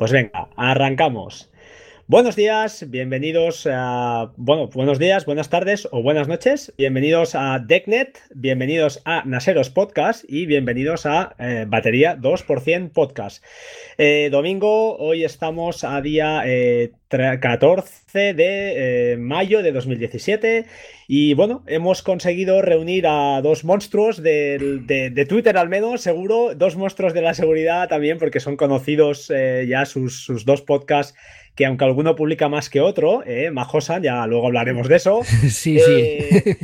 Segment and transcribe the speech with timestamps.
[0.00, 1.50] Pues venga, arrancamos.
[2.10, 4.32] Buenos días, bienvenidos a.
[4.36, 6.74] Bueno, buenos días, buenas tardes o buenas noches.
[6.76, 13.44] Bienvenidos a DeckNet, bienvenidos a Naseros Podcast y bienvenidos a eh, Batería 2% Podcast.
[13.96, 16.42] Eh, domingo, hoy estamos a día
[17.08, 20.66] 14 eh, de mayo de 2017
[21.06, 27.14] y bueno, hemos conseguido reunir a dos monstruos de, Twitter al menos, seguro, dos monstruos
[27.14, 29.32] de la seguridad también porque son conocidos
[29.68, 31.14] ya sus, sus dos podcasts
[31.60, 35.20] que aunque alguno publica más que otro, eh, Majosan, ya luego hablaremos de eso.
[35.42, 35.78] sí, sí.
[35.78, 36.56] Eh,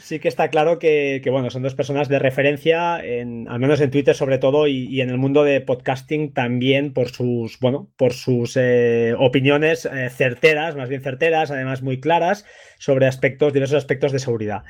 [0.00, 3.90] sí que está claro que, bueno, son dos personas de referencia, en, al menos en
[3.90, 8.56] Twitter sobre todo, y, en el mundo de podcasting también por sus, bueno, por sus
[8.56, 12.44] eh, opiniones eh, certeras, más bien certeras, además muy claras,
[12.78, 14.62] sobre aspectos, diversos aspectos de seguridad.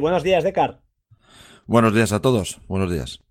[0.00, 0.82] buenos días, Decar.
[1.66, 2.60] Buenos días a todos.
[2.68, 3.29] Buenos días.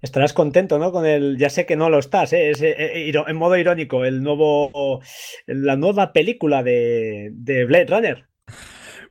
[0.00, 0.92] Estarás contento, ¿no?
[0.92, 2.50] Con el, ya sé que no lo estás, ¿eh?
[2.52, 5.00] Eh, eh, en modo irónico, el nuevo,
[5.46, 7.32] la nueva película de,
[7.66, 8.28] Blade Runner.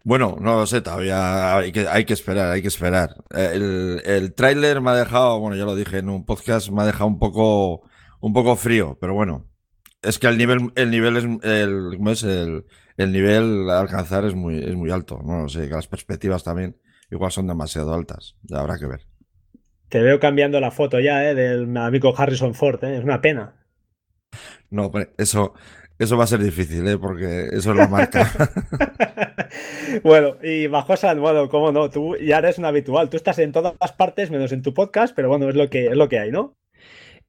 [0.03, 3.15] Bueno, no lo sé, todavía hay que, hay que esperar, hay que esperar.
[3.31, 6.85] El, el tráiler me ha dejado, bueno, ya lo dije en un podcast, me ha
[6.85, 7.81] dejado un poco,
[8.21, 9.49] un poco frío, pero bueno,
[10.01, 12.23] es que el nivel, el nivel es, el, ¿cómo es?
[12.23, 12.63] El,
[12.95, 16.45] el nivel a alcanzar es muy, es muy alto, no lo sé, que las perspectivas
[16.45, 16.77] también
[17.11, 19.16] igual son demasiado altas, ya habrá que ver.
[19.89, 21.35] Te veo cambiando la foto ya, ¿eh?
[21.35, 22.97] Del amigo Harrison Ford, ¿eh?
[22.97, 23.55] Es una pena.
[24.69, 25.53] No, eso,
[25.97, 26.97] eso va a ser difícil, ¿eh?
[26.97, 28.29] Porque eso es la marca.
[30.03, 33.09] bueno, y bajo San, bueno, cómo no, tú ya eres un habitual.
[33.09, 35.87] Tú estás en todas las partes, menos en tu podcast, pero bueno, es lo que,
[35.87, 36.57] es lo que hay, ¿no?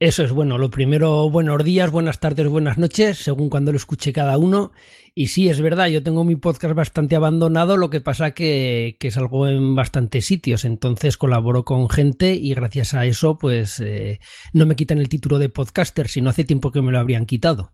[0.01, 0.59] Eso es bueno.
[0.59, 4.71] Lo primero, buenos días, buenas tardes, buenas noches, según cuando lo escuche cada uno.
[5.13, 9.11] Y sí, es verdad, yo tengo mi podcast bastante abandonado, lo que pasa que, que
[9.11, 14.21] salgo en bastantes sitios, entonces colaboro con gente y gracias a eso, pues eh,
[14.53, 17.73] no me quitan el título de podcaster, sino hace tiempo que me lo habrían quitado.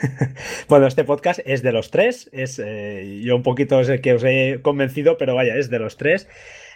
[0.68, 4.12] bueno, este podcast es de los tres, es eh, yo un poquito es el que
[4.12, 6.28] os he convencido, pero vaya, es de los tres.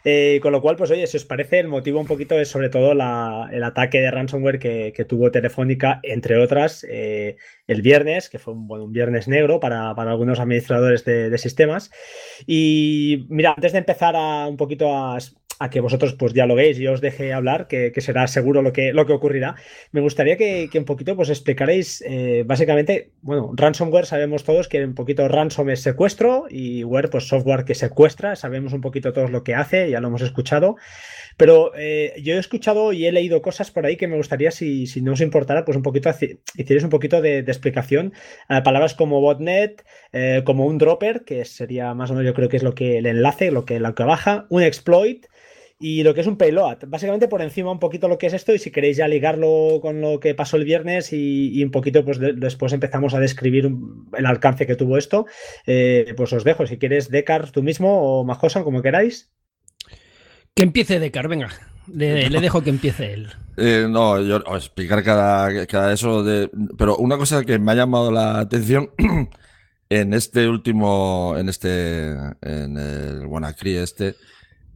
[0.05, 2.71] Eh, con lo cual, pues oye, si os parece, el motivo un poquito es sobre
[2.71, 8.55] todo el ataque de ransomware que, tuvo Telefónica, entre otras, eh, el viernes, que fue
[8.55, 11.91] un, un viernes negro para, algunos administradores de, sistemas.
[12.47, 15.19] Y mira, antes de empezar a un poquito a,
[15.61, 19.05] a que vosotros pues dialoguéis y os deje hablar, que, será seguro lo que, lo
[19.05, 19.57] que ocurrirá.
[19.93, 24.95] Me gustaría que, un poquito pues explicaréis eh, básicamente, bueno, ransomware sabemos todos que un
[24.95, 29.45] poquito ransom es secuestro y ware pues software que secuestra, sabemos un poquito todos lo
[29.45, 30.77] que hace, ya lo hemos escuchado,
[31.37, 34.87] pero eh, yo he escuchado y he leído cosas por ahí que me gustaría, si,
[34.87, 36.09] si no os importara, pues un poquito,
[36.57, 38.15] hicierais un poquito de, explicación.
[38.65, 42.57] palabras como botnet, eh, como un dropper, que sería más o menos yo creo que
[42.57, 45.27] es lo que el enlace, lo que, lo que baja, un exploit,
[45.83, 46.81] y lo que es un payload.
[46.89, 50.03] Básicamente por encima un poquito lo que es esto y si queréis ya ligarlo con
[50.03, 53.73] lo que pasó el viernes y, un poquito pues después empezamos a describir
[54.13, 55.25] el alcance que tuvo esto,
[55.67, 56.67] eh, pues os dejo.
[56.67, 59.33] Si quieres Decar tú mismo o Majosan, como queráis.
[60.55, 61.49] Que empiece Decar, venga.
[61.91, 63.29] Le, dejo que empiece él.
[63.63, 66.49] Eh, no, yo explicar cada, cada eso de...
[66.79, 68.91] Pero una cosa que me ha llamado la atención
[69.91, 74.15] en este último, en este, en el WannaCry este,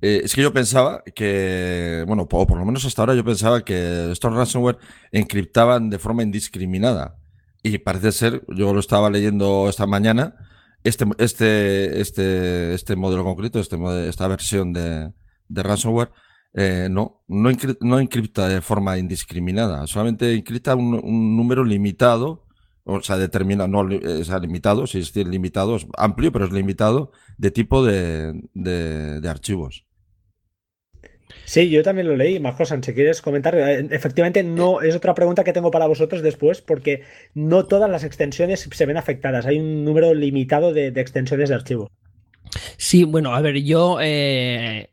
[0.00, 3.64] eh, es que yo pensaba que, bueno, o por lo menos hasta ahora yo pensaba
[3.64, 4.78] que estos ransomware
[5.12, 7.18] encriptaban de forma indiscriminada.
[7.62, 10.36] Y parece ser, yo lo estaba leyendo esta mañana,
[10.84, 15.12] este, este, este, este modelo concreto, este, esta versión de,
[15.48, 16.10] ransomware,
[16.52, 17.50] eh, no, no,
[17.80, 22.43] no, encripta de forma indiscriminada, solamente encripta un, número limitado,
[22.84, 27.12] o sea, determina, no, o sea, limitado, si es limitado, es amplio, pero es limitado,
[27.38, 29.86] de tipo de, de archivos.
[31.44, 35.44] Sí, yo también lo leí, Majosan, si quieres comentar, eh, efectivamente no es otra pregunta
[35.44, 37.02] que tengo para vosotros después, porque
[37.34, 41.90] no todas las extensiones se ven afectadas, hay un número limitado de, extensiones de archivo.
[42.76, 44.90] Sí, bueno, a ver, yo eh,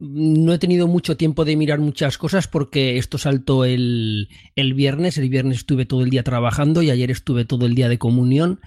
[0.00, 5.18] no he tenido mucho tiempo de mirar muchas cosas porque esto saltó el, el viernes,
[5.18, 8.60] el viernes estuve todo el día trabajando y ayer estuve todo el día de comunión.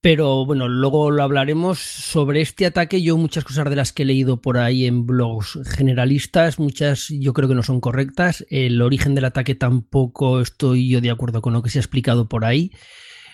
[0.00, 3.02] Pero bueno, luego lo hablaremos sobre este ataque.
[3.02, 7.32] Yo muchas cosas de las que he leído por ahí en blogs generalistas, muchas yo
[7.32, 8.44] creo que no son correctas.
[8.50, 12.28] El origen del ataque tampoco estoy yo de acuerdo con lo que se ha explicado
[12.28, 12.72] por ahí.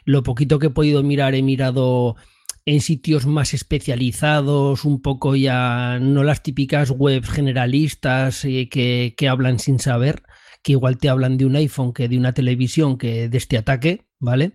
[0.04, 2.16] Lo poquito que he podido mirar he mirado
[2.68, 9.26] en sitios más especializados, un poco ya no las típicas webs generalistas eh, que, que
[9.26, 10.22] hablan sin saber,
[10.62, 14.04] que igual te hablan de un iPhone que de una televisión que de este ataque,
[14.18, 14.52] ¿vale?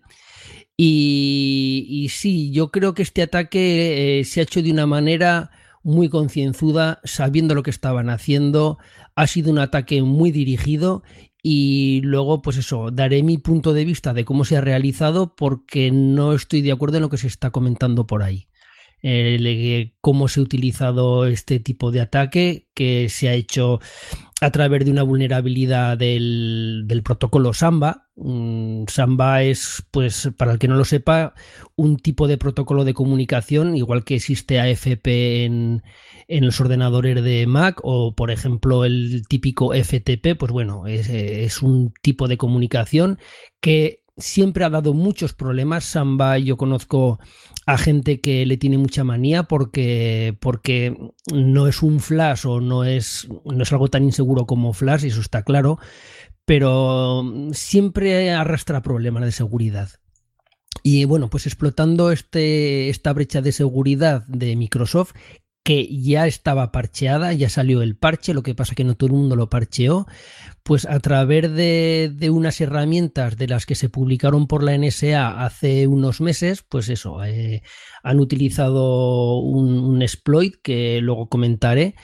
[0.77, 5.49] Y, sí, yo creo que este ataque eh, se ha hecho de una manera
[5.81, 8.77] muy concienzuda, sabiendo lo que estaban haciendo.
[9.15, 11.01] Ha sido un ataque muy dirigido
[11.45, 15.91] y luego, pues eso, daré mi punto de vista de cómo se ha realizado porque
[15.91, 18.47] no estoy de acuerdo en lo que se está comentando por ahí.
[19.05, 23.81] Eh, cómo se ha utilizado este tipo de ataque que se ha hecho
[24.39, 28.07] a través de una vulnerabilidad del, protocolo Samba.
[28.15, 31.33] Mm, Samba es, pues, para el que no lo sepa,
[31.75, 35.83] un tipo de protocolo de comunicación, igual que existe AFP en,
[36.27, 42.27] los ordenadores de Mac o, por ejemplo, el típico FTP, pues bueno, es un tipo
[42.27, 43.19] de comunicación
[43.61, 45.85] que siempre ha dado muchos problemas.
[45.85, 47.19] Samba, yo conozco
[47.65, 50.97] a gente que le tiene mucha manía porque, porque
[51.33, 55.07] no es un flash o no es, no es algo tan inseguro como flash, y
[55.07, 55.79] eso está claro,
[56.45, 57.23] pero
[57.53, 59.89] siempre arrastra problemas de seguridad.
[60.81, 65.13] Y bueno, pues explotando este, esta brecha de seguridad de Microsoft,
[65.63, 69.13] que ya estaba parcheada, ya salió el parche, lo que pasa que no todo el
[69.13, 70.05] mundo lo parcheó,
[70.63, 75.87] pues a través de, unas herramientas de las que se publicaron por la NSA hace
[75.87, 77.63] unos meses, pues eso, eh,
[78.03, 81.95] han utilizado un, exploit que luego comentaré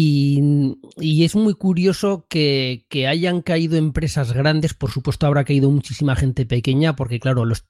[0.00, 6.46] y, es muy curioso que, hayan caído empresas grandes, por supuesto habrá caído muchísima gente
[6.46, 7.66] pequeña, porque claro, los,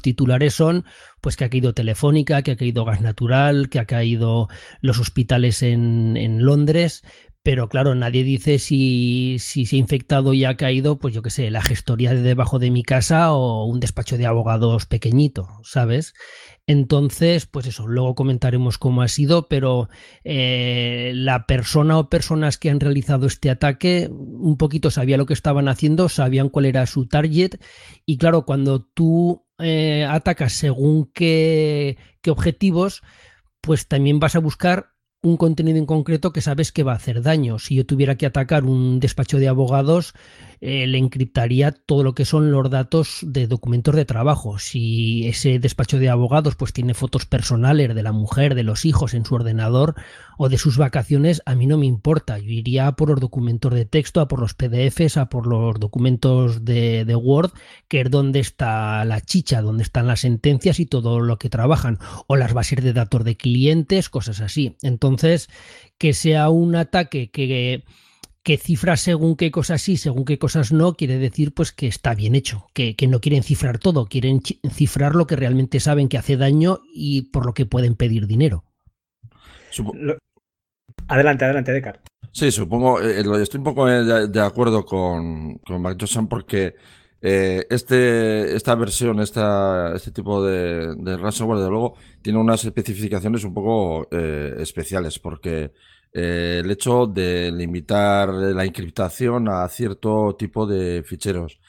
[0.00, 0.84] titulares son
[1.20, 4.46] pues que ha caído Telefónica, que ha caído Gas Natural, que ha caído
[4.82, 7.02] los hospitales en, en Londres,
[7.42, 11.30] pero claro, nadie dice si, si, se ha infectado y ha caído, pues yo qué
[11.30, 16.14] sé, la gestoría de debajo de mi casa o un despacho de abogados pequeñito, ¿sabes?
[16.66, 19.90] Entonces, pues eso, luego comentaremos cómo ha sido, pero
[20.24, 25.34] eh, la persona o personas que han realizado este ataque un poquito sabía lo que
[25.34, 27.60] estaban haciendo, sabían cuál era su target
[28.06, 33.02] y claro, cuando tú eh, atacas según qué, qué objetivos,
[33.60, 34.93] pues también vas a buscar
[35.24, 37.58] un contenido en concreto que sabes que va a hacer daño.
[37.58, 40.12] Si yo tuviera que atacar un despacho de abogados,
[40.60, 44.58] eh, le encriptaría todo lo que son los datos de documentos de trabajo.
[44.58, 49.14] Si ese despacho de abogados pues tiene fotos personales de la mujer, de los hijos
[49.14, 49.94] en su ordenador
[50.36, 52.38] o de sus vacaciones, a mí no me importa.
[52.38, 56.64] Yo iría por los documentos de texto, a por los PDFs, a por los documentos
[56.64, 57.52] de, de Word,
[57.88, 61.98] que es donde está la chicha, donde están las sentencias y todo lo que trabajan,
[62.26, 64.76] o las bases de datos de clientes, cosas así.
[64.82, 65.13] Entonces,
[65.98, 67.84] que sea un ataque que
[68.44, 72.14] que cifra según qué cosas sí, según qué cosas no, quiere decir pues que está
[72.14, 76.36] bien hecho, que, no quieren cifrar todo, quieren cifrar lo que realmente saben que hace
[76.36, 78.64] daño y por lo que pueden pedir dinero.
[81.08, 82.00] Adelante, adelante, Decar.
[82.32, 86.74] Sí, supongo, eh, eh, estoy un poco de, acuerdo con, con porque
[87.26, 93.44] eh, este, esta versión, esta, este tipo de, de ransomware, de luego, tiene unas especificaciones
[93.44, 95.72] un poco especiales, porque
[96.14, 101.60] eh, el hecho de limitar la encriptación a cierto tipo de ficheros.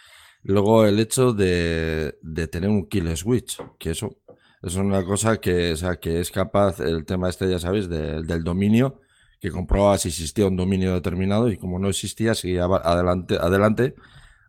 [0.43, 2.15] Luego el hecho de,
[2.51, 4.17] tener un kill switch, que eso
[4.61, 8.43] es una cosa que, o sea, que es capaz, el tema este ya sabéis, del
[8.43, 9.01] dominio,
[9.39, 13.95] que comprobaba si existía un dominio determinado y como no existía, seguía adelante, adelante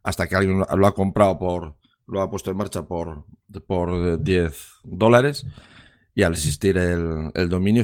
[0.06, 1.74] hasta que alguien lo ha comprado por,
[2.06, 3.24] lo ha puesto en marcha por,
[3.66, 4.54] por 10
[4.84, 5.44] dólares
[6.14, 7.82] y al existir el, el dominio,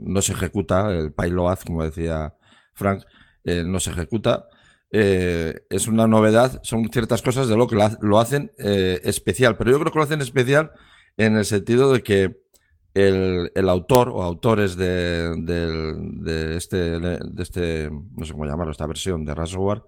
[0.00, 2.36] no se ejecuta, el payload, como decía
[2.72, 3.02] Frank,
[3.42, 4.46] eh, no se ejecuta.
[4.92, 9.72] Eh, es una novedad, son ciertas cosas de lo que lo hacen eh, especial, pero
[9.72, 10.70] yo creo que lo hacen especial
[11.16, 12.45] en el sentido de que
[12.96, 18.86] el, el autor o autores de, de, este, de este, no sé cómo llamarlo, esta
[18.86, 19.82] versión de ransomware,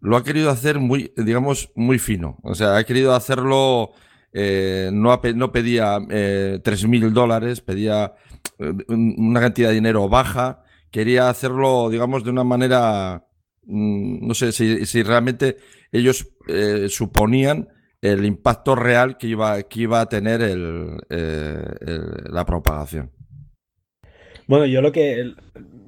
[0.00, 2.38] lo ha querido hacer muy, digamos, muy fino.
[2.42, 3.92] O sea, ha querido hacerlo
[4.36, 8.14] eh, no, no, pedía eh, 3.000 dólares, pedía
[8.58, 13.28] eh, una cantidad de dinero baja, quería hacerlo, digamos, de una manera,
[13.62, 15.56] mm, no sé si, realmente
[15.92, 17.68] ellos eh, suponían
[18.12, 20.40] el impacto real que iba, que iba a tener
[21.10, 23.10] la propagación.
[24.46, 25.32] Bueno, yo lo que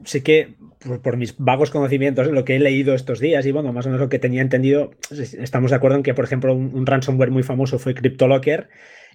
[0.04, 0.56] sí que
[1.02, 4.00] por, mis vagos conocimientos, lo que he leído estos días y bueno, más o menos
[4.00, 7.78] lo que tenía entendido, estamos de acuerdo en que, por ejemplo, un, ransomware muy famoso
[7.78, 8.68] fue CryptoLocker.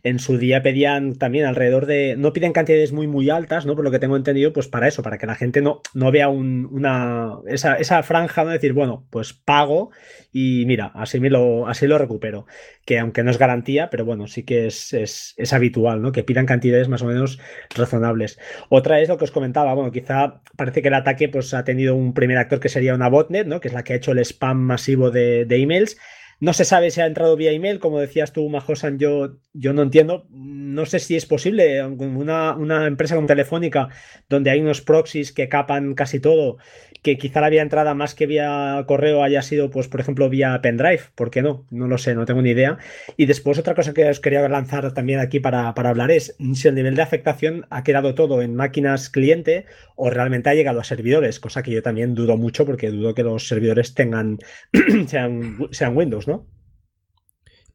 [0.03, 2.15] En su día pedían también alrededor de.
[2.17, 3.75] No piden cantidades muy, muy altas, ¿no?
[3.75, 6.29] Por lo que tengo entendido, pues para eso, para que la gente no, no vea
[6.29, 7.37] una.
[7.47, 8.49] Esa, esa franja, ¿no?
[8.49, 9.91] Decir, bueno, pues pago
[10.33, 12.45] y mira, así, me lo, así lo recupero.
[12.85, 16.11] Que aunque no es garantía, pero bueno, sí que es, es, habitual, ¿no?
[16.11, 17.39] Que pidan cantidades más o menos
[17.75, 18.39] razonables.
[18.69, 21.95] Otra es lo que os comentaba, bueno, quizá parece que el ataque pues, ha tenido
[21.95, 23.59] un primer actor que sería una botnet, ¿no?
[23.59, 25.97] Que es la que ha hecho el spam masivo de, de emails
[26.41, 29.83] No se sabe si ha entrado vía email, como decías tú, Majosan, yo, yo no
[29.83, 30.25] entiendo.
[30.31, 33.89] No sé si es posible, una, una empresa como Telefónica,
[34.27, 36.57] donde hay unos proxies que capan casi todo,
[37.01, 40.59] que quizá la vía entrada más que vía correo haya sido, pues, por ejemplo, vía
[40.61, 41.01] pendrive.
[41.15, 41.65] ¿Por qué no?
[41.71, 42.77] No lo sé, no tengo ni idea.
[43.17, 46.67] Y después otra cosa que os quería lanzar también aquí para, para hablar es si
[46.67, 49.65] el nivel de afectación ha quedado todo en máquinas cliente
[49.95, 53.23] o realmente ha llegado a servidores, cosa que yo también dudo mucho porque dudo que
[53.23, 54.37] los servidores tengan,
[55.07, 56.47] sean, sean Windows, ¿no?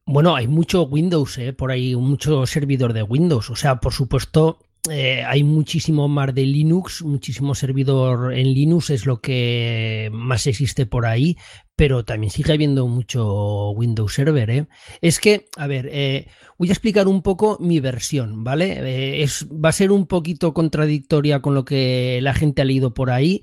[0.09, 1.53] Bueno, hay mucho Windows, ¿eh?
[1.53, 3.51] por ahí, mucho servidor de Windows.
[3.51, 9.07] O sea, por supuesto, eh, hay muchísimo más de Linux, muchísimo servidor en Linux es
[9.07, 11.37] lo que más existe por ahí,
[11.75, 14.51] pero también sigue habiendo mucho Windows Server.
[14.51, 14.67] ¿eh?
[15.01, 16.29] Es que, a ver, eh,
[16.59, 19.23] voy a explicar un poco mi versión, ¿vale?
[19.23, 23.11] es, va a ser un poquito contradictoria con lo que la gente ha leído por
[23.11, 23.43] ahí.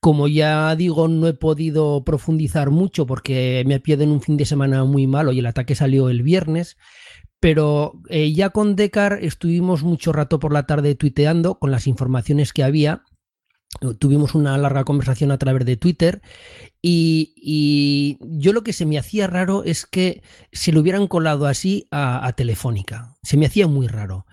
[0.00, 4.46] Como ya digo, no he podido profundizar mucho porque me pillado en un fin de
[4.46, 6.78] semana muy malo y el ataque salió el viernes.
[7.40, 12.52] Pero eh, ya con Decar estuvimos mucho rato por la tarde tuiteando con las informaciones
[12.52, 13.02] que había.
[13.98, 16.22] Tuvimos una larga conversación a través de Twitter
[16.82, 21.86] y, yo lo que se me hacía raro es que se lo hubieran colado así
[21.92, 23.14] a Telefónica.
[23.22, 24.26] Se me hacía muy raro.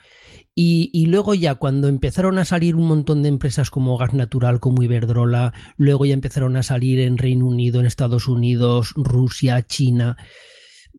[0.60, 4.82] Y, luego ya cuando empezaron a salir un montón de empresas como Gas Natural, como
[4.82, 10.18] Iberdrola, luego ya empezaron a salir en Reino Unido, en Estados Unidos, Rusia, China,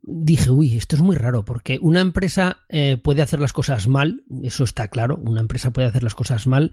[0.02, 4.25] dije, uy, esto es muy raro, porque una empresa eh, puede hacer las cosas mal,
[4.43, 6.73] eso está claro, una empresa puede hacer las cosas mal,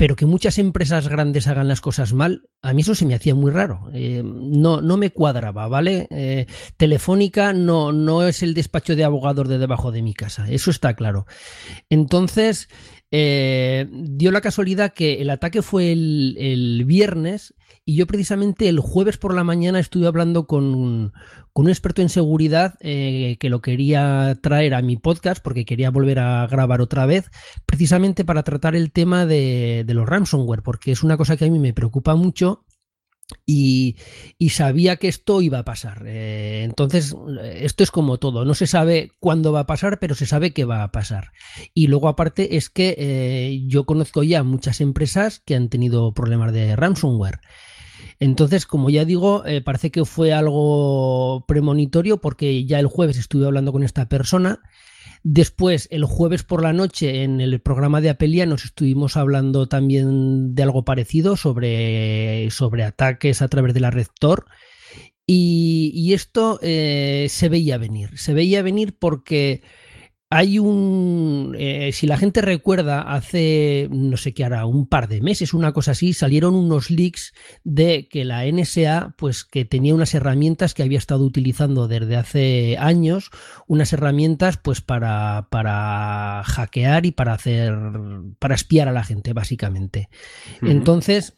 [0.00, 3.34] pero que muchas empresas grandes hagan las cosas mal, a mí eso se me hacía
[3.34, 3.90] muy raro.
[3.92, 6.08] Eh, no, no me cuadraba, ¿vale?
[6.10, 6.46] Eh,
[6.78, 10.94] Telefónica no, no es el despacho de abogados de debajo de mi casa, eso está
[10.94, 11.26] claro.
[11.90, 12.70] Entonces,
[13.12, 19.16] eh, dio la casualidad que el ataque fue el, viernes y yo precisamente el jueves
[19.16, 21.12] por la mañana estuve hablando con un,
[21.52, 25.90] con un experto en seguridad eh, que lo quería traer a mi podcast porque quería
[25.90, 27.30] volver a grabar otra vez,
[27.66, 31.58] precisamente para tratar el tema de, los ransomware, porque es una cosa que a mí
[31.58, 32.64] me preocupa mucho.
[33.46, 33.96] Y,
[34.50, 36.02] sabía que esto iba a pasar.
[36.06, 37.14] Eh, entonces,
[37.54, 38.44] esto es como todo.
[38.44, 41.32] No se sabe cuándo va a pasar, pero se sabe que va a pasar.
[41.74, 46.52] Y luego, aparte, es que eh, yo conozco ya muchas empresas que han tenido problemas
[46.52, 47.40] de ransomware.
[48.18, 53.46] Entonces, como ya digo, eh, parece que fue algo premonitorio porque ya el jueves estuve
[53.46, 54.60] hablando con esta persona.
[55.22, 60.54] Después, el jueves por la noche, en el programa de Apelia, nos estuvimos hablando también
[60.54, 64.46] de algo parecido sobre, sobre ataques a través de la red Tor.
[65.26, 68.18] Y, esto eh, se veía venir.
[68.18, 69.62] Se veía venir porque
[70.32, 75.20] hay un, eh, si la gente recuerda, hace, no sé qué hará, un par de
[75.20, 77.34] meses, una cosa así, salieron unos leaks
[77.64, 82.76] de que la NSA, pues que tenía unas herramientas que había estado utilizando desde hace
[82.78, 83.30] años,
[83.66, 87.76] unas herramientas pues para, para hackear y para hacer,
[88.38, 90.10] para espiar a la gente, básicamente.
[90.62, 91.34] Entonces,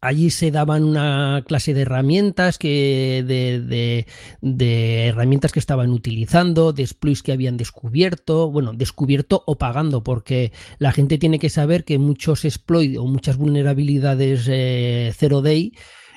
[0.00, 4.06] Allí se daban una clase de herramientas que de,
[4.40, 10.52] de, herramientas que estaban utilizando, de exploits que habían descubierto, bueno, descubierto o pagando, porque
[10.78, 15.72] la gente tiene que saber que muchos exploits o muchas vulnerabilidades eh, zero day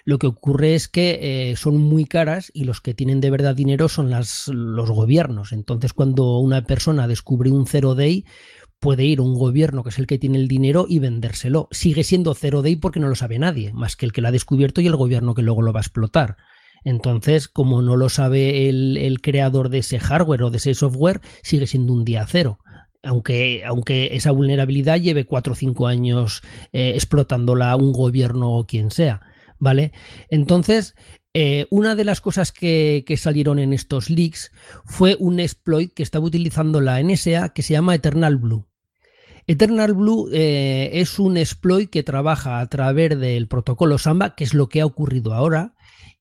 [0.06, 3.56] lo que ocurre es que eh, son muy caras y los que tienen de verdad
[3.56, 5.52] dinero son las, los gobiernos.
[5.52, 8.26] Entonces, cuando una persona descubre un zero day,
[8.82, 11.70] puede ir un gobierno que es el que tiene el dinero y vendérselo.
[11.72, 14.32] Sigue siendo cero day porque no lo sabe nadie, más que el que lo ha
[14.32, 16.36] descubierto y el gobierno que luego lo va a explotar.
[16.84, 21.68] Entonces, como no lo sabe el, creador de ese hardware o de ese software, sigue
[21.68, 22.58] siendo un día cero.
[23.04, 26.42] Aunque, aunque esa vulnerabilidad lleve cuatro o cinco años
[26.74, 29.22] eh, explotándola un gobierno o quien sea.
[29.60, 29.92] ¿Vale?
[30.32, 30.96] Entonces,
[31.36, 34.52] eh, una de las cosas que, salieron en estos leaks
[34.86, 38.71] fue un exploit que estaba utilizando la NSA que se llama Eternal Blue.
[39.48, 44.54] Eternal Blue eh, es un exploit que trabaja a través del protocolo Samba, que es
[44.54, 45.74] lo que ha ocurrido ahora,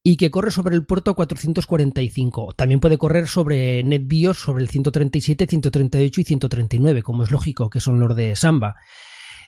[0.02, 2.54] y que corre sobre el puerto 445.
[2.54, 7.80] También puede correr sobre NetBIOS, sobre el 137, 138 y 139, como es lógico, que
[7.80, 8.76] son los de Samba.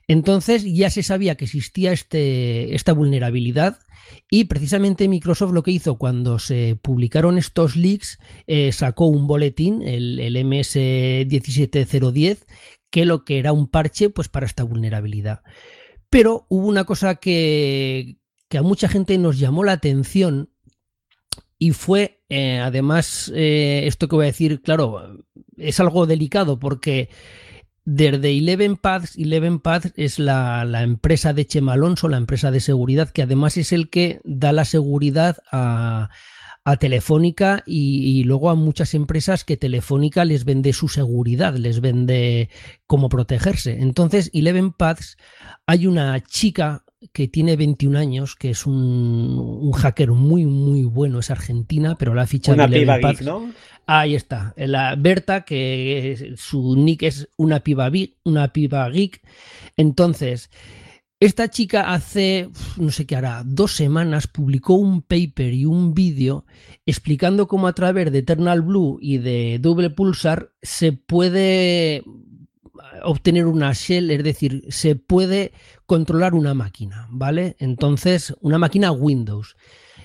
[0.08, 3.78] Entonces ya se sabía que existía este, esta vulnerabilidad
[4.30, 9.82] y precisamente Microsoft lo que hizo cuando se publicaron estos leaks eh, sacó un boletín,
[9.82, 12.38] el, el MS17010,
[12.92, 15.42] que lo que era un parche pues para esta vulnerabilidad.
[16.10, 18.18] Pero hubo una cosa que,
[18.56, 20.50] a mucha gente nos llamó la atención
[21.58, 25.24] y fue, eh, además, eh, esto que voy a decir, claro,
[25.56, 27.08] es algo delicado porque
[27.84, 33.08] desde Eleven Paths, Eleven Paths es la, empresa de Chema Alonso, la empresa de seguridad,
[33.08, 36.10] que además es el que da la seguridad a,
[36.64, 42.50] a Telefónica y, luego a muchas empresas que Telefónica les vende su seguridad, les vende
[42.86, 43.80] cómo protegerse.
[43.80, 45.16] Entonces, Eleven Paths,
[45.66, 51.30] hay una chica que tiene 21 años, que es un, hacker muy, muy bueno, es
[51.30, 53.52] argentina, pero la ficha Una piba geek, ¿no?
[53.86, 57.90] Ahí está, la Berta, que su nick es una piba,
[58.22, 59.20] una piba geek.
[59.76, 60.50] Entonces,
[61.24, 66.46] esta chica hace, no sé qué hará, dos semanas publicó un paper y un vídeo
[66.84, 72.02] explicando cómo a través de Eternal Blue y de Double Pulsar se puede
[73.04, 75.52] obtener una shell, es decir, se puede
[75.86, 77.54] controlar una máquina, ¿vale?
[77.60, 79.54] Entonces, una máquina Windows.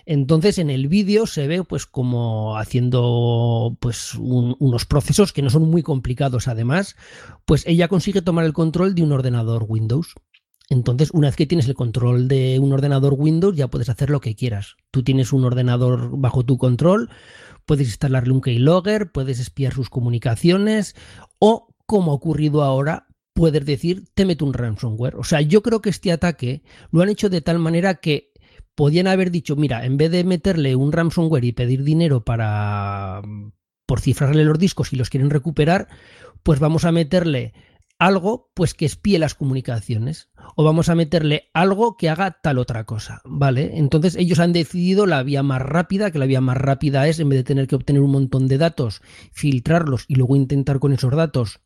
[0.05, 5.63] Entonces en el vídeo se ve pues como haciendo pues unos procesos que no son
[5.63, 6.95] muy complicados además,
[7.43, 10.15] pues ella consigue tomar el control de un ordenador Windows.
[10.69, 14.19] Entonces, una vez que tienes el control de un ordenador Windows, ya puedes hacer lo
[14.19, 14.75] que quieras.
[14.91, 17.09] Tú tienes un ordenador bajo tu control,
[17.65, 20.95] puedes instalarle un keylogger, puedes espiar sus comunicaciones
[21.39, 25.15] o, como ha ocurrido ahora, puedes decir, te meto un ransomware.
[25.15, 28.33] O sea, yo creo que este ataque lo han hecho de tal manera que
[28.75, 33.21] podían haber dicho, mira, en vez de meterle un ransomware y pedir dinero para
[33.85, 35.87] por cifrarle los discos y los quieren recuperar,
[36.43, 37.53] pues vamos a meterle
[37.99, 42.85] algo pues que espíe las comunicaciones o vamos a meterle algo que haga tal otra
[42.85, 43.77] cosa, ¿vale?
[43.77, 47.29] Entonces ellos han decidido la vía más rápida, que la vía más rápida es en
[47.29, 49.01] vez de tener que obtener un montón de datos,
[49.31, 51.59] filtrarlos y luego intentar con esos datos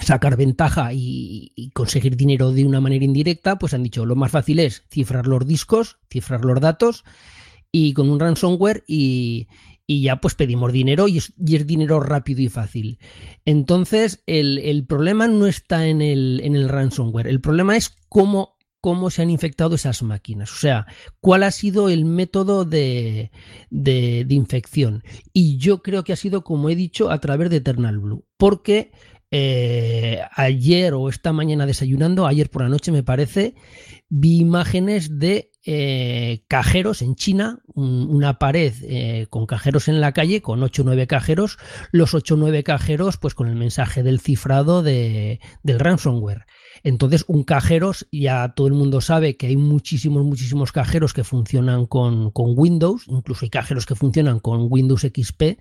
[0.00, 4.30] sacar ventaja y, y, conseguir dinero de una manera indirecta, pues han dicho lo más
[4.30, 7.04] fácil es cifrar los discos, cifrar los datos
[7.72, 9.48] y con un ransomware y,
[9.86, 12.98] y ya pues pedimos dinero y es, dinero rápido y fácil.
[13.44, 19.10] Entonces el, problema no está en el, en el, ransomware, el problema es cómo, cómo
[19.10, 20.86] se han infectado esas máquinas, o sea,
[21.20, 23.30] cuál ha sido el método de,
[23.70, 25.02] de, infección.
[25.32, 28.92] Y yo creo que ha sido, como he dicho, a través de Eternal Blue, porque...
[29.34, 33.54] Eh, ayer o esta mañana desayunando, ayer por la noche me parece,
[34.10, 40.42] vi imágenes de eh, cajeros en China, una pared eh, con cajeros en la calle,
[40.42, 41.56] con 8 o 9 cajeros,
[41.92, 46.44] los 8 o 9 cajeros pues con el mensaje del cifrado de, del ransomware.
[46.82, 51.86] Entonces, un cajero, ya todo el mundo sabe que hay muchísimos, muchísimos cajeros que funcionan
[51.86, 55.58] con, con Windows, incluso hay cajeros que funcionan con Windows XP.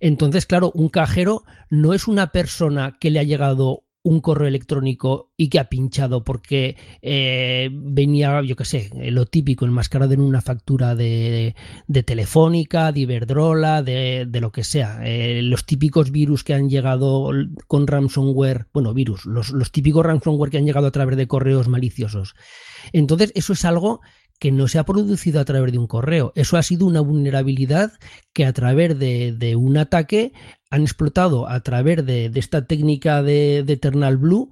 [0.00, 5.30] Entonces, claro, un cajero no es una persona que le ha llegado un correo electrónico
[5.36, 10.40] y que ha pinchado porque eh, venía, yo qué sé, lo típico, enmascarado en una
[10.40, 11.54] factura de,
[11.86, 15.00] de Telefónica, de Iberdrola, de, de lo que sea.
[15.04, 17.30] Eh, los típicos virus que han llegado
[17.68, 21.68] con ransomware, bueno, virus, los, los típicos ransomware que han llegado a través de correos
[21.68, 22.34] maliciosos.
[22.92, 24.00] Entonces, eso es algo
[24.42, 26.32] que no se ha producido a través de un correo.
[26.34, 27.92] Eso ha sido una vulnerabilidad
[28.32, 30.32] que a través de, un ataque
[30.68, 34.50] han explotado a través de, esta técnica de, Eternal Blue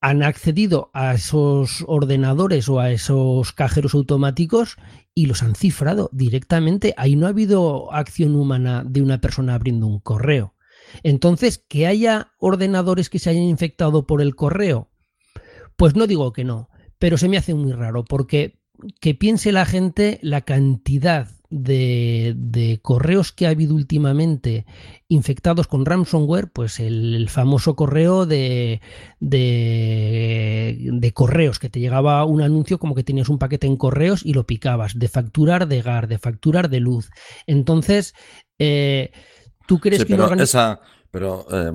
[0.00, 4.76] han accedido a esos ordenadores o a esos cajeros automáticos
[5.12, 6.94] y los han cifrado directamente.
[6.96, 10.54] Ahí no ha habido acción humana de una persona abriendo un correo.
[11.02, 14.88] Entonces, que haya ordenadores que se hayan infectado por el correo,
[15.74, 16.68] pues no digo que no,
[17.00, 18.60] pero se me hace muy raro porque
[19.00, 24.66] que piense la gente la cantidad de, correos que ha habido últimamente
[25.08, 28.80] infectados con ransomware, pues el, famoso correo de,
[29.20, 34.32] de, correos, que te llegaba un anuncio como que tenías un paquete en correos y
[34.32, 37.10] lo picabas, de facturar de GAR, de facturar de luz.
[37.46, 38.14] Entonces,
[38.58, 39.12] eh,
[39.66, 40.16] ¿tú crees que...
[40.16, 41.70] Pero, esa, pero, eh,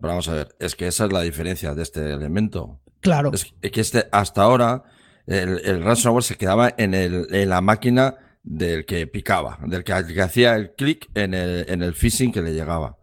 [0.00, 2.80] vamos a ver, es que esa es la diferencia de este elemento.
[3.00, 3.30] Claro.
[3.32, 4.84] Es que este, hasta ahora
[5.26, 10.56] el, ransomware se quedaba en, el, en la máquina del que picaba, del que, hacía
[10.56, 12.98] el clic en el, en el phishing que le llegaba.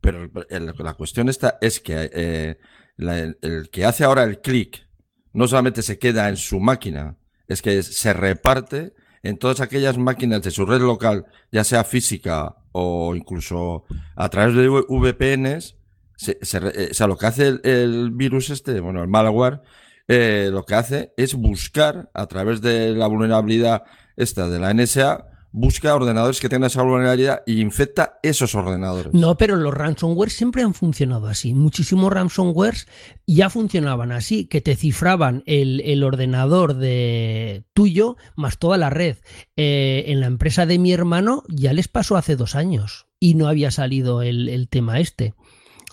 [0.00, 2.58] Pero la cuestión esta es que eh,
[2.98, 4.86] el, que hace ahora el clic
[5.32, 7.16] no solamente se queda en su máquina,
[7.48, 12.56] es que se reparte en todas aquellas máquinas de su red local, ya sea física
[12.72, 13.84] o incluso
[14.14, 15.76] a través de VPNs.
[16.16, 19.62] Se, eh, o sea, lo que hace el, el virus este, bueno, el malware,
[20.08, 23.84] eh, lo que hace es buscar a través de la vulnerabilidad
[24.16, 29.14] esta de la NSA, busca ordenadores que tengan esa vulnerabilidad y infecta esos ordenadores.
[29.14, 31.54] No, pero los ransomware siempre han funcionado así.
[31.54, 32.88] Muchísimos ransomwares
[33.26, 39.18] ya funcionaban así, que te cifraban el, ordenador de tuyo más toda la red.
[39.56, 43.46] Eh, en la empresa de mi hermano ya les pasó hace dos años y no
[43.46, 45.34] había salido el tema este.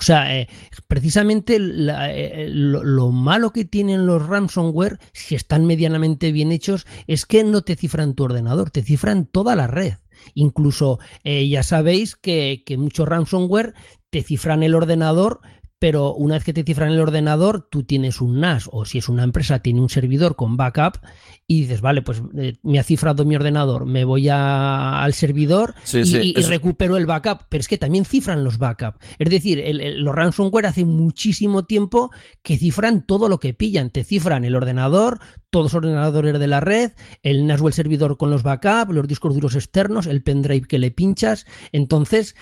[0.02, 0.50] O sea, eh,
[0.88, 7.44] precisamente eh, lo, malo que tienen los ransomware, si están medianamente bien hechos, es que
[7.44, 9.94] no te cifran tu ordenador, te cifran toda la red.
[10.34, 13.76] Incluso eh, ya sabéis que muchos ransomware
[14.10, 15.42] te cifran el ordenador
[15.82, 19.10] pero una vez que te cifran el ordenador, tú tienes un NAS o si es
[19.10, 21.00] una empresa, tiene un servidor con backup
[21.48, 26.34] y dices, vale, pues eh, me ha cifrado mi ordenador, me voy al servidor y,
[26.44, 27.48] recupero el backup.
[27.50, 29.00] Pero es que también cifran los backups.
[29.18, 32.12] Es decir, los ransomware hace muchísimo tiempo
[32.44, 33.90] que cifran todo lo que pillan.
[33.90, 36.92] Te cifran el ordenador, todos los ordenadores de la red,
[37.24, 40.78] el NAS o el servidor con los backups, los discos duros externos, el pendrive que
[40.78, 41.48] le pinchas.
[41.72, 42.36] Entonces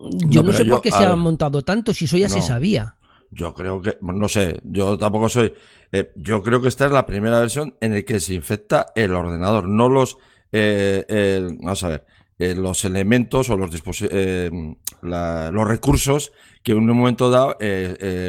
[0.00, 2.96] yo no, sé por qué se han montado tanto, si eso ya se sabía.
[3.30, 5.52] Yo creo que, no sé, yo tampoco soy.
[5.92, 9.14] Eh, yo creo que esta es la primera versión en la que se infecta el
[9.14, 10.18] ordenador, no los.
[10.52, 12.06] Eh, vamos a ver,
[12.38, 13.70] eh, los elementos o los,
[15.02, 16.32] los recursos
[16.62, 17.56] que en un momento dado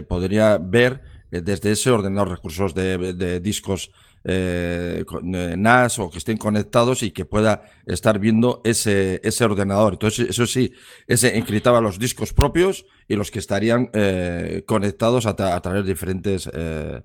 [0.07, 3.91] podría ver desde ese ordenador, recursos de discos
[4.23, 9.93] eh, eh NAS o que estén conectados y que pueda estar viendo ese, ese ordenador.
[9.93, 10.73] Entonces, eso sí,
[11.07, 16.49] ese encriptaba los discos propios y los que estarían eh, conectados a, través de diferentes
[16.53, 17.01] eh,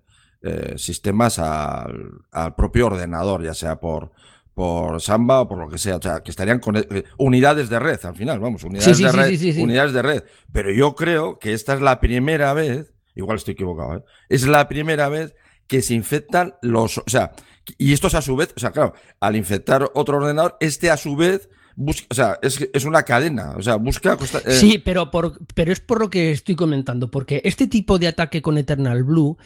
[0.77, 4.13] sistemas al, propio ordenador, ya sea por,
[4.55, 6.77] por Samba o por lo que sea, o sea, que estarían con
[7.19, 10.25] unidades de red al final, vamos, unidades de red, unidades de red.
[10.53, 15.09] Pero yo creo que esta es la primera vez, igual estoy equivocado, es la primera
[15.09, 15.35] vez
[15.67, 17.33] que se infectan los, o sea,
[17.79, 21.17] y estos a su vez, o sea, claro, al infectar otro ordenador, este a su
[21.17, 24.17] vez busca, o sea, es, es una cadena, o sea, busca...
[24.47, 28.09] Eh, sí, pero, por, pero es por lo que estoy comentando, porque este tipo de
[28.09, 29.37] ataque con Eternal Blue,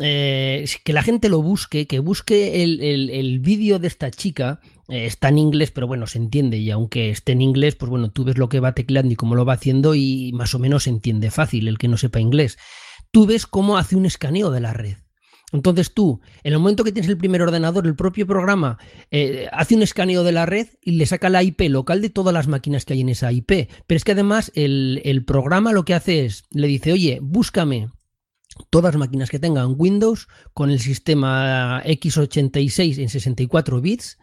[0.00, 5.28] eh, que la gente lo busque, que busque el, vídeo de esta chica, eh, está
[5.28, 8.38] en inglés, pero bueno, se entiende, y aunque esté en inglés, pues bueno, tú ves
[8.38, 11.30] lo que va tecleando y cómo lo va haciendo y más o menos se entiende
[11.30, 12.58] fácil el que no sepa inglés.
[13.10, 14.96] Tú ves cómo hace un escaneo de la red.
[15.52, 18.78] Entonces tú, en el momento que tienes el primer ordenador, el propio programa
[19.10, 22.32] eh, hace un escaneo de la red y le saca la IP local de todas
[22.32, 23.68] las máquinas que hay en esa IP.
[23.86, 27.90] Pero es que además el, programa lo que hace es, le dice, oye, búscame
[28.70, 34.18] todas las máquinas que tengan Windows con el sistema x86 en 64 bits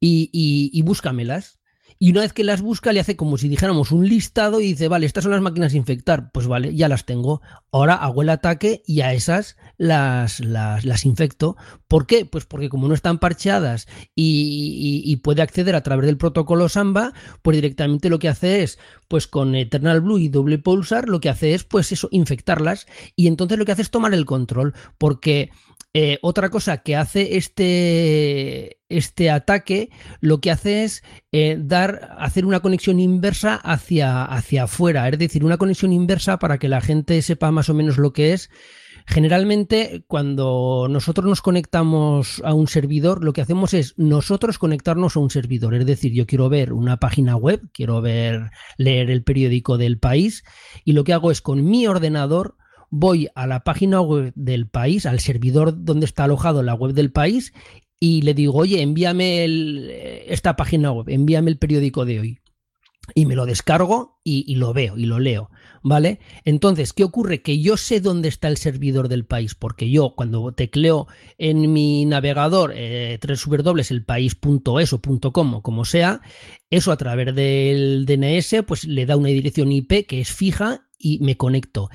[0.00, 1.59] y búscamelas.
[2.02, 4.88] Y una vez que las busca, le hace como si dijéramos un listado y dice,
[4.88, 6.32] vale, estas son las máquinas a infectar.
[6.32, 7.42] Pues vale, ya las tengo.
[7.72, 11.58] Ahora hago el ataque y a esas las, las, infecto.
[11.88, 12.24] ¿Por qué?
[12.24, 13.86] Pues porque como no están parcheadas
[14.16, 19.26] y, puede acceder a través del protocolo Samba, pues directamente lo que hace es, pues
[19.26, 22.86] con Eternal Blue y doble pulsar, lo que hace es, pues eso, infectarlas.
[23.14, 24.72] Y entonces lo que hace es tomar el control.
[24.96, 25.50] Porque
[25.92, 32.46] eh, otra cosa que hace este, este ataque, lo que hace es eh, dar, hacer
[32.46, 37.20] una conexión inversa hacia, hacia afuera, es decir, una conexión inversa para que la gente
[37.22, 38.50] sepa más o menos lo que es.
[39.06, 45.20] Generalmente, cuando nosotros nos conectamos a un servidor, lo que hacemos es nosotros conectarnos a
[45.20, 45.74] un servidor.
[45.74, 50.44] Es decir, yo quiero ver una página web, quiero ver, leer el periódico del país,
[50.84, 52.56] y lo que hago es con mi ordenador
[52.90, 57.12] voy a la página web del país, al servidor donde está alojado la web del
[57.12, 57.52] país,
[58.00, 59.44] y le digo, oye, envíame
[60.26, 62.40] esta página web, envíame el periódico de hoy.
[63.14, 65.50] Y me lo descargo y, lo veo y lo leo,
[65.82, 66.20] ¿vale?
[66.44, 67.42] Entonces, ¿qué ocurre?
[67.42, 72.04] Que yo sé dónde está el servidor del país, porque yo cuando tecleo en mi
[72.04, 75.00] navegador eh, www.elpaís.es o
[75.32, 76.20] .com o como sea,
[76.70, 81.18] eso a través del DNS pues le da una dirección IP que es fija y
[81.18, 81.90] me conecto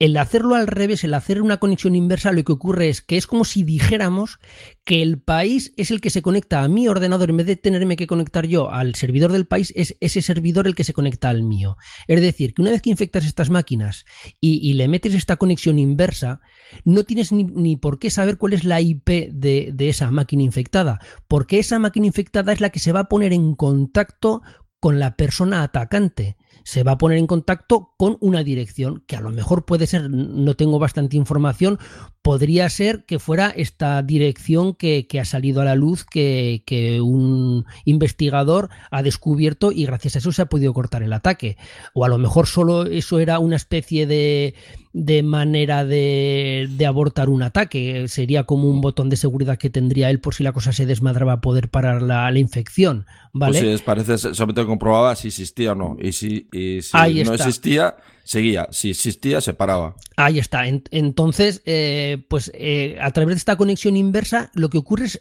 [0.00, 3.26] el hacerlo al revés, el hacer una conexión inversa, lo que ocurre es que es
[3.26, 4.38] como si dijéramos
[4.82, 7.96] que el país es el que se conecta a mi ordenador, en vez de tenerme
[7.96, 11.42] que conectar yo al servidor del país, es ese servidor el que se conecta al
[11.42, 11.76] mío.
[12.08, 14.06] Es decir, que una vez que infectas estas máquinas
[14.40, 16.40] y, le metes esta conexión inversa,
[16.86, 21.58] no tienes ni, por qué saber cuál es la IP de, esa máquina infectada, porque
[21.58, 24.40] esa máquina infectada es la que se va a poner en contacto
[24.78, 29.20] con la persona atacante se va a poner en contacto con una dirección que a
[29.20, 31.78] lo mejor puede ser, no tengo bastante información,
[32.22, 38.68] podría ser que fuera esta dirección que, ha salido a la luz, que, un investigador
[38.90, 41.56] ha descubierto y gracias a eso se ha podido cortar el ataque.
[41.94, 44.54] O a lo mejor solo eso era una especie de,
[44.92, 48.08] manera de, abortar un ataque.
[48.08, 51.40] Sería como un botón de seguridad que tendría él por si la cosa se desmadraba
[51.40, 53.06] poder parar la, infección.
[53.32, 53.60] ¿vale?
[53.60, 55.96] Pues sí, parece solamente comprobaba si existía o no.
[56.00, 58.68] Y si, si no existía, seguía.
[58.70, 59.94] Si existía, se paraba.
[60.16, 60.66] Ahí está.
[60.66, 65.20] entonces, eh, pues eh, a través de esta conexión inversa, lo que ocurre es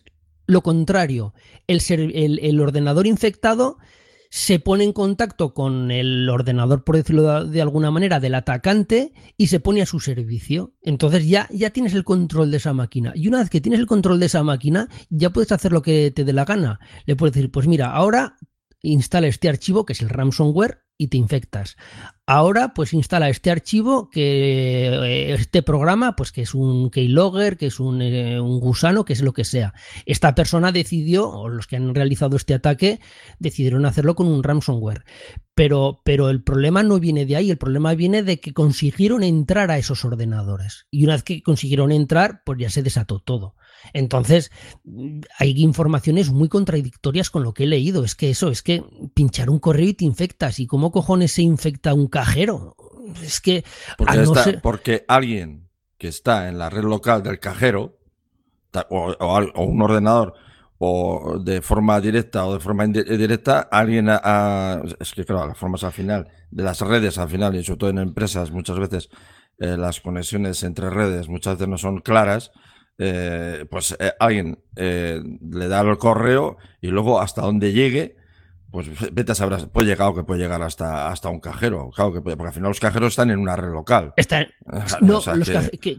[0.49, 1.33] lo contrario.
[1.67, 1.81] El,
[2.41, 3.77] el, ordenador infectado
[4.29, 9.47] se pone en contacto con el ordenador, por decirlo de, alguna manera, del atacante y
[9.47, 10.73] se pone a su servicio.
[10.83, 13.11] Entonces ya, ya tienes el control de esa máquina.
[13.15, 16.11] Y una vez que tienes el control de esa máquina, ya puedes hacer lo que
[16.11, 16.79] te dé la gana.
[17.05, 18.37] Le puedes decir, pues mira, ahora
[18.81, 21.77] instala este archivo, que es el ransomware, y te infectas.
[22.27, 27.67] Ahora, pues instala este archivo, que eh, este programa, pues que es un keylogger, que
[27.67, 29.73] es un, eh, un, gusano, que es lo que sea.
[30.05, 32.99] Esta persona decidió, o los que han realizado este ataque,
[33.39, 35.05] decidieron hacerlo con un ransomware.
[35.55, 39.71] Pero, pero el problema no viene de ahí, el problema viene de que consiguieron entrar
[39.71, 40.85] a esos ordenadores.
[40.91, 43.55] Y una vez que consiguieron entrar, pues ya se desató todo.
[43.93, 44.51] Entonces,
[45.37, 48.03] hay informaciones muy contradictorias con lo que he leído.
[48.03, 50.59] Es que eso, es que pinchar un correo y te infectas.
[50.59, 52.75] ¿Y cómo cojones se infecta un cajero?
[53.23, 53.63] Es que.
[53.97, 57.99] Porque, porque alguien que está en la red local del cajero,
[58.89, 60.33] o, un ordenador,
[60.77, 65.91] o de forma directa o de forma indirecta, alguien es que claro, las formas al
[65.91, 69.09] final, de las redes al final, y sobre todo en empresas, muchas veces
[69.59, 72.51] eh, las conexiones entre redes muchas veces no son claras,
[73.01, 78.17] eh, pues eh, alguien eh, le da el correo y luego hasta donde llegue,
[78.71, 82.11] pues vete a saber, puede llegar o que puede llegar hasta, hasta un cajero, claro,
[82.11, 84.13] que, porque al final los cajeros están en una red local.
[85.01, 85.21] no,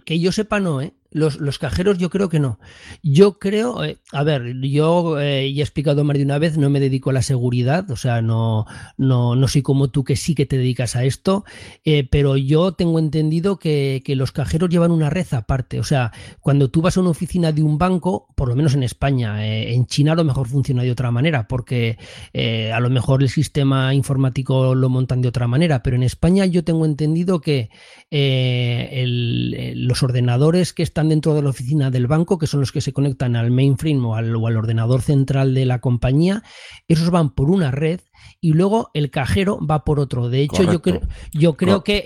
[0.05, 0.21] que...
[0.21, 0.93] yo sepa no, ¿eh?
[1.13, 2.61] Los, cajeros yo creo que no.
[3.03, 6.71] Yo creo, eh, a ver, yo eh, ya he explicado más de una vez, no
[6.71, 10.37] me dedico a la seguridad, o sea, no, no, no soy como tú que sí
[10.37, 11.45] que te dedicas a esto,
[11.85, 15.81] eh, pero yo tengo entendido que, los cajeros llevan una red aparte.
[15.81, 18.83] O sea, cuando tú vas a una oficina de un banco, por lo menos en
[18.83, 21.97] España, en China a lo mejor funciona de otra manera, porque
[22.35, 26.65] a lo mejor el sistema informático lo montan de otra manera, pero en España yo
[26.65, 27.71] tengo entendido que
[28.11, 32.93] los ordenadores que están dentro de la oficina del banco, que son los que se
[32.93, 36.43] conectan al mainframe o al, ordenador central de la compañía,
[36.89, 38.01] esos van por una red
[38.41, 40.29] y luego el cajero va por otro.
[40.29, 41.01] De hecho, yo, creo,
[41.33, 42.03] yo creo que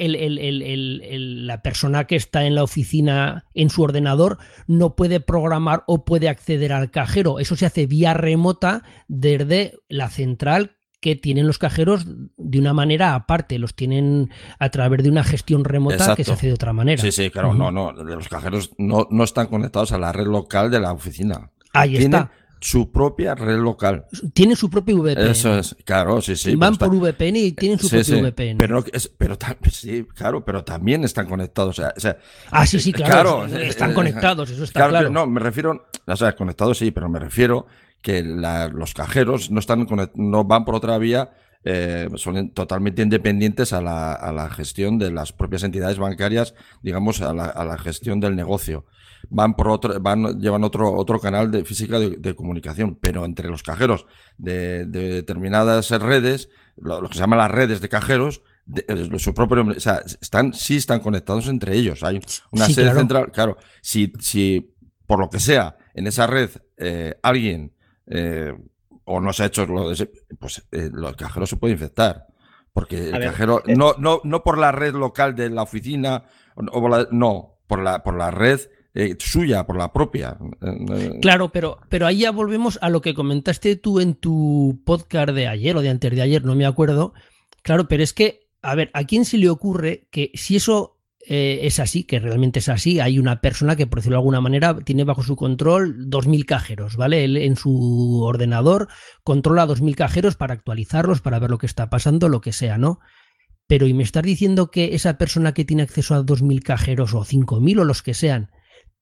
[1.18, 6.28] la persona que está en la oficina en su ordenador no puede programar o puede
[6.28, 7.38] acceder al cajero.
[7.38, 12.06] Eso se hace vía remota desde la central que tienen los cajeros
[12.38, 16.46] de una manera aparte, los tienen a través de una gestión remota que se hace
[16.46, 17.02] de otra manera.
[17.02, 20.70] Sí, sí, claro, no, no, los cajeros no, no, están conectados a la red local
[20.70, 21.50] de la oficina.
[21.74, 24.06] Ahí está su propia red local.
[24.32, 25.30] Tienen su propio VPN.
[25.30, 26.56] Eso es, claro, sí, sí.
[26.56, 28.56] Van por VPN y tienen su propio VPN.
[28.56, 28.82] Pero,
[29.18, 29.36] pero
[29.70, 31.78] sí, claro, pero también están conectados.
[31.78, 32.16] O sea,
[32.50, 33.44] ah, sí, sí, claro.
[33.44, 35.10] están conectados, eso está claro.
[35.10, 37.66] No, me refiero, o sea, conectados sí, pero me refiero
[38.04, 41.30] que los cajeros no, están no van por otra vía,
[41.64, 47.22] eh, son totalmente independientes a la, a la, gestión de las propias entidades bancarias, digamos,
[47.22, 48.84] a la, a la gestión del negocio.
[49.30, 53.62] Van por otro, van, llevan otro, otro canal de física de, comunicación, pero entre los
[53.62, 54.04] cajeros
[54.36, 59.80] de, determinadas redes, lo, que se llama las redes de cajeros, de, su propio o
[59.80, 62.02] sea, están, sí están conectados entre ellos.
[62.02, 64.74] Hay una sede central, claro, si, si
[65.06, 67.73] por lo que sea, en esa red eh, alguien
[68.06, 68.52] eh,
[69.04, 72.26] o no se ha hecho lo de pues eh, el cajero se puede infectar.
[72.72, 76.24] Porque el cajero, eh, no, no, no por la red local de la oficina,
[76.56, 78.60] o no, por la, por la red
[79.20, 80.36] suya, por la propia.
[81.22, 85.46] Claro, pero, pero ahí ya volvemos a lo que comentaste tú en tu podcast de
[85.46, 87.14] ayer o de antes de ayer, no me acuerdo.
[87.62, 90.93] Claro, pero es que, a ver, ¿a quién se le ocurre que si eso
[91.26, 93.00] eh, es así, que realmente es así.
[93.00, 96.96] Hay una persona que, por decirlo de alguna manera, tiene bajo su control 2.000 cajeros,
[96.96, 97.24] ¿vale?
[97.24, 98.88] Él en su ordenador
[99.22, 102.98] controla 2.000 cajeros para actualizarlos, para ver lo que está pasando, lo que sea, ¿no?
[103.66, 107.24] Pero y me estás diciendo que esa persona que tiene acceso a 2.000 cajeros o
[107.24, 108.50] 5.000 o los que sean,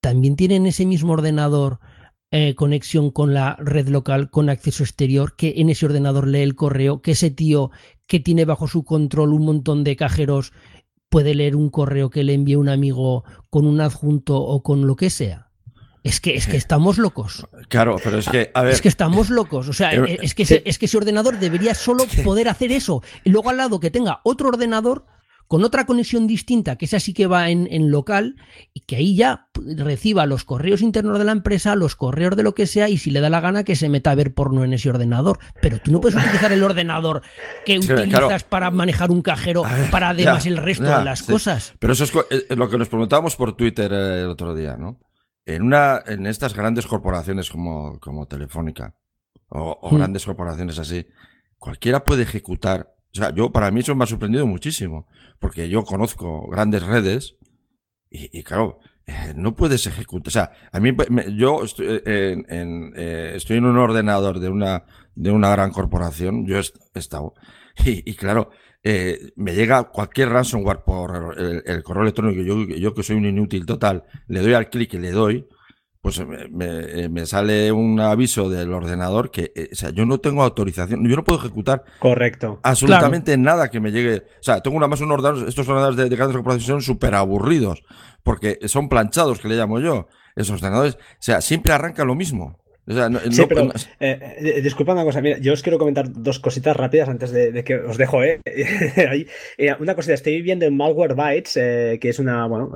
[0.00, 1.80] también tiene en ese mismo ordenador
[2.30, 6.54] eh, conexión con la red local, con acceso exterior, que en ese ordenador lee el
[6.54, 7.70] correo, que ese tío
[8.06, 10.52] que tiene bajo su control un montón de cajeros
[11.12, 14.96] puede leer un correo que le envíe un amigo con un adjunto o con lo
[14.96, 15.51] que sea.
[16.03, 17.46] Es que, es que estamos locos.
[17.68, 18.72] Claro, pero es que, a ver.
[18.72, 19.68] Es que estamos locos.
[19.68, 23.03] O sea, eh, es que, es que ese ordenador debería solo poder hacer eso.
[23.25, 25.05] Y luego al lado que tenga otro ordenador
[25.52, 28.36] con otra conexión distinta, que esa sí que va en, local,
[28.72, 32.54] y que ahí ya reciba los correos internos de la empresa, los correos de lo
[32.54, 34.72] que sea, y si le da la gana que se meta a ver porno en
[34.72, 35.38] ese ordenador.
[35.60, 37.20] Pero tú no puedes utilizar el ordenador
[37.66, 41.74] que utilizas para manejar un cajero para además el resto de las cosas.
[41.78, 45.00] Pero eso es lo que nos preguntábamos por Twitter eh, el otro día, ¿no?
[45.44, 48.94] En, una, en estas grandes corporaciones como, como Telefónica
[49.48, 49.96] o, hmm.
[49.98, 51.06] grandes corporaciones así,
[51.58, 55.07] cualquiera puede ejecutar o sea, yo para mí eso me ha sorprendido muchísimo,
[55.38, 57.37] porque yo conozco grandes redes
[58.09, 60.29] y, claro, eh, no puedes ejecutar.
[60.29, 60.94] O sea, a mí
[61.37, 66.46] yo estoy eh, en, eh, estoy en un ordenador de una de una gran corporación,
[66.46, 67.35] yo he, estado
[67.85, 68.51] y, claro,
[69.37, 72.42] me llega cualquier ransomware por el, correo electrónico.
[72.42, 75.46] Yo, yo que soy un inútil total, le doy al clic y le doy
[76.02, 81.14] pues me, sale un aviso del ordenador que, o sea, yo no tengo autorización, yo
[81.14, 82.58] no puedo ejecutar Correcto.
[82.64, 84.24] absolutamente nada que me llegue.
[84.40, 87.14] O sea, tengo una más un ordenador, estos ordenadores de, de grandes corporaciones son súper
[87.14, 87.84] aburridos,
[88.24, 90.08] porque son planchados, que le llamo yo.
[90.34, 92.58] Esos ordenadores, o sea, siempre arranca lo mismo
[93.31, 97.09] sí, pero eh, eh, disculpa una cosa, mira, yo os quiero comentar dos cositas rápidas
[97.09, 98.40] antes de, que os dejo, ¿eh?
[98.44, 99.26] eh
[99.78, 102.72] una cosita, estoy viendo en Malwarebytes, que es una, bueno,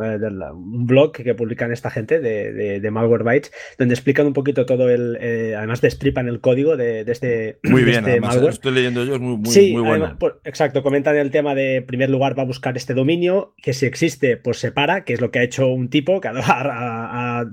[0.54, 5.16] un blog que publican esta gente de, de, Malwarebytes, donde explican un poquito todo el,
[5.56, 8.50] además destripan el código de, este, muy bien, este malware.
[8.50, 10.16] estoy leyendo yo, es muy, muy, muy bueno.
[10.44, 13.86] exacto, comentan el tema de, en primer lugar, va a buscar este dominio, que si
[13.86, 17.44] existe, pues separa, que es lo que ha hecho un tipo que ha,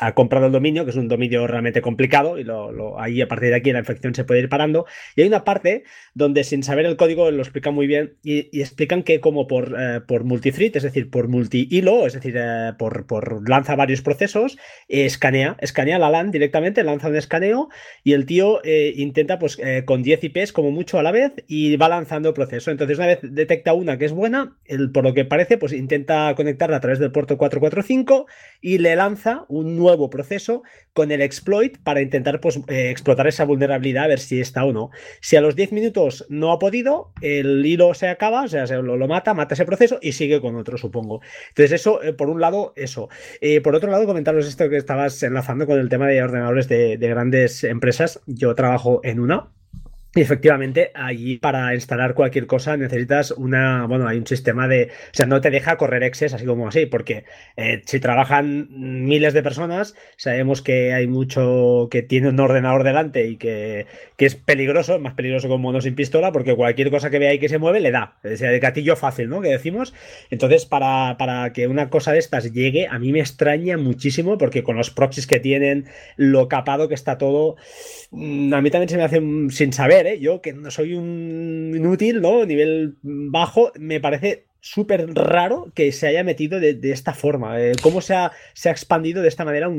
[0.00, 3.50] ha comprado el dominio, que es un dominio realmente complicado y lo, ahí a partir
[3.50, 4.86] de aquí la infección se puede ir parando.
[5.16, 9.02] Y hay una parte donde sin saber el código lo explican muy bien y, explican
[9.02, 13.48] que como por, eh, por multithread, es decir, por multi-hilo, es decir, eh, por, por,
[13.48, 17.68] lanza varios procesos, escanea, escanea la LAN directamente, lanza un escaneo
[18.04, 21.76] y el tío eh, intenta pues con 10 IPs como mucho a la vez y
[21.76, 22.70] va lanzando el proceso.
[22.70, 26.34] Entonces una vez detecta una que es buena, el, por lo que parece pues intenta
[26.34, 28.26] conectarla a través del puerto 445
[28.60, 33.44] y le lanza un nuevo proceso con el exploit para intentar pues, eh, explotar esa
[33.44, 34.90] vulnerabilidad a ver si está o no.
[35.20, 38.76] Si a los 10 minutos no ha podido, el hilo se acaba, o sea, se
[38.76, 41.20] lo, mata, mata ese proceso y sigue con otro, supongo.
[41.48, 43.08] Entonces, eso, eh, por un lado, eso.
[43.40, 46.96] Eh, por otro lado, comentaros esto que estabas enlazando con el tema de ordenadores de
[46.96, 48.20] grandes empresas.
[48.26, 49.50] Yo trabajo en una
[50.14, 55.14] y efectivamente, allí para instalar cualquier cosa necesitas una, bueno, hay un sistema de, o
[55.14, 57.24] sea, no te deja correr exes así como así, porque
[57.56, 63.26] eh, si trabajan miles de personas, sabemos que hay mucho que tiene un ordenador delante
[63.26, 63.86] y que,
[64.18, 67.30] que es peligroso, más peligroso que un mono sin pistola, porque cualquier cosa que vea
[67.30, 69.40] ahí que se mueve le da, sea, de gatillo fácil, ¿no?
[69.40, 69.94] Que decimos.
[70.30, 74.62] Entonces, para, para que una cosa de estas llegue, a mí me extraña muchísimo, porque
[74.62, 77.56] con los proxies que tienen, lo capado que está todo,
[78.10, 80.18] mm, a mí también se me hace sin saber ¿eh?
[80.20, 82.44] Yo, que no soy un inútil, ¿no?
[82.44, 87.60] Nivel bajo, me parece súper raro que se haya metido de, esta forma.
[87.60, 89.70] Eh, ¿Cómo se ha, se ha, expandido de esta manera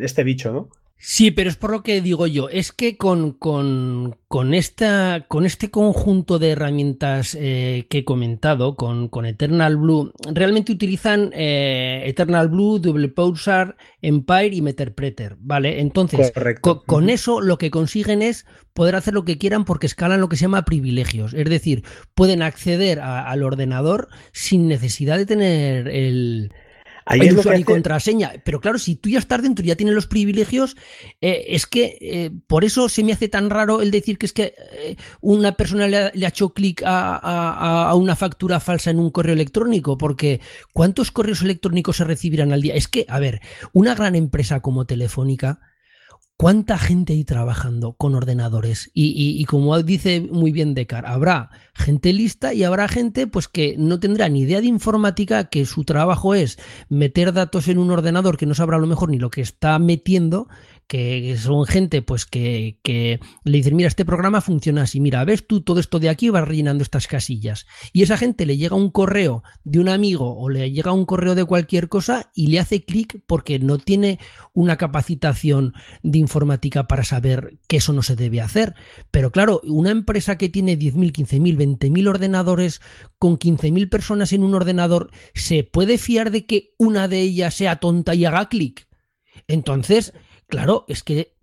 [0.00, 0.68] este bicho, ¿no?
[1.02, 5.46] Sí, pero es por lo que digo yo, es que con, con, con, esta, con
[5.46, 12.02] este conjunto de herramientas eh, que he comentado, con, con, Eternal Blue, realmente utilizan eh,
[12.04, 15.80] Eternal Blue, Double Pulsar, Empire y Meterpreter, ¿vale?
[15.80, 20.28] Entonces, con eso lo que consiguen es poder hacer lo que quieran porque escalan lo
[20.28, 21.82] que se llama privilegios, es decir,
[22.14, 26.52] pueden acceder al ordenador sin necesidad de tener el
[27.10, 28.32] hay usuario y contraseña.
[28.44, 30.76] Pero claro, si tú ya estás dentro y ya tienes los privilegios,
[31.20, 34.32] eh, es que eh, por eso se me hace tan raro el decir que es
[34.32, 39.34] que eh, una persona le ha, hecho clic a, una factura falsa en un correo
[39.34, 40.40] electrónico, porque
[40.72, 42.74] ¿cuántos correos electrónicos se recibirán al día?
[42.74, 43.40] Es que, a ver,
[43.72, 45.60] una gran empresa como Telefónica
[46.40, 48.90] ¿Cuánta gente hay trabajando con ordenadores?
[48.94, 54.00] Y, como dice muy bien Decar, habrá gente lista y habrá gente pues que no
[54.00, 58.46] tendrá ni idea de informática, que su trabajo es meter datos en un ordenador que
[58.46, 60.48] no sabrá a lo mejor ni lo que está metiendo
[60.90, 62.80] que son gente pues que,
[63.44, 66.48] le dicen, mira, este programa funciona así, mira, ves tú todo esto de aquí, vas
[66.48, 67.68] rellenando estas casillas.
[67.92, 71.36] Y esa gente le llega un correo de un amigo o le llega un correo
[71.36, 74.18] de cualquier cosa y le hace clic porque no tiene
[74.52, 78.74] una capacitación de informática para saber que eso no se debe hacer.
[79.12, 82.80] Pero claro, una empresa que tiene 10.000, 15.000, 20.000 ordenadores
[83.16, 87.76] con 15.000 personas en un ordenador, ¿se puede fiar de que una de ellas sea
[87.76, 88.88] tonta y haga clic?
[89.46, 90.12] Entonces,
[90.50, 91.36] Claro, es que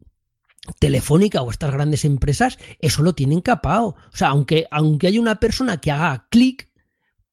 [0.80, 3.96] Telefónica o estas grandes empresas eso lo tienen capado.
[4.14, 6.70] O sea, aunque, aunque haya una persona que haga clic,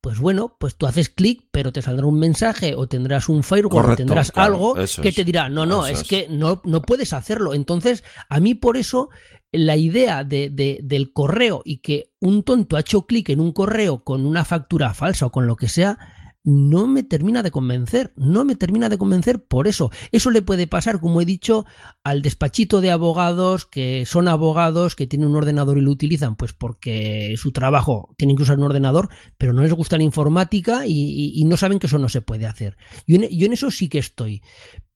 [0.00, 3.92] pues bueno, pues tú haces clic, pero te saldrá un mensaje o tendrás un firewall
[3.92, 7.54] o tendrás algo que te dirá, no, no, es, que no, no puedes hacerlo.
[7.54, 9.08] Entonces, a mí por eso
[9.50, 10.50] la idea de,
[10.82, 14.92] del correo y que un tonto ha hecho clic en un correo con una factura
[14.94, 15.98] falsa o con lo que sea,
[16.44, 19.90] no me termina de convencer, no me termina de convencer por eso.
[20.12, 21.64] Eso le puede pasar, como he dicho,
[22.04, 26.52] al despachito de abogados que son abogados, que tienen un ordenador y lo utilizan, pues
[26.52, 31.42] porque su trabajo tienen que usar un ordenador, pero no les gusta la informática y,
[31.46, 32.76] no saben que eso no se puede hacer.
[33.06, 34.42] Yo en, eso sí que estoy.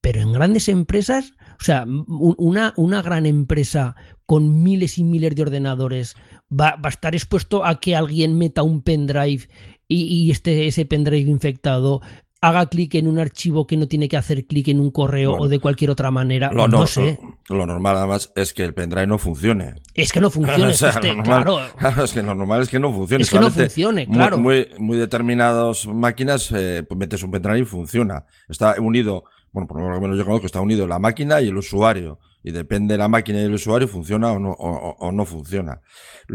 [0.01, 3.97] Pero en grandes empresas, o sea, una, una gran empresa
[4.27, 6.15] con miles y miles de ordenadores
[6.51, 9.49] va, va, a estar expuesto a que alguien meta un pendrive
[9.89, 12.03] y, este, ese pendrive infectado
[12.41, 15.49] haga clic en un archivo que no tiene que hacer clic en un correo o
[15.49, 16.53] de cualquier otra manera.
[16.53, 17.19] Lo, no, sé.
[17.49, 19.75] Lo, normal además es que el pendrive no funcione.
[19.95, 20.73] Es que no funcione.
[21.25, 21.59] claro.
[22.05, 23.23] Es que lo normal es que no funcione.
[23.23, 24.39] Es que no funcione, claro.
[24.39, 28.25] Muy, muy, determinadas máquinas, eh, pues metes un pendrive y funciona.
[28.49, 32.19] Está unido bueno, por lo menos yo conozco, está unido la máquina y el usuario.
[32.43, 35.81] Y depende de la máquina y el usuario, funciona o no, o, no funciona.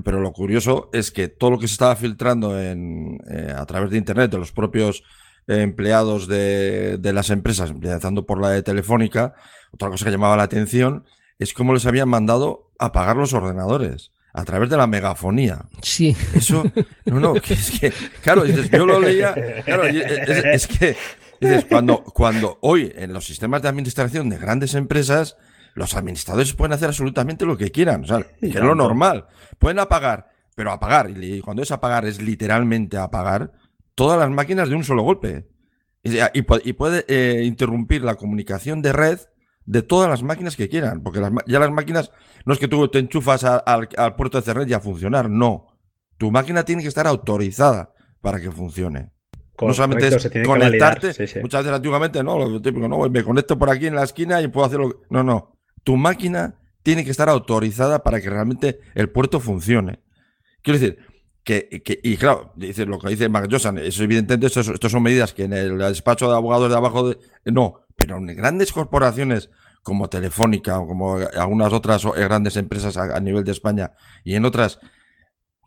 [0.04, 3.89] Pero lo curioso es que todo lo que se estaba filtrando en, eh, a través
[3.89, 5.04] de Internet, de los propios
[5.47, 9.34] empleados de, de, las empresas, empezando por la de Telefónica,
[9.72, 11.06] otra cosa que llamaba la atención
[11.39, 15.66] es cómo les habían mandado apagar los ordenadores a través de la megafonía.
[15.82, 16.16] Sí.
[16.34, 16.64] Eso,
[17.06, 19.34] no, no, es que, claro, yo lo leía,
[19.64, 20.95] claro, es, que,
[21.39, 25.38] dices, cuando, cuando hoy en los sistemas de administración de grandes empresas,
[25.76, 29.28] los administradores pueden hacer absolutamente lo que quieran, o sea, que es lo normal.
[29.57, 33.51] Pueden apagar, pero apagar, y cuando es apagar es literalmente apagar
[33.95, 35.47] todas las máquinas de un solo golpe.
[36.03, 36.41] Y,
[36.74, 39.19] puede eh, interrumpir la comunicación de red
[39.65, 42.11] de todas las máquinas que quieran, porque ya las máquinas
[42.45, 45.67] no es que tú te enchufas al, puerto de Cernet y a funcionar, no.
[46.17, 49.11] Tu máquina tiene que estar autorizada para que funcione.
[49.61, 51.07] no solamente es conectarte,
[51.41, 54.49] muchas veces antiguamente no, lo típico, no, me conecto por aquí en la esquina y
[54.49, 55.03] puedo hacerlo.
[55.09, 55.57] No, no.
[55.84, 60.00] Tu máquina tiene que estar autorizada para que realmente el puerto funcione.
[60.62, 61.00] Quiero decir,
[61.44, 65.44] que, que, y claro, dice lo que dice Mark eso evidentemente esto, son medidas que
[65.44, 67.18] en el despacho de abogados de abajo de,
[67.52, 69.50] no, pero en grandes corporaciones
[69.82, 73.92] como Telefónica o como algunas otras grandes empresas a, nivel de España
[74.24, 74.80] y en otras,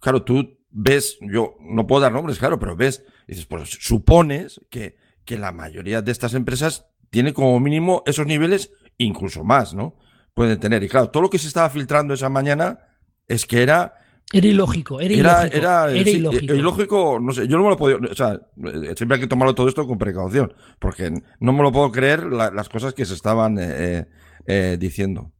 [0.00, 4.96] claro, tú ves, yo no puedo dar nombres, claro, pero ves, dices, pues supones que,
[5.26, 9.96] que la mayoría de estas empresas tiene como mínimo esos niveles, incluso más, ¿no?
[10.36, 10.84] Pueden tener.
[10.84, 12.78] Y claro, todo lo que se estaba filtrando esa mañana
[13.26, 13.94] es que era
[14.32, 15.56] era ilógico, era, ilógico.
[15.56, 17.18] Era, ilógico.
[17.20, 18.38] no sé, yo no me lo puedo, o sea,
[18.96, 21.10] siempre hay que tomarlo todo esto con precaución, porque
[21.40, 24.06] no me lo puedo creer las cosas que se estaban eh, eh,
[24.46, 25.32] eh diciendo.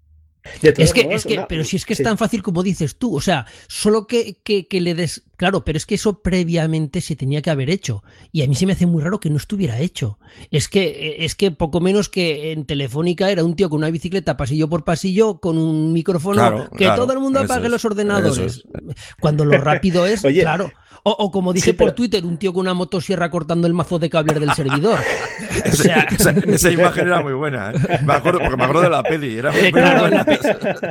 [0.63, 3.21] Es que, es que, pero si es que es tan fácil como dices tú, o
[3.21, 7.51] sea, solo que, que, le des, claro, pero es que eso previamente se tenía que
[7.51, 10.19] haber hecho y a mí se me hace muy raro que no estuviera hecho.
[10.51, 14.37] Es que, es que poco menos que en Telefónica era un tío con una bicicleta
[14.37, 18.65] pasillo por pasillo con un micrófono que todo el mundo apague los ordenadores.
[19.21, 20.71] Cuando lo rápido es, claro.
[21.09, 24.41] O, como dije por Twitter, un tío con una motosierra cortando el mazo de cables
[24.41, 24.99] del servidor.
[25.65, 27.71] esa, imagen era muy buena.
[27.71, 28.01] ¿eh?
[28.05, 29.39] Me acuerdo, porque me acuerdo de la peli.
[29.39, 29.71] Eh,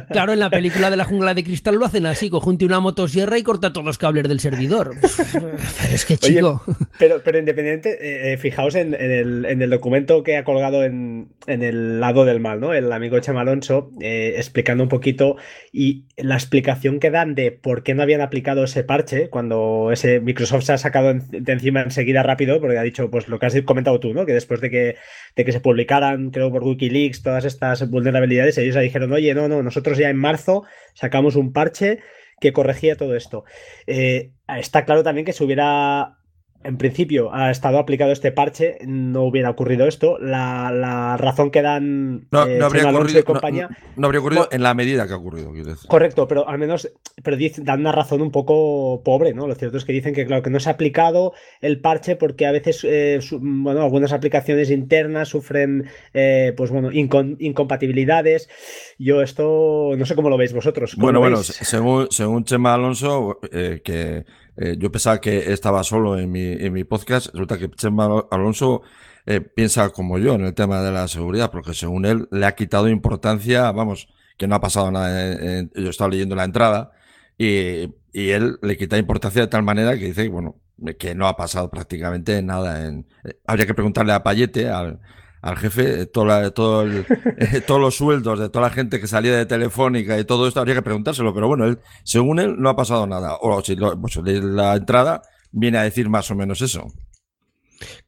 [0.10, 3.38] claro, en la película de la jungla de cristal lo hacen así: conjunte una motosierra
[3.38, 4.96] y corta todos los cables del servidor.
[5.92, 6.64] es que chico.
[7.00, 12.40] pero, pero independiente, eh, fijaos en, el, documento que ha colgado en, el lado del
[12.40, 12.74] mal, ¿no?
[12.74, 15.38] El amigo Chema Alonso, explicando un poquito
[15.72, 20.20] y la explicación que dan de por qué no habían aplicado ese parche cuando ese
[20.20, 23.62] Microsoft se ha sacado de encima enseguida rápido porque ha dicho, pues lo que has
[23.62, 24.26] comentado tú, ¿no?
[24.26, 24.96] Que después de que,
[25.36, 29.64] de que se publicaran, creo por Wikileaks, todas estas vulnerabilidades, ellos dijeron, oye, no, no,
[29.64, 30.64] nosotros ya en marzo
[30.94, 32.00] sacamos un parche
[32.40, 33.44] que corregía todo esto.
[33.88, 36.18] Eh, está claro también que se hubiera
[36.66, 40.18] en principio ha estado aplicado este parche, no hubiera ocurrido esto.
[40.20, 45.08] La, razón que dan no, eh, habría ocurrido, compañía, no, habría ocurrido en la medida
[45.08, 45.54] que ha ocurrido.
[45.88, 46.92] Correcto, pero al menos
[47.24, 49.48] pero dan una razón un poco pobre, ¿no?
[49.48, 52.46] Lo cierto es que dicen que claro que no se ha aplicado el parche porque
[52.46, 58.50] a veces eh, bueno, algunas aplicaciones internas sufren eh, pues bueno, incompatibilidades.
[58.98, 60.96] Yo esto no sé cómo lo veis vosotros.
[60.96, 64.26] Bueno, bueno, según, según Chema Alonso, que
[64.58, 67.28] eh, yo pensaba que estaba solo en mi, en mi podcast.
[67.28, 68.82] Resulta que Chema Alonso
[69.26, 72.56] eh, piensa como yo en el tema de la seguridad, porque según él le ha
[72.56, 75.68] quitado importancia, vamos, que no ha pasado nada.
[75.76, 76.92] yo estaba leyendo la entrada
[77.38, 80.56] y, y, él le quita importancia de tal manera que dice, bueno,
[81.00, 82.86] que no ha pasado prácticamente nada.
[82.86, 85.00] En, eh, habría que preguntarle a Payete, al,
[85.42, 86.32] al jefe eh, todo
[86.88, 90.60] eh, todos los sueldos de toda la gente que salía de Telefónica y todo esto,
[90.60, 93.38] habría que preguntárselo, pero bueno, él, según él, no ha pasado nada.
[93.42, 95.22] O si pues, la entrada
[95.52, 96.88] viene a decir más o menos eso.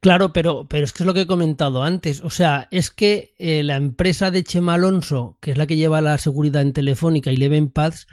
[0.00, 2.22] Claro, pero, pero es que es lo que he comentado antes.
[2.22, 6.00] O sea, es que eh, la empresa de Chema Alonso, que es la que lleva
[6.00, 8.06] la seguridad en Telefónica y Leven Paths,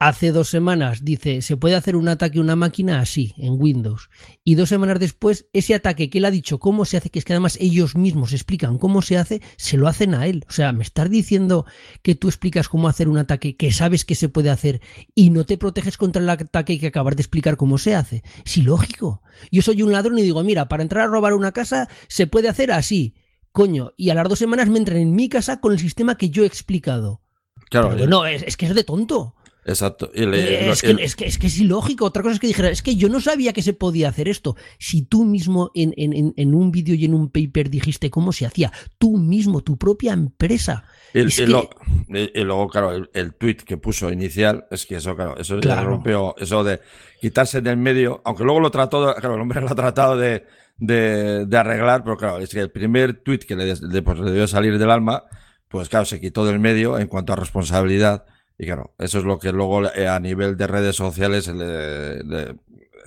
[0.00, 4.10] Hace dos semanas dice, se puede hacer un ataque a una máquina así, en Windows.
[4.44, 7.24] Y dos semanas después, ese ataque que él ha dicho cómo se hace, que es
[7.24, 10.44] que además ellos mismos explican cómo se hace, se lo hacen a él.
[10.48, 11.66] O sea, me estás diciendo
[12.02, 14.80] que tú explicas cómo hacer un ataque que sabes que se puede hacer
[15.16, 18.22] y no te proteges contra el ataque que acabas de explicar cómo se hace.
[18.46, 19.22] Es ilógico.
[19.50, 22.48] Yo soy un ladrón y digo, mira, para entrar a robar una casa se puede
[22.48, 23.16] hacer así.
[23.50, 26.30] Coño, y a las dos semanas me entran en mi casa con el sistema que
[26.30, 27.20] yo he explicado.
[27.68, 28.06] Claro.
[28.06, 29.34] no, es, es que es de tonto.
[29.68, 30.10] Exacto.
[30.14, 30.90] es, que,
[31.26, 32.06] es, que, es, ilógico.
[32.06, 34.56] Otra cosa es que dijera, es que yo no sabía que se podía hacer esto.
[34.78, 38.46] Si tú mismo en, en, en un vídeo y en un paper dijiste cómo se
[38.46, 40.84] hacía, tú mismo, tu propia empresa.
[41.14, 46.34] Y, luego, claro, el, el, tweet que puso inicial, es que eso, claro, eso rompió,
[46.38, 46.80] eso de
[47.20, 50.44] quitarse del medio, aunque luego lo trató, claro, el hombre lo ha tratado de,
[50.78, 54.78] de, arreglar, pero claro, es que el primer tweet que le, pues, le debió salir
[54.78, 55.24] del alma,
[55.68, 58.24] pues claro, se quitó del medio en cuanto a responsabilidad.
[58.58, 61.48] Y claro, eso es lo que luego eh, a nivel de redes sociales,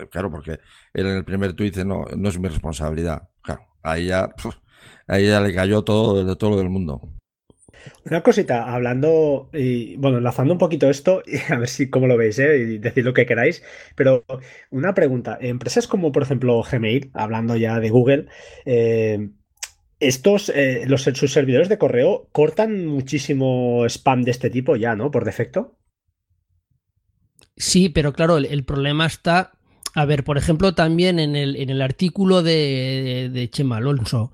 [0.09, 0.59] claro, porque
[0.93, 3.29] él en el primer tweet dice, no, no es mi responsabilidad.
[3.41, 4.33] Claro, ahí ya,
[5.07, 7.01] ahí ya le cayó todo, de todo del mundo.
[8.05, 12.39] Una cosita, hablando y bueno, enlazando un poquito esto, a ver si cómo lo veis,
[12.39, 12.57] ¿eh?
[12.57, 13.63] y decid lo que queráis,
[13.95, 14.23] pero
[14.69, 18.27] una pregunta, empresas como por ejemplo Gmail, hablando ya de Google,
[18.65, 19.29] eh,
[20.01, 25.11] estos, eh, los, sus servidores de correo cortan muchísimo spam de este tipo ya, ¿no?
[25.11, 25.77] Por defecto.
[27.55, 29.51] Sí, pero claro, el, problema está.
[29.93, 34.31] A ver, por ejemplo, también en el, en el artículo de, de, Chema Alonso,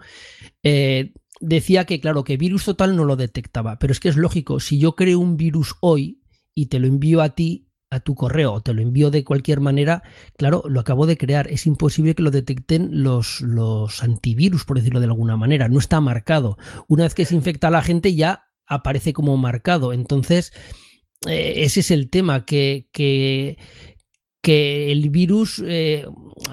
[0.64, 3.78] eh, decía que, claro, que virus total no lo detectaba.
[3.80, 6.22] Pero es que es lógico, si yo creo un virus hoy
[6.56, 9.62] y te lo envío a ti, a tu correo o te lo envío de cualquier
[9.62, 10.04] manera,
[10.38, 11.48] claro, lo acabo de crear.
[11.50, 15.70] Es imposible que lo detecten los, los antivirus, por decirlo de alguna manera.
[15.70, 16.58] No está marcado.
[16.88, 19.94] Una vez que se infecta a la gente ya aparece como marcado.
[19.94, 20.52] Entonces,
[21.28, 23.58] eh, ese es el tema, que, que,
[24.42, 26.06] que el virus, eh,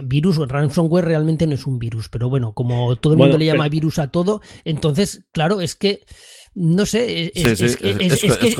[0.05, 3.69] virus ransomware realmente no es un virus, pero bueno, como todo el mundo le llama
[3.69, 6.05] virus a todo, entonces, claro, es que,
[6.55, 8.57] no sé, es, que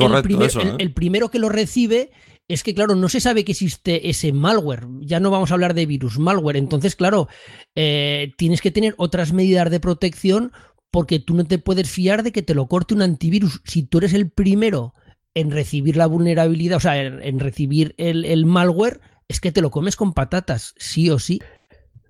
[0.79, 2.11] el primero que lo recibe
[2.47, 4.87] es que, claro, no se sabe que existe ese malware.
[5.01, 6.57] Ya no vamos a hablar de virus, malware.
[6.57, 7.27] Entonces, claro,
[7.75, 10.51] eh, tienes que tener otras medidas de protección
[10.91, 13.61] porque tú no te puedes fiar de que te lo corte un antivirus.
[13.65, 14.93] Si tú eres el primero
[15.33, 19.71] en recibir la vulnerabilidad, o sea, en, recibir el, el malware, es que te lo
[19.71, 21.41] comes con patatas, sí o sí.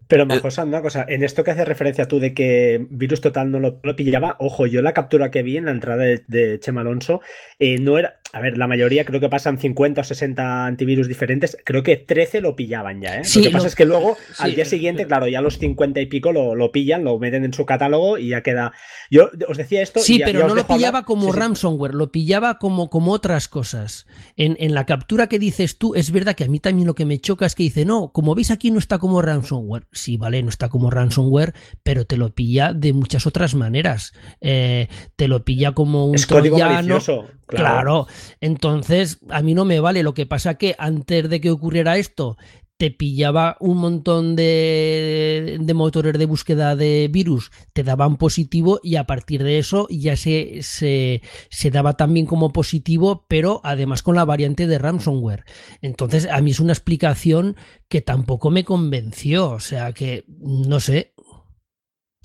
[0.08, 3.50] Pero eh, Majosa, una cosa, en esto que hace referencia tú de que Virus Total
[3.50, 7.22] no lo, pillaba, ojo, yo la captura que vi en la entrada de, Chema Alonso
[7.60, 11.58] eh, no era, a ver, la mayoría creo que pasan 50 o 60 antivirus diferentes,
[11.64, 13.24] creo que 13 lo pillaban ya, ¿eh?
[13.36, 16.32] lo que pasa es que luego, al día siguiente, claro, ya los 50 y pico
[16.32, 18.74] lo, pillan, lo meten en su catálogo y ya queda...
[19.10, 20.00] Yo os decía esto...
[20.00, 24.06] Sí, pero no lo pillaba como ransomware, lo pillaba como, como otras cosas.
[24.36, 27.06] En, en la captura que dices tú, es verdad que a mí también lo que
[27.06, 30.42] me choca es que dice, no, como veis aquí no está como ransomware sí, vale,
[30.44, 34.14] no está como ransomware, pero te lo pilla de muchas otras maneras.
[34.42, 38.08] Eh, te lo pilla como un es código malicioso, claro.
[38.42, 40.04] Entonces, a mí no me vale.
[40.04, 42.38] Lo que pasa que antes de que ocurriera esto,
[42.78, 48.98] te pillaba un montón de, de, motores de búsqueda de virus, te daban positivo y
[48.98, 54.16] a partir de eso ya se, se, se, daba también como positivo, pero además con
[54.16, 55.46] la variante de ransomware.
[55.82, 57.56] Entonces, a mí es una explicación
[57.88, 61.14] que tampoco me convenció, o sea que, no sé,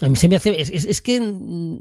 [0.02, 0.60] a mí se me hace.
[0.60, 1.20] Es, que.
[1.20, 1.78] Mm,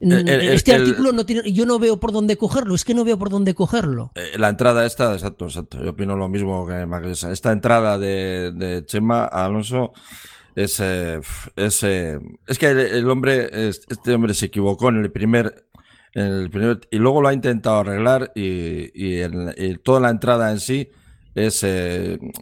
[0.00, 1.52] este artículo no tiene.
[1.52, 2.74] Yo no veo por dónde cogerlo.
[2.74, 4.12] Es que no veo por dónde cogerlo.
[4.14, 5.82] Eh, la entrada esta, exacto, exacto.
[5.82, 7.32] Yo opino lo mismo que Magresa.
[7.32, 9.92] Esta entrada de, de Chema Alonso
[10.54, 10.80] es.
[10.80, 11.20] Eh,
[11.56, 13.50] es, eh, es que el, hombre.
[13.68, 15.66] Este hombre se equivocó en el primer.
[16.12, 20.58] En el primer y luego lo ha intentado arreglar y, y, toda la entrada en
[20.58, 20.90] sí
[21.36, 21.64] es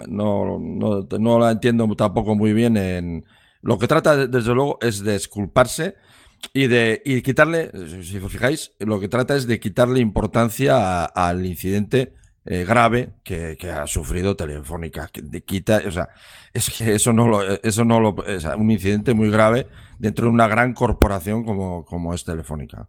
[0.08, 3.26] no, no, no la entiendo tampoco muy bien en,
[3.62, 5.96] lo que trata, desde luego, es de esculparse
[6.52, 7.70] y de y quitarle,
[8.02, 12.12] si os fijáis, lo que trata es de quitarle importancia al incidente
[12.44, 15.08] eh, grave que, ha sufrido Telefónica.
[15.12, 16.08] Que quita, o sea,
[16.54, 19.66] es que eso no lo, eso no es un incidente muy grave
[19.98, 22.88] dentro de una gran corporación como, como es Telefónica.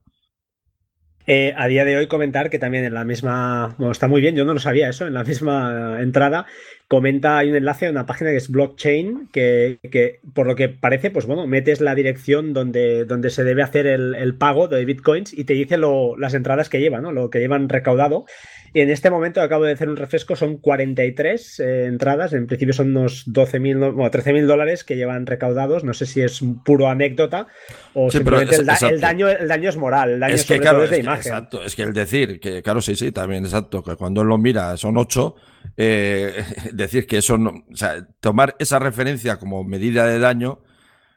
[1.28, 4.36] Eh, a día de hoy comentar que también en la misma, bueno, está muy bien,
[4.36, 6.48] yo no lo sabía eso, en la misma entrada
[6.90, 10.70] comenta, hay un enlace a una página que es blockchain, que, que, por lo que
[10.70, 15.32] parece, pues bueno, metes la dirección donde, donde se debe hacer el, pago de bitcoins
[15.32, 17.12] y te dice lo, las entradas que llevan, ¿no?
[17.12, 18.26] lo que llevan recaudado.
[18.74, 22.74] Y en este momento acabo de hacer un refresco, son 43 eh, entradas, en principio
[22.74, 27.48] son unos 12.000, bueno, 13.000 dólares que llevan recaudados, no sé si es puro anécdota
[27.94, 28.66] o simplemente el,
[29.00, 31.34] daño, el daño es moral, el daño es, que, claro, de imagen.
[31.34, 34.40] Exacto, es que el decir, que claro, sí, sí, también, exacto, que cuando él lo
[34.40, 35.36] mira son 8,
[35.82, 40.60] eh, decir que eso no, o sea, tomar esa referencia como medida de daño,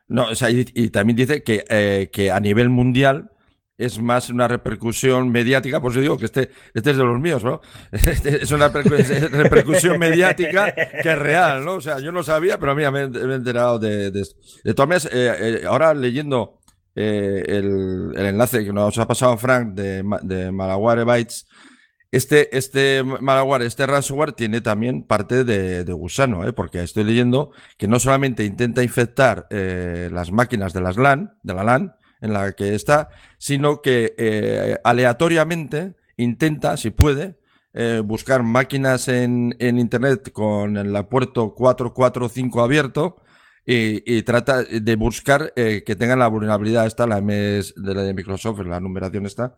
[0.07, 3.33] no, o sea, y, también dice que, eh, que a nivel mundial
[3.77, 7.43] es más una repercusión mediática, por eso digo que este, este es de los míos,
[7.43, 7.61] ¿no?
[7.93, 11.75] Este es una repercusión mediática que real, ¿no?
[11.75, 14.37] O sea, yo no sabía, pero a mí me, he enterado de, esto.
[14.63, 16.61] De todas maneras, eh, eh, ahora leyendo
[16.95, 21.47] eh, el, enlace que nos ha pasado Frank de, de Malaguare Bytes,
[22.13, 26.53] este, este malware, este ransomware tiene también parte de, gusano, ¿eh?
[26.53, 31.65] porque estoy leyendo que no solamente intenta infectar las máquinas de las LAN, de la
[31.65, 37.37] LAN, en la que está, sino que eh, aleatoriamente intenta, si puede,
[37.75, 43.17] eh, buscar máquinas en, Internet con el puerto 445 abierto
[43.67, 48.15] y, trata de buscar eh, que tengan la vulnerabilidad esta, la MS de, la de
[48.15, 49.55] Microsoft, la numeración esta,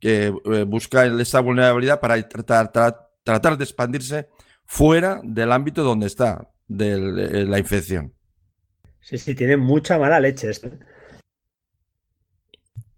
[0.00, 4.28] que eh, busca esa vulnerabilidad para tratar, tratar de expandirse
[4.64, 8.12] fuera del ámbito donde está de la infección.
[9.00, 10.68] Sí, sí, tiene mucha mala leche esto.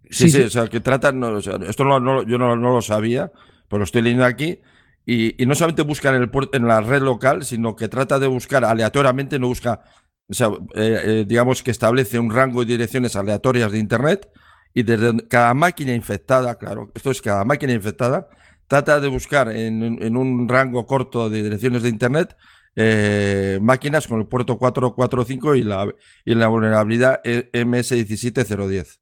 [0.09, 1.23] Sí, sí, o sea, que tratan,
[1.67, 3.31] esto no, yo no, lo sabía,
[3.67, 4.59] pero lo estoy leyendo aquí,
[5.05, 8.65] y, no solamente buscan en, el, en la red local, sino que trata de buscar
[8.65, 9.81] aleatoriamente, no busca,
[10.27, 14.31] o sea, eh, eh, digamos que establece un rango de direcciones aleatorias de Internet,
[14.73, 18.29] y desde cada máquina infectada, claro, esto es cada máquina infectada,
[18.67, 22.35] trata de buscar en, un rango corto de direcciones de Internet
[22.75, 25.93] eh, máquinas con el puerto 445 y la,
[26.23, 28.98] y la vulnerabilidad MS17010.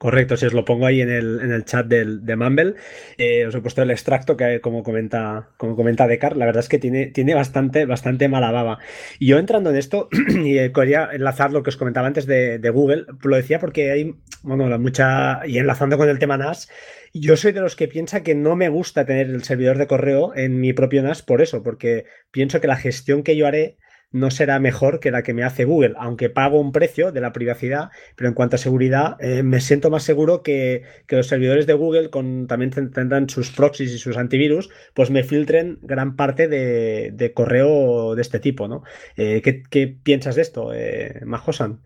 [0.00, 2.74] Correcto, si os lo pongo ahí en el, en el chat del, de Mumble,
[3.18, 6.70] eh, os he puesto el extracto que como comenta, como comenta Decar, la verdad es
[6.70, 8.78] que tiene, tiene bastante, bastante mala baba.
[9.18, 10.08] Y yo entrando en esto,
[10.42, 14.14] y eh, quería enlazar lo que os comentaba antes de, Google, lo decía porque hay,
[14.40, 16.70] bueno, mucha, y enlazando con el tema NAS,
[17.12, 20.34] yo soy de los que piensa que no me gusta tener el servidor de correo
[20.34, 23.76] en mi propio NAS por eso, porque pienso que la gestión que yo haré
[24.12, 27.32] no será mejor que la que me hace Google, aunque pago un precio de la
[27.32, 31.74] privacidad, pero en cuanto a seguridad, eh, me siento más seguro que, los servidores de
[31.74, 37.32] Google con, también tendrán sus proxies y sus antivirus, pues me filtren gran parte de,
[37.34, 38.82] correo de este tipo, ¿no?
[39.16, 41.80] Eh, ¿qué, piensas de esto, eh, Majosan?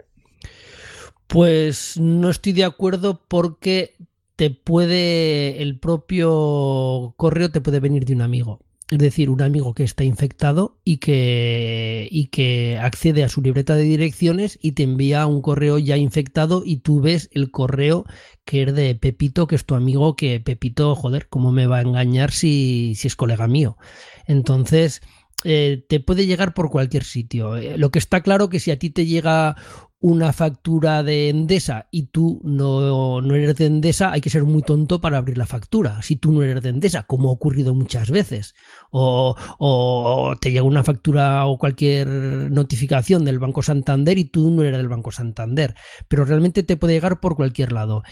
[1.27, 3.95] Pues no estoy de acuerdo porque
[4.37, 8.61] te puede, el propio correo te puede venir de un amigo
[8.91, 13.77] es decir, un amigo que está infectado y que, y que accede a su libreta
[13.77, 18.05] de direcciones y te envía un correo ya infectado y tú ves el correo
[18.45, 21.83] que es de Pepito, que es tu amigo, que Pepito, joder, ¿cómo me va a
[21.83, 23.79] engañar si, si es colega mío?
[24.27, 25.01] Entonces,
[25.45, 27.57] eh, te puede llegar por cualquier sitio.
[27.57, 29.57] Eh, lo que está claro que si a ti te llega
[30.05, 35.01] una factura de Endesa y tú no, eres de Endesa, hay que ser muy tonto
[35.01, 36.03] para abrir la factura.
[36.03, 38.55] Si tú no eres de Endesa, como ha ocurrido muchas veces,
[38.91, 44.77] o, te llega una factura o cualquier notificación del Banco Santander y tú no eres
[44.77, 45.75] del Banco Santander,
[46.07, 48.03] pero realmente te puede llegar por cualquier lado.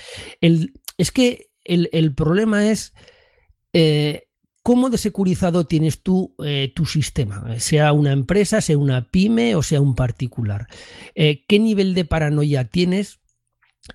[0.40, 2.94] El, es que el, problema es...
[3.74, 4.22] Eh,
[4.62, 7.58] ¿Cómo de securizado tienes tú eh, tu sistema?
[7.58, 10.68] Sea una empresa, sea una pyme o sea un particular.
[11.14, 13.18] Eh, ¿Qué nivel de paranoia tienes?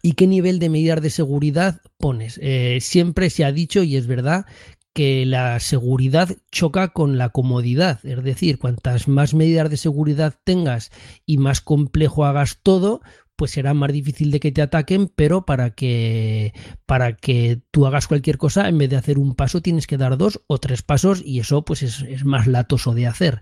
[0.02, 2.38] ¿Y qué nivel de medidas de seguridad pones?
[2.44, 4.46] Eh, siempre se ha dicho, y es verdad,
[4.94, 8.04] que la seguridad choca con la comodidad.
[8.04, 10.92] Es decir, cuantas más medidas de seguridad tengas
[11.26, 13.02] y más complejo hagas todo,
[13.38, 16.54] pues será más difícil de que te ataquen, pero para que,
[16.86, 20.18] para que tú hagas cualquier cosa, en vez de hacer un paso, tienes que dar
[20.18, 23.42] dos o tres pasos y eso pues es, más latoso de hacer.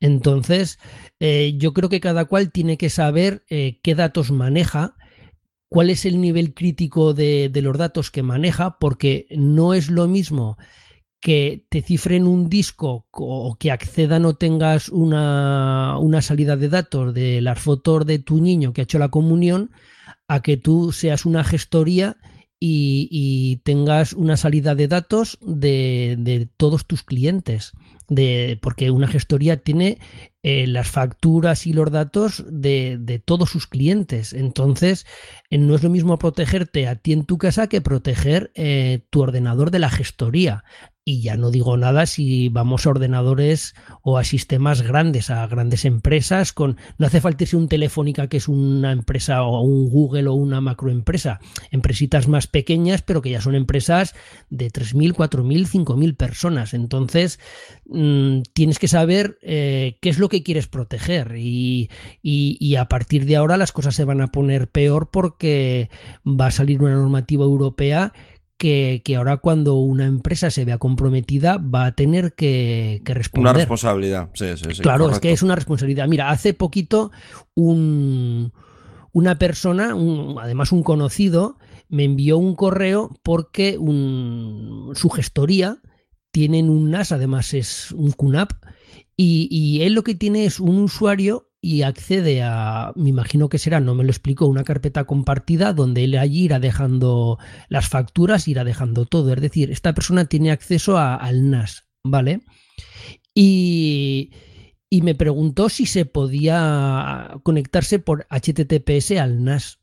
[0.00, 0.78] Entonces,
[1.20, 4.96] eh, yo creo que cada cual tiene que saber eh, qué datos maneja,
[5.68, 10.08] cuál es el nivel crítico de, de los datos que maneja, porque no es lo
[10.08, 10.58] mismo
[11.20, 17.40] que te cifren un disco o que accedan o tengas una, salida de datos de
[17.40, 19.70] las fotos de tu niño que ha hecho la comunión
[20.28, 22.16] a que tú seas una gestoría
[22.60, 27.72] y, tengas una salida de datos de, todos tus clientes.
[28.08, 29.98] De, porque una gestoría tiene
[30.42, 34.32] eh, las facturas y los datos de, todos sus clientes.
[34.32, 35.06] Entonces,
[35.50, 39.20] eh, no es lo mismo protegerte a ti en tu casa que proteger eh, tu
[39.20, 40.64] ordenador de la gestoría.
[41.08, 45.86] Y ya no digo nada si vamos a ordenadores o a sistemas grandes, a grandes
[45.86, 50.28] empresas con no hace falta irse un Telefónica que es una empresa o un Google
[50.28, 51.40] o una macroempresa,
[51.70, 54.14] empresitas más pequeñas, pero que ya son empresas
[54.50, 56.74] de 3.000, 4.000, 5.000 personas.
[56.74, 57.40] Entonces,
[57.86, 61.88] mm, tienes que saber eh, qué es lo que quieres proteger y,
[62.20, 65.88] y a partir de ahora las cosas se van a poner peor porque
[66.26, 68.12] va a salir una normativa europea
[68.58, 73.50] que, ahora cuando una empresa se vea comprometida va a tener que, responder.
[73.50, 74.82] Una responsabilidad, sí, sí, sí.
[74.82, 76.08] Claro, es que es una responsabilidad.
[76.08, 77.12] Mira, hace poquito
[77.54, 78.52] un,
[79.12, 79.94] una persona,
[80.42, 83.78] además un conocido, me envió un correo porque
[84.94, 85.78] su gestoría
[86.32, 88.52] tienen un NAS, además es un QNAP,
[89.16, 93.58] y, y él lo que tiene es un usuario y accede a, me imagino que
[93.58, 97.38] será, no me lo explico, una carpeta compartida donde él allí irá dejando
[97.68, 99.32] las facturas, irá dejando todo.
[99.32, 102.40] Es decir, esta persona tiene acceso al NAS, ¿vale?
[103.34, 104.30] Y,
[104.88, 109.80] y me preguntó si se podía conectarse por HTTPS al NAS.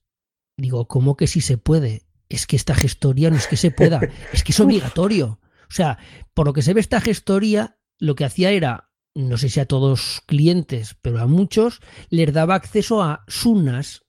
[0.57, 2.03] Digo, ¿cómo que sí se puede?
[2.30, 3.99] Es que esta gestoría no es que se pueda,
[4.32, 5.41] es que es obligatorio.
[5.69, 5.97] O sea,
[6.34, 9.66] por lo que se ve esta gestoría, lo que hacía era no sé si a
[9.66, 14.03] todos clientes, pero a muchos, les daba acceso a Sunas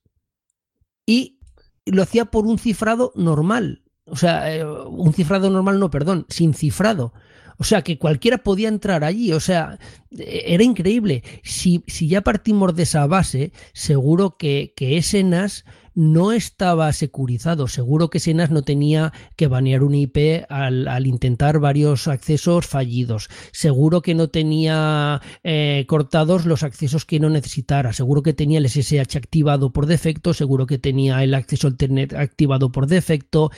[1.05, 1.39] y
[1.85, 3.83] lo hacía por un cifrado normal.
[4.05, 7.13] O sea, eh, un cifrado normal, no, perdón, sin cifrado.
[7.57, 9.31] O sea, que cualquiera podía entrar allí.
[9.31, 9.79] O sea,
[10.11, 11.23] era increíble.
[11.43, 15.65] Si, si ya partimos de esa base, seguro que, que ese NAS
[15.97, 17.67] no estaba securizado.
[17.67, 23.29] Seguro que Senas no tenía que banear un IP al, intentar varios accesos fallidos.
[23.51, 27.93] Seguro que no tenía eh, cortados los accesos que no necesitara.
[27.93, 30.35] Seguro que tenía el SSH activado por defecto.
[30.35, 33.49] Seguro que tenía el acceso Internet activado por defecto.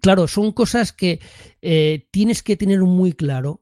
[0.00, 1.20] Claro, son cosas que
[1.60, 3.60] eh, tienes que tener muy claro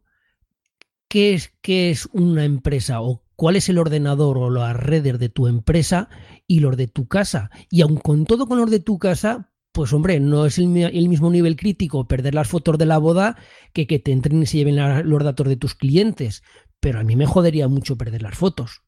[1.08, 5.28] qué es, qué es una empresa o cuál es el ordenador o las redes de
[5.28, 6.08] tu empresa
[6.46, 7.50] y los de tu casa.
[7.70, 11.30] Y aun con todo con los de tu casa, pues hombre, no es el, mismo
[11.30, 13.36] nivel crítico perder las fotos de la boda
[13.72, 16.42] que que te entren y se lleven los datos de tus clientes.
[16.80, 18.82] Pero a mí me jodería mucho perder las fotos.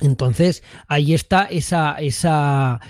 [0.00, 2.80] Entonces, ahí está esa, esa,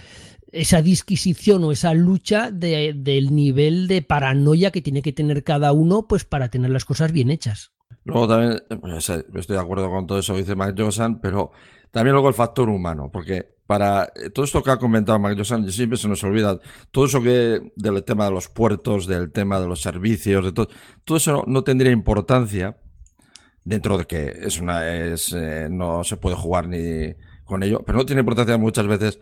[0.52, 6.06] esa disquisición o esa lucha del nivel de paranoia que tiene que tener cada uno
[6.08, 7.72] pues para tener las cosas bien hechas.
[8.04, 11.52] Luego también, pues, estoy de acuerdo con todo eso que dice Mike Johnson, pero
[11.90, 15.70] también luego el factor humano, porque para eh, todo esto que ha comentado Mike Johnson,
[15.70, 16.58] siempre se nos olvida,
[16.90, 20.68] todo eso que del tema de los puertos, del tema de los servicios, de todo,
[21.04, 22.76] todo eso no, tendría importancia
[23.64, 27.98] dentro de que es una, es, eh, no se puede jugar ni con ello, pero
[27.98, 29.18] no tiene importancia muchas veces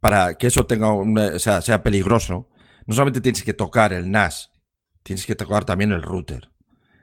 [0.00, 2.48] para que eso tenga o sea, sea peligroso.
[2.86, 4.52] No solamente tienes que tocar el NAS,
[5.02, 6.50] tienes que tocar también el router.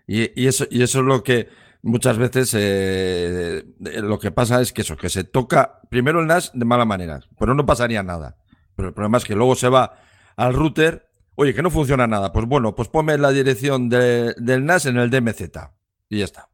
[0.08, 1.48] Y, eso, y eso es lo que
[1.84, 6.52] muchas veces eh, lo que pasa es que eso, que se toca primero el NAS
[6.54, 8.38] de mala manera, pero no pasaría nada.
[8.76, 9.94] Pero el problema es que luego se va
[10.36, 12.34] al router, oye, que no funciona nada.
[12.34, 15.42] Pues bueno, pues ponme la dirección del NAS en el DMZ.
[16.10, 16.50] Y ya está.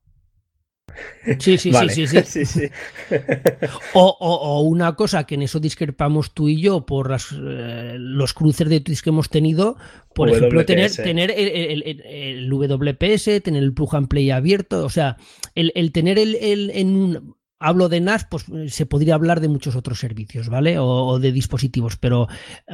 [1.39, 2.61] Sí, sí, sí, sí, sí.
[3.93, 8.79] O, una cosa que en eso discrepamos tú y yo por eh, los cruces de
[8.79, 9.77] tweets que hemos tenido,
[10.13, 15.17] por ejemplo, tener, tener el, WPS, tener el plug and play abierto, o sea,
[15.55, 16.35] el, tener el,
[16.73, 20.77] en un, hablo de NAS, pues se podría hablar de muchos otros servicios, ¿vale?
[20.79, 22.27] o, de dispositivos, pero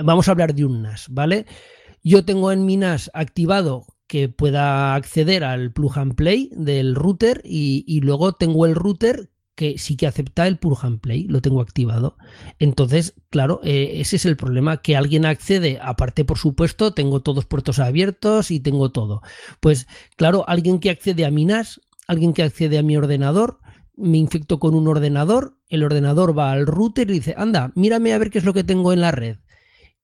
[0.04, 1.46] vamos a hablar de un NAS, ¿vale?
[2.04, 7.42] Yo tengo en mi NAS activado que pueda acceder al plug and play del router
[7.44, 11.62] y, luego tengo el router que sí que acepta el plug and play, lo tengo
[11.62, 12.18] activado.
[12.60, 17.46] Entonces, claro, eh, ese es el problema, que alguien accede, aparte por supuesto, tengo todos
[17.46, 19.22] puertos abiertos y tengo todo.
[19.62, 19.88] Pues
[20.18, 23.60] claro, alguien que accede a mi NAS, alguien que accede a mi ordenador,
[23.98, 28.18] me infecto con un ordenador, el ordenador va al router y dice, anda, mírame a
[28.18, 29.38] ver qué es lo que tengo en la red.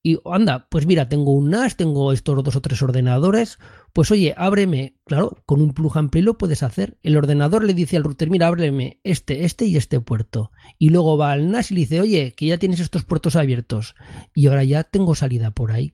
[0.04, 3.60] Y anda, pues mira, tengo un NAS, tengo estos dos o tres ordenadores.
[3.93, 6.97] Pues oye, ábreme, claro, con un plug and play lo puedes hacer.
[7.04, 10.52] El ordenador le dice al router, mira, ábreme este, este y este puerto.
[10.80, 13.95] Y luego va al NAS y le dice, oye, que ya tienes estos puertos abiertos.
[14.34, 15.93] Y ahora ya tengo salida por ahí.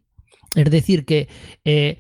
[0.55, 1.27] Es decir, que
[1.65, 1.97] eh,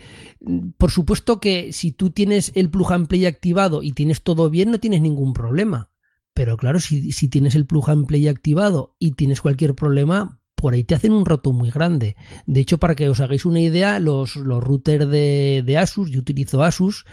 [0.77, 4.71] por supuesto que si tú tienes el plug and play activado y tienes todo bien,
[4.71, 5.89] no tienes ningún problema.
[6.33, 10.73] Pero claro, si, si tienes el plug and play activado y tienes cualquier problema, por
[10.73, 12.15] ahí te hacen un roto muy grande.
[12.47, 17.05] De hecho, para que os hagáis una idea, los, routers de, Asus, yo utilizo Asus,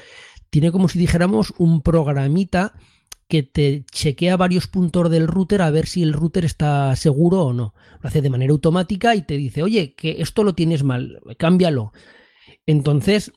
[0.49, 2.73] tiene como si dijéramos un programita
[3.29, 7.53] que te chequea varios puntos del router a ver si el router está seguro o
[7.53, 7.75] no.
[8.01, 11.93] Lo hace de manera automática y te dice, oye, que esto lo tienes mal, cámbialo.
[12.65, 13.31] Entonces,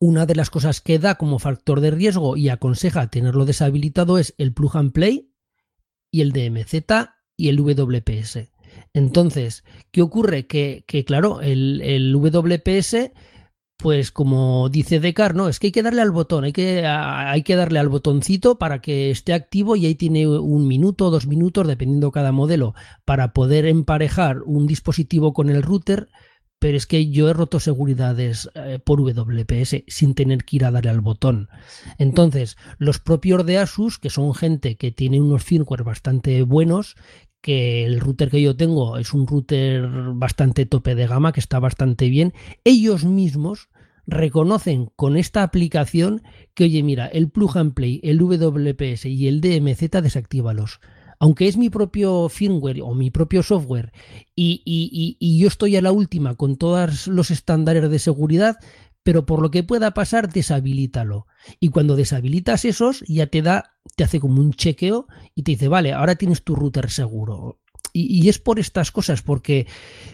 [0.00, 4.34] una de las cosas que da como factor de riesgo y aconseja tenerlo deshabilitado es
[4.38, 5.30] el plug and play
[6.10, 6.74] y el DMZ
[7.36, 8.55] y el WPS.
[8.92, 10.46] Entonces, ¿qué ocurre?
[10.46, 13.12] Que, claro, el, WPS,
[13.76, 17.42] pues como dice Decar, no, es que hay que darle al botón, hay que, hay
[17.42, 21.26] que darle al botoncito para que esté activo y ahí tiene un minuto o dos
[21.26, 22.74] minutos, dependiendo cada modelo,
[23.04, 26.08] para poder emparejar un dispositivo con el router
[26.58, 30.70] pero es que yo he roto seguridades eh, por WPS sin tener que ir a
[30.70, 31.48] darle al botón.
[31.98, 36.96] Entonces, los propios de Asus, que son gente que tiene unos firmware bastante buenos,
[37.46, 41.60] que el router que yo tengo es un router bastante tope de gama, que está
[41.60, 42.34] bastante bien,
[42.64, 43.68] ellos mismos
[44.04, 46.22] reconocen con esta aplicación
[46.54, 50.80] que, oye, mira, el plug and play, el WPS y el DMZ desactívalos.
[51.20, 53.92] Aunque es mi propio firmware o mi propio software
[54.34, 58.56] y, y yo estoy a la última con todos los estándares de seguridad,
[59.06, 61.28] pero por lo que pueda pasar, deshabilítalo.
[61.60, 65.68] Y cuando deshabilitas esos, ya te da, te hace como un chequeo y te dice,
[65.68, 67.60] vale, ahora tienes tu router seguro.
[67.92, 69.68] Y, es por estas cosas, porque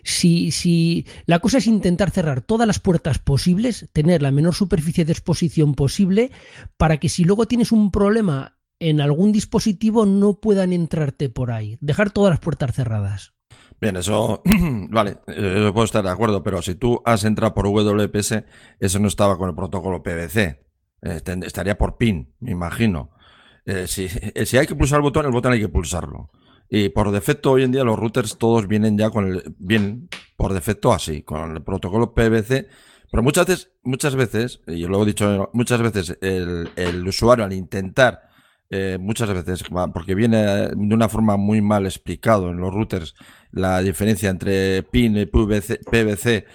[0.05, 5.07] si, si la cosa es intentar cerrar todas las puertas posibles, tener la menor superficie
[5.07, 6.31] de exposición posible,
[6.77, 11.79] para que si luego tienes un problema en algún dispositivo no puedan entrarte por ahí.
[11.81, 13.33] Dejar todas las puertas cerradas.
[13.83, 14.41] Bien, eso,
[14.91, 18.45] vale, eh, puedo estar de acuerdo, pero si tú has entrado por WPS,
[18.79, 20.61] eso no estaba con el protocolo PVC.
[21.03, 23.11] Eh, estaría por PIN, me imagino.
[23.67, 26.31] Eh, si, si, hay que pulsar el botón, el botón hay que pulsarlo.
[26.69, 30.53] Y por defecto, hoy en día los routers todos vienen ya con el, vienen por
[30.53, 32.69] defecto así, con el protocolo PVC.
[33.11, 38.32] Pero muchas veces, muchas veces, y lo he dicho, muchas veces el usuario al intentar
[38.73, 39.63] eh, muchas veces,
[39.93, 43.15] porque viene de una forma muy mal explicado en los routers
[43.51, 46.47] la diferencia entre PIN y PVC,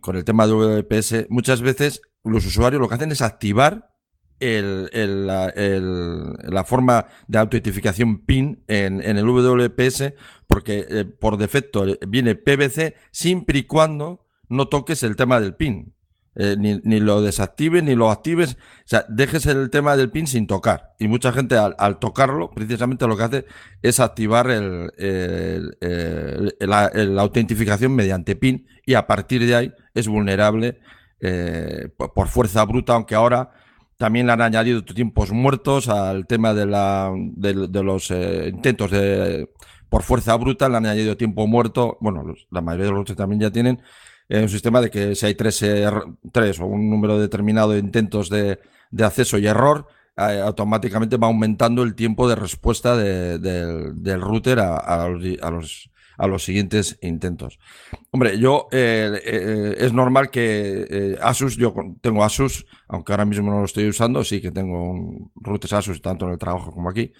[0.00, 3.92] con el tema de VPS, muchas veces los usuarios lo que hacen es activar
[6.48, 10.14] la, forma de autentificación PIN en, el WPS
[10.46, 15.94] porque eh, por defecto viene PVC siempre y cuando no toques el tema del PIN.
[16.34, 20.46] Eh, ni, lo desactives ni lo actives, o sea, dejes el tema del pin sin
[20.46, 20.94] tocar.
[20.98, 23.44] Y mucha gente al, tocarlo, precisamente lo que hace
[23.82, 24.46] es activar
[26.58, 28.66] la, autentificación mediante pin.
[28.86, 30.80] Y a partir de ahí es vulnerable
[31.20, 33.50] eh, por, fuerza bruta, aunque ahora
[33.98, 39.48] también le han añadido tiempos muertos al tema de, la, de, los eh, intentos de
[39.88, 43.50] por fuerza bruta, le han añadido tiempo muerto, bueno, la mayoría de los también ya
[43.50, 43.82] tienen
[44.40, 45.64] un sistema de que si hay tres,
[46.32, 48.58] tres o un número determinado de intentos de,
[48.98, 55.90] acceso y error, eh, automáticamente va aumentando el tiempo de respuesta del router a, los,
[56.16, 57.58] a, los, siguientes intentos.
[58.10, 63.58] Hombre, yo eh, eh, es normal que Asus, yo tengo Asus, aunque ahora mismo no
[63.60, 67.12] lo estoy usando, sí que tengo un router Asus tanto en el trabajo como aquí.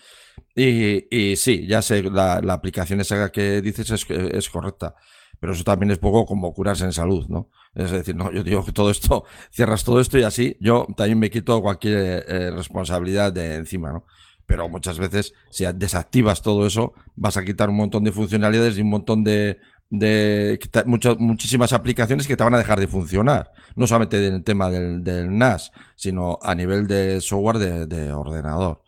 [0.54, 4.94] Y, sí, ya sé, la, aplicación esa que dices es, es correcta
[5.42, 7.50] pero eso también es poco como curarse en salud, ¿no?
[7.74, 11.18] Es decir, no, yo digo que todo esto, cierras todo esto y así yo también
[11.18, 14.06] me quito cualquier eh, responsabilidad de encima, ¿no?
[14.46, 18.82] Pero muchas veces, si desactivas todo eso, vas a quitar un montón de funcionalidades y
[18.82, 19.58] un montón de,
[19.90, 23.50] de muchas, muchísimas aplicaciones que te van a dejar de funcionar.
[23.74, 28.84] No solamente en el tema del, NAS, sino a nivel de software de, ordenador.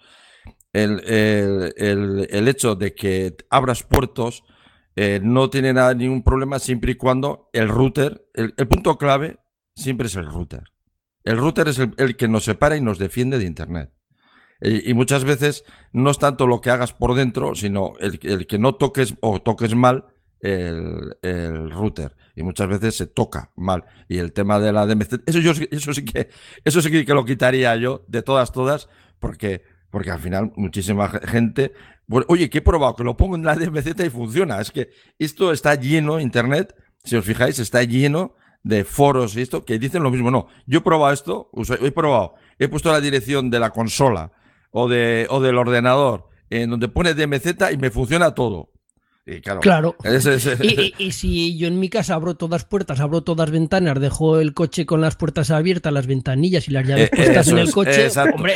[0.72, 4.44] El, el, el, hecho de que abras puertos
[4.96, 9.38] eh, no tiene nada, ningún problema siempre y cuando el router, el, punto clave
[9.74, 10.64] siempre es el router.
[11.24, 13.92] El router es el, que nos separa y nos defiende de Internet.
[14.60, 18.76] Y, muchas veces no es tanto lo que hagas por dentro, sino el, que no
[18.76, 20.06] toques o toques mal
[20.40, 22.16] el, router.
[22.36, 23.84] Y muchas veces se toca mal.
[24.08, 26.30] Y el tema de la DMZ, eso, yo, eso, sí que,
[26.64, 28.88] eso sí que lo quitaría yo de todas, todas,
[29.18, 31.72] porque, porque al final muchísima gente
[32.08, 34.60] oye, que he probado, que lo pongo en la DMZ y funciona.
[34.60, 36.74] Es que esto está lleno, Internet,
[37.04, 40.30] si os fijáis, está lleno de foros y esto que dicen lo mismo.
[40.30, 41.50] No, yo he probado esto,
[41.80, 44.32] he probado, he puesto la dirección de la consola
[44.70, 48.70] o, de, o del ordenador en donde pone DMZ y me funciona todo.
[49.26, 49.96] Y claro.
[50.98, 54.84] Y, si yo en mi casa abro todas puertas, abro todas ventanas, dejo el coche
[54.84, 58.54] con las puertas abiertas, las ventanillas y las llaves eh, puestas en el coche, hombre,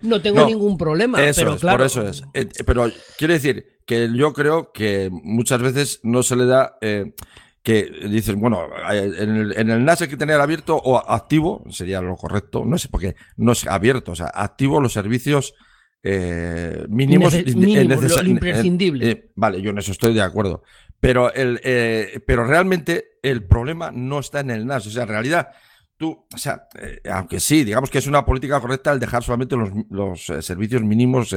[0.00, 1.18] no tengo ningún problema.
[1.36, 1.78] pero claro.
[1.78, 2.22] Por eso es.
[2.32, 6.78] Eh, pero quiero decir que yo creo que muchas veces no se le da.
[6.80, 7.12] Eh,
[7.60, 12.00] que dices, bueno, en el, en el, NAS hay que tener abierto o activo, sería
[12.00, 15.54] lo correcto, no sé, porque no es abierto, o sea, activo los servicios
[16.02, 19.10] eh, mínimos, imprescindible.
[19.10, 20.62] Eh, vale, yo en eso estoy de acuerdo.
[21.00, 24.86] Pero, el, eh, pero realmente el problema no está en el NAS.
[24.86, 25.48] O sea, en realidad,
[25.96, 26.68] tú, o sea,
[27.12, 29.56] aunque sí, digamos que es una política correcta el dejar solamente
[29.90, 31.34] los, servicios mínimos,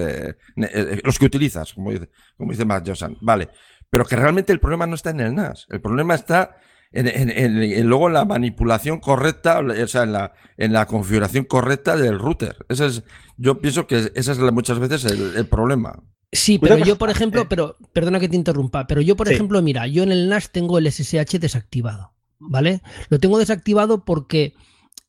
[1.03, 3.18] los que utilizas, como dice, como dice Matt Johnson.
[3.22, 3.49] Vale.
[3.89, 5.68] Pero que realmente el problema no está en el NAS.
[5.70, 6.55] El problema está
[6.94, 12.20] en, luego en la manipulación correcta, o sea, en la, en la configuración correcta del
[12.20, 12.58] router.
[12.70, 13.04] Ese es,
[13.38, 16.04] yo pienso que ese es muchas veces el, problema.
[16.32, 19.88] Sí, pero yo, por ejemplo, pero perdona que te interrumpa, pero yo, por ejemplo, mira,
[19.88, 22.82] yo en el NAS tengo el SSH desactivado, ¿vale?
[23.10, 24.54] Lo tengo desactivado porque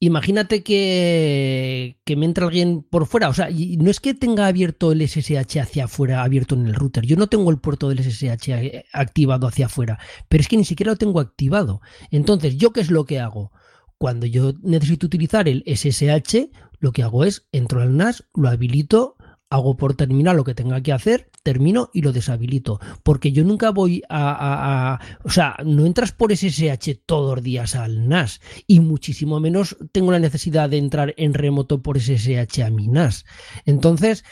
[0.03, 3.29] imagínate que, me entra alguien por fuera.
[3.29, 7.07] O sea, no es que tenga abierto el SSH hacia afuera, abierto en el router.
[7.07, 10.65] Yo no tengo el puerto del SSH eh, activado hacia afuera, pero es que ni
[10.65, 11.83] siquiera lo tengo activado.
[12.11, 13.53] Entonces, ¿yo qué es lo que hago?
[13.97, 16.51] Cuando yo necesito utilizar el SSH,
[16.81, 19.17] lo que hago es entro al NAS, lo habilito,
[19.53, 22.81] hago por terminar lo que tenga que hacer, termino y lo deshabilito.
[23.03, 28.09] Porque yo nunca voy a, O sea, no entras por SSH todos los días al
[28.09, 28.41] NAS.
[28.67, 33.27] Y muchísimo menos tengo la necesidad de entrar en remoto por SSH a mi NAS.
[33.67, 34.25] Entonces,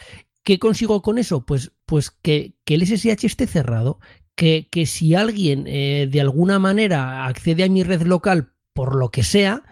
[0.43, 1.45] ¿qué consigo con eso?
[1.45, 4.01] Pues, pues que, el SSH esté cerrado.
[4.37, 9.11] Que, que si alguien eh, de alguna manera accede a mi red local por lo
[9.11, 9.65] que sea,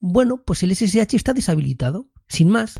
[0.00, 2.78] bueno, pues el SSH está deshabilitado, sin más.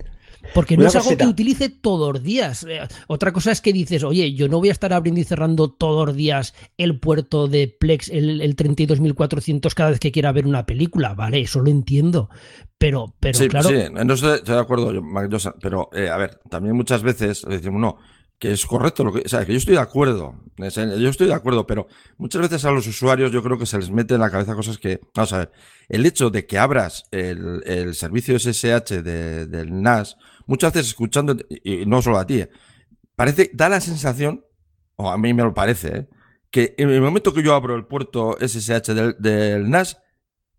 [0.54, 2.64] Porque no es algo que utilice todos los días.
[2.68, 5.70] Eh, otra cosa es que dices, oye, yo no voy a estar abriendo y cerrando
[5.70, 10.46] todos los días el puerto de Plex, el, el 32.400 cada vez que quiera ver
[10.46, 11.14] una película.
[11.14, 12.30] Vale, eso lo entiendo.
[12.78, 13.68] Pero, pero sí, claro.
[13.68, 14.92] Sí, no estoy, de acuerdo,
[15.60, 17.96] pero eh, a ver, también muchas veces decimos, no,
[18.38, 21.34] que es correcto lo que, o sea, que yo estoy de acuerdo, yo estoy de
[21.34, 21.86] acuerdo, pero
[22.18, 24.78] muchas veces a los usuarios yo creo que se les mete en la cabeza cosas
[24.78, 25.52] que, vamos a ver,
[25.88, 30.16] el hecho de que abras el, el servicio SSH de, del NAS,
[30.46, 32.50] muchas veces escuchando, y no solo a ti, eh,
[33.14, 34.44] parece, da la sensación,
[34.96, 36.08] o a mí me lo parece, eh,
[36.50, 39.98] que en el momento que yo abro el puerto SSH del, del NAS,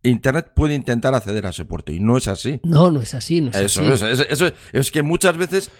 [0.03, 2.59] Internet puede intentar acceder a ese puerto y no es así.
[2.63, 3.41] No, no es así.
[3.41, 4.05] No es eso, así.
[4.05, 5.71] Eso, eso, es que muchas veces,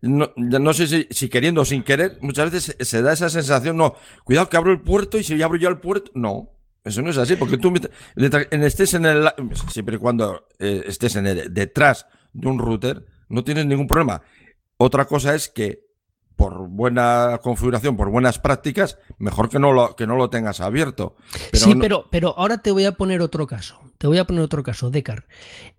[0.00, 3.94] no, no sé si, queriendo o sin querer, muchas veces se da esa sensación, no,
[4.24, 6.50] cuidado que abro el puerto y si abro yo el puerto, no.
[6.84, 7.72] Eso no es así, porque tú
[8.16, 9.28] estés en el,
[9.70, 14.22] siempre y cuando eh, estés en el, detrás de un router, no tienes ningún problema.
[14.78, 15.87] Otra cosa es que
[16.38, 21.16] por buena configuración, por buenas prácticas, mejor que no lo, que no lo tengas abierto.
[21.52, 23.80] sí, pero, pero ahora te voy a poner otro caso.
[23.98, 25.26] Te voy a poner otro caso, Decar.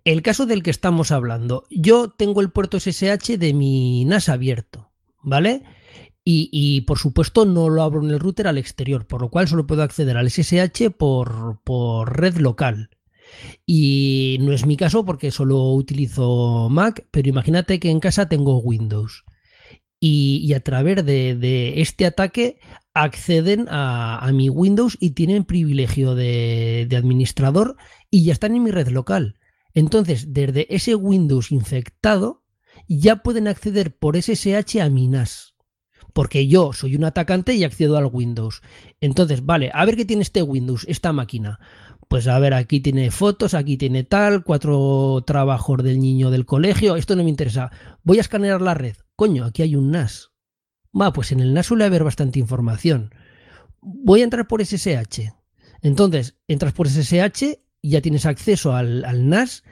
[0.04, 1.64] El caso del que estamos hablando.
[1.70, 4.90] Yo tengo el puerto SSH de mi NAS abierto,
[5.22, 5.62] ¿vale?
[6.22, 9.48] Y, y, por supuesto no lo abro en el router al exterior, por lo cual
[9.48, 12.90] solo puedo acceder al SSH por, por red local.
[13.64, 18.58] Y no es mi caso porque solo utilizo Mac, pero imagínate que en casa tengo
[18.58, 19.24] Windows
[20.00, 22.58] y, a través de, este ataque
[22.94, 27.76] acceden a, mi Windows y tienen privilegio de, administrador
[28.10, 29.36] y ya están en mi red local.
[29.74, 32.42] Entonces, desde ese Windows infectado,
[32.88, 35.54] ya pueden acceder por SSH a mi NAS.
[36.12, 38.62] Porque yo soy un atacante y accedo al Windows.
[39.00, 41.60] Entonces, vale, a ver qué tiene este Windows, esta máquina.
[42.08, 46.96] Pues a ver, aquí tiene fotos, aquí tiene tal, cuatro trabajos del niño del colegio.
[46.96, 47.70] Esto no me interesa.
[48.02, 50.30] Voy a escanear la red coño, aquí hay un NAS.
[50.98, 53.14] Va, pues en el NAS suele haber bastante información.
[53.82, 55.34] Voy a entrar por SSH.
[55.82, 59.62] Entonces, entras por SSH y ya tienes acceso al, NAS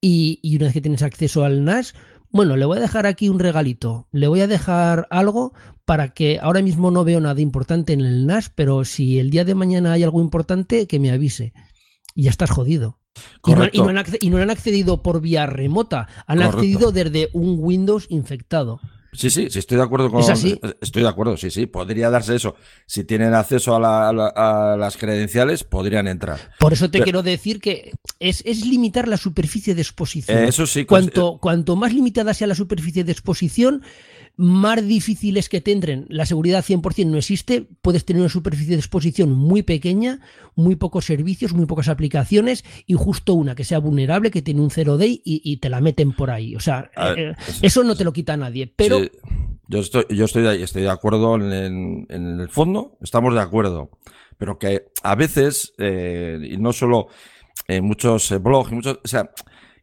[0.00, 1.94] y, y, una vez que tienes acceso al NAS,
[2.30, 4.08] bueno, le voy a dejar aquí un regalito.
[4.10, 5.52] Le voy a dejar algo
[5.84, 9.44] para que ahora mismo no veo nada importante en el NAS, pero si el día
[9.44, 11.52] de mañana hay algo importante, que me avise.
[12.14, 13.00] Y ya estás jodido.
[13.46, 13.66] Y no,
[14.20, 18.80] y no, han accedido por vía remota, han accedido desde un Windows infectado.
[19.14, 20.22] Sí, sí, sí, estoy de acuerdo con.
[20.22, 22.56] Estoy de acuerdo, sí, sí, podría darse eso.
[22.86, 26.52] Si tienen acceso a, las credenciales, podrían entrar.
[26.58, 30.44] Por eso te quiero decir que es, limitar la superficie de exposición.
[30.44, 30.84] eso sí.
[30.84, 33.82] Cuanto, cuanto más limitada sea la superficie de exposición,
[34.36, 36.06] más difícil es que te entren.
[36.08, 37.66] La seguridad 100% no existe.
[37.82, 40.20] Puedes tener una superficie de exposición muy pequeña,
[40.56, 44.70] muy pocos servicios, muy pocas aplicaciones y justo una que sea vulnerable, que tiene un
[44.70, 46.56] 0day y, te la meten por ahí.
[46.56, 48.72] O sea, eh, eso no te lo quita nadie.
[48.74, 49.00] Pero.
[49.66, 53.90] Yo estoy, yo estoy, de, estoy de acuerdo en, el fondo, estamos de acuerdo.
[54.36, 57.06] Pero que a veces, eh, y no solo
[57.68, 59.30] en muchos eh, blogs, muchos, o sea,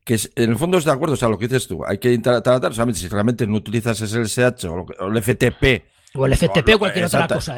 [0.03, 2.17] que en el fondo es de acuerdo, o sea, lo que dices tú, hay que
[2.19, 5.83] tratar, solamente si realmente no utilizas el SSH o, el FTP.
[6.15, 7.57] O el FTP o, cualquier otra cosa.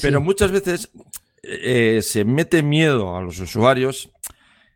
[0.00, 0.90] pero muchas veces
[1.42, 4.10] eh, se mete miedo a los usuarios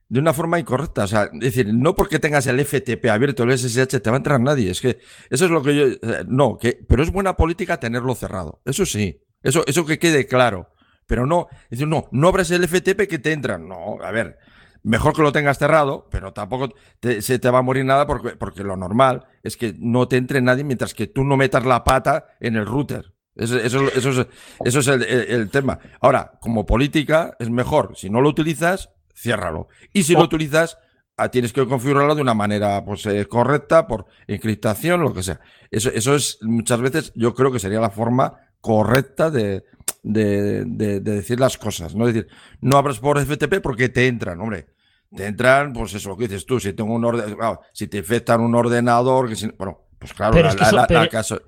[0.09, 1.05] de una forma incorrecta.
[1.05, 4.19] O sea, es decir, no porque tengas el FTP abierto, el SSH, te va a
[4.19, 4.71] entrar nadie.
[4.71, 4.99] Es que
[5.31, 5.87] eso es lo que yo.
[6.29, 8.61] No, que, pero es buena política tenerlo cerrado.
[8.67, 9.23] Eso sí.
[9.43, 10.69] Eso, eso que quede claro.
[11.07, 13.67] Pero no, es decir, no, no abres el FTP que te entran.
[13.67, 14.39] No, a ver
[14.83, 16.75] mejor que lo tengas cerrado, pero tampoco
[17.21, 20.41] se te va a morir nada porque, porque, lo normal es que no te entre
[20.41, 23.13] nadie mientras que tú no metas la pata en el router.
[23.35, 24.27] Eso, eso, es,
[24.65, 25.79] eso es el, tema.
[26.01, 29.69] Ahora, como política, es mejor, si no lo utilizas, ciérralo.
[29.93, 30.79] Y si lo utilizas,
[31.17, 35.41] ah, tienes que configurarlo de una manera pues, eh, correcta, por encriptación, lo que sea.
[35.71, 39.65] Eso, eso es, muchas veces, yo creo que sería la forma correcta de,
[40.03, 41.95] de, de, decir las cosas.
[41.95, 42.29] No decir,
[42.61, 44.67] no abras por FTP porque te entran, hombre.
[45.15, 47.37] Te entran, pues eso, lo que dices tú, si tengo un orden,
[47.73, 50.37] si te infectan un ordenador, que bueno, pues claro,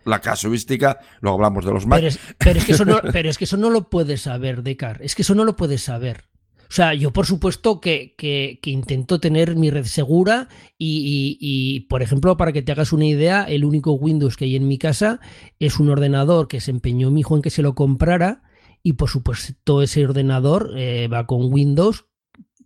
[0.04, 1.98] la, casuística, luego hablamos de los Mac.
[2.38, 5.00] Pero es, que eso no, pero es que eso no lo puedes saber, Decar.
[5.02, 6.28] Es que eso no lo puedes saber.
[6.68, 10.48] O sea, yo por supuesto que, que, intento tener mi red segura
[10.78, 14.56] y, y, por ejemplo, para que te hagas una idea, el único Windows que hay
[14.56, 15.20] en mi casa
[15.58, 18.43] es un ordenador que se empeñó mi hijo en que se lo comprara
[18.84, 22.04] y por supuesto ese ordenador eh, va con Windows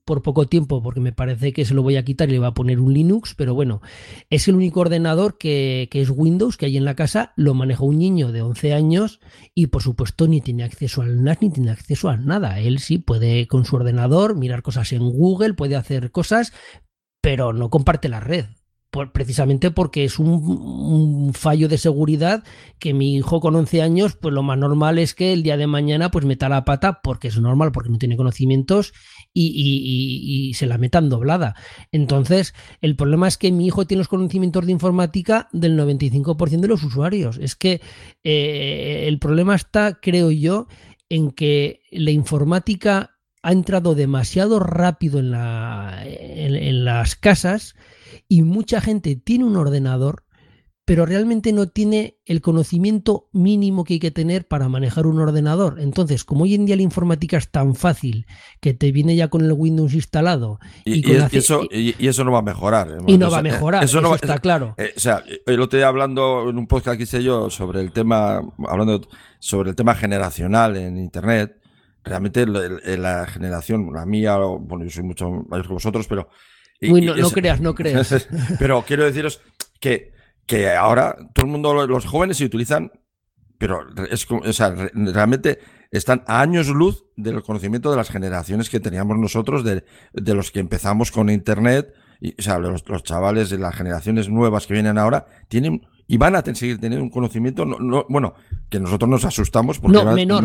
[0.05, 2.49] por poco tiempo porque me parece que se lo voy a quitar y le voy
[2.49, 3.83] a poner un Linux, pero bueno,
[4.31, 7.99] es el único ordenador que, es Windows que hay en la casa, lo maneja un
[7.99, 9.21] niño de 11 años
[9.55, 12.59] y por supuesto ni tiene acceso al NAS ni tiene acceso a nada.
[12.59, 16.55] Él sí puede con su ordenador mirar cosas en Google, puede hacer cosas,
[17.21, 18.47] pero no comparte la red.
[18.91, 22.43] Precisamente porque es un, fallo de seguridad
[22.79, 25.67] que mi hijo con 11 años, pues lo más normal es que el día de
[25.67, 28.95] mañana pues meta la pata porque es normal, porque no tiene conocimientos
[29.35, 31.55] y, se la metan doblada.
[31.93, 36.69] Entonces, el problema es que mi hijo tiene los conocimientos de informática del 95% de
[36.69, 37.39] los usuarios.
[37.39, 37.81] Es que
[38.25, 40.67] eh, el problema está, creo yo,
[41.09, 47.75] en que la informática ha entrado demasiado rápido en, la, en las casas
[48.29, 50.25] y mucha gente tiene un ordenador,
[50.85, 55.81] pero realmente no tiene el conocimiento mínimo que hay que tener para manejar un ordenador.
[55.81, 58.27] Entonces, como hoy en día la informática es tan fácil
[58.61, 60.61] que te viene ya con el Windows instalado.
[60.87, 62.99] Y, eso, y, eso, no va a mejorar.
[63.07, 64.75] Y no va a mejorar, eso, no está claro.
[64.79, 67.93] Eh, o sea, el otro día hablando en un podcast que hice yo sobre el
[67.93, 69.07] tema, hablando
[69.41, 71.61] sobre el tema generacional en Internet,
[72.05, 76.29] realmente la, generación, la mía, bueno, yo soy mucho mayor que vosotros, pero
[76.81, 78.29] no, creas, no creas.
[78.59, 79.41] pero quiero deciros
[79.81, 80.13] que,
[80.47, 82.93] que ahora todo el mundo, los jóvenes se utilizan,
[83.59, 85.59] pero es, o sea, realmente
[85.91, 90.51] están a años luz del conocimiento de las generaciones que teníamos nosotros, de, de los
[90.51, 91.93] que empezamos con Internet.
[92.21, 96.17] Y, o sea, los, los, chavales de las generaciones nuevas que vienen ahora tienen y
[96.17, 98.33] van a seguir teniendo un conocimiento, no, bueno,
[98.71, 99.79] que nosotros nos asustamos.
[99.79, 100.43] Porque no, menor,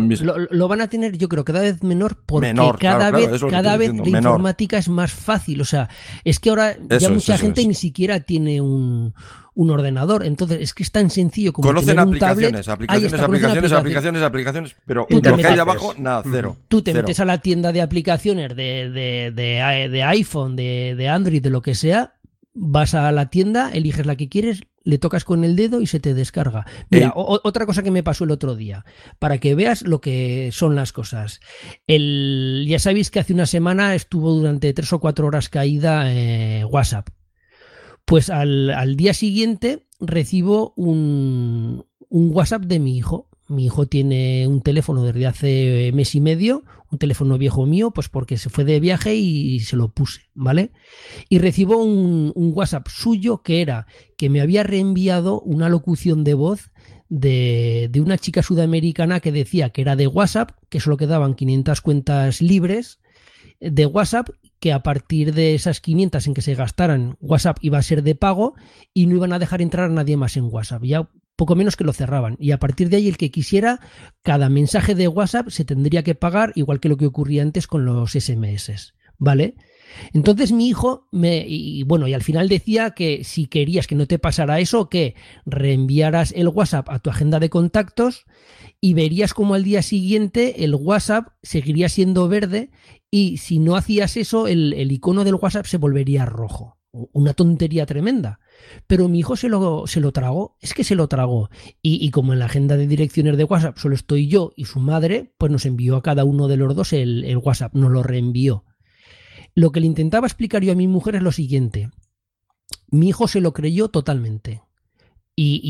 [0.50, 4.18] lo, van a tener yo creo cada vez menor porque cada vez, cada vez la
[4.18, 5.62] informática es más fácil.
[5.62, 5.88] O sea,
[6.22, 9.14] es que ahora ya mucha gente ni siquiera tiene un,
[9.54, 10.26] un ordenador.
[10.26, 14.76] Entonces, es que es tan sencillo como Conocen tener un aplicaciones, aplicaciones, aplicaciones, aplicaciones, aplicaciones,
[14.84, 16.58] pero lo que hay de abajo, nada, cero.
[16.68, 21.08] Tú te metes a la tienda de aplicaciones de, de, de, de iPhone, de, de
[21.08, 22.12] Android, de lo que sea,
[22.54, 26.00] vas a la tienda, eliges la que quieres, le tocas con el dedo y se
[26.00, 26.66] te descarga.
[26.90, 28.84] Mira, otra cosa que me pasó el otro día,
[29.18, 31.40] para que veas lo que son las cosas.
[31.86, 36.64] El, ya sabéis que hace una semana estuvo durante tres o cuatro horas caída eh,
[36.64, 37.08] WhatsApp.
[38.04, 44.62] Pues al, día siguiente recibo un, un WhatsApp de mi hijo mi hijo tiene un
[44.62, 46.64] teléfono desde hace mes y medio,
[46.94, 50.70] un teléfono viejo mío, pues porque se fue de viaje y se lo puse, ¿vale?
[51.28, 53.86] Y recibo un, WhatsApp suyo que era
[54.16, 56.70] que me había reenviado una locución de voz
[57.08, 61.80] de, de, una chica sudamericana que decía que era de WhatsApp, que solo quedaban 500
[61.80, 63.00] cuentas libres
[63.60, 64.28] de WhatsApp,
[64.60, 68.14] que a partir de esas 500 en que se gastaran, WhatsApp iba a ser de
[68.14, 68.54] pago
[68.92, 70.84] y no iban a dejar entrar a nadie más en WhatsApp.
[70.84, 72.36] Ya poco menos que lo cerraban.
[72.38, 73.80] Y a partir de ahí, el que quisiera,
[74.22, 77.84] cada mensaje de WhatsApp se tendría que pagar, igual que lo que ocurría antes con
[77.84, 78.94] los SMS.
[79.18, 79.54] ¿Vale?
[80.12, 84.06] Entonces mi hijo me, y bueno, y al final decía que si querías que no
[84.06, 85.14] te pasara eso, que
[85.46, 88.24] reenviaras el WhatsApp a tu agenda de contactos
[88.80, 92.70] y verías como al día siguiente el WhatsApp seguiría siendo verde
[93.10, 96.76] y si no hacías eso, el, el icono del WhatsApp se volvería rojo.
[97.12, 98.38] Una tontería tremenda.
[98.86, 101.50] Pero mi hijo se lo, se lo tragó, es que se lo tragó.
[101.82, 105.34] Y, como en la agenda de direcciones de WhatsApp solo estoy yo y su madre,
[105.38, 108.64] pues nos envió a cada uno de los dos el, el WhatsApp, nos lo reenvió.
[109.54, 111.90] Lo que le intentaba explicar yo a mi mujer es lo siguiente.
[112.88, 114.62] Mi hijo se lo creyó totalmente.
[115.36, 115.60] Y,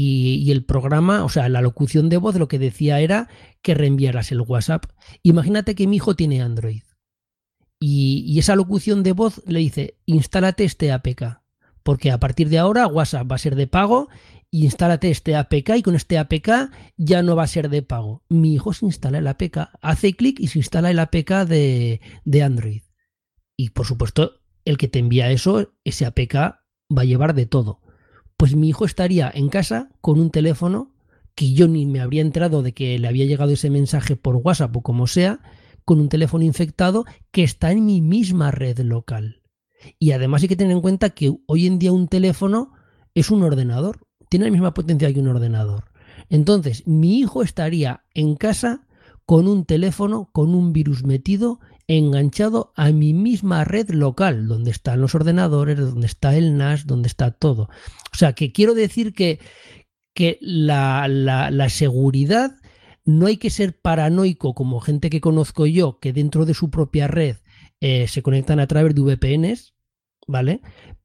[0.44, 3.28] y, el programa, o sea, la locución de voz lo que decía era
[3.62, 4.84] que reenviaras el WhatsApp.
[5.22, 6.82] Imagínate que mi hijo tiene Android.
[7.80, 11.40] Y, esa locución de voz le dice, instálate este APK
[11.82, 14.08] porque a partir de ahora WhatsApp va a ser de pago
[14.62, 18.22] instálate este APK y con este APK ya no va a ser de pago.
[18.28, 22.42] Mi hijo se instala el APK, hace clic y se instala el APK de, de
[22.42, 22.82] Android.
[23.56, 27.80] Y por supuesto, el que te envía eso, ese APK va a llevar de todo.
[28.36, 30.94] Pues mi hijo estaría en casa con un teléfono
[31.34, 34.76] que yo ni me habría enterado de que le había llegado ese mensaje por WhatsApp
[34.76, 35.40] o como sea,
[35.84, 39.42] con un teléfono infectado que está en mi misma red local.
[39.98, 42.72] Y además hay que tener en cuenta que hoy en día un teléfono
[43.14, 45.84] es un ordenador, tiene la misma potencia que un ordenador.
[46.30, 48.86] Entonces, mi hijo estaría en casa
[49.26, 55.00] con un teléfono, con un virus metido, enganchado a mi misma red local, donde están
[55.00, 57.68] los ordenadores, donde está el NAS, donde está todo.
[58.12, 59.38] O sea, que quiero decir que,
[60.14, 62.56] que la, la seguridad
[63.04, 67.06] no hay que ser paranoico como gente que conozco yo, que dentro de su propia
[67.06, 67.36] red
[67.80, 69.74] eh, se conectan a través de VPNs,
[70.26, 70.60] ¿vale?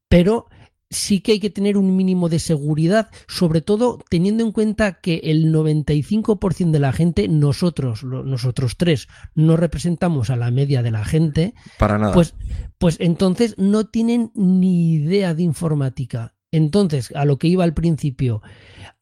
[0.08, 0.48] Pero
[0.90, 5.22] sí que hay que tener un mínimo de seguridad, sobre todo teniendo en cuenta que
[5.26, 11.06] el 95% de la gente, nosotros, nosotros tres, no representamos a la media de la
[11.06, 11.54] gente.
[11.78, 12.14] Para nada.
[12.14, 12.34] Pues,
[12.78, 16.34] pues entonces no tienen ni idea de informática.
[16.52, 18.42] Entonces, a lo que iba al principio,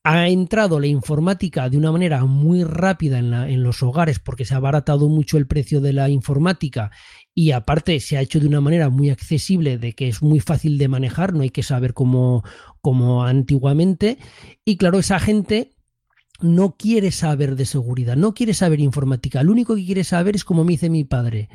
[0.03, 4.57] ha entrado la informática de una manera muy rápida en, los hogares porque se ha
[4.57, 6.91] abaratado mucho el precio de la informática
[7.33, 10.77] y aparte se ha hecho de una manera muy accesible, de que es muy fácil
[10.77, 12.43] de manejar, no hay que saber cómo,
[12.81, 14.17] como antiguamente.
[14.65, 15.71] Y claro, esa gente
[16.39, 19.43] no quiere saber de seguridad, no quiere saber informática.
[19.43, 21.49] Lo único que quiere saber es como me dice mi padre.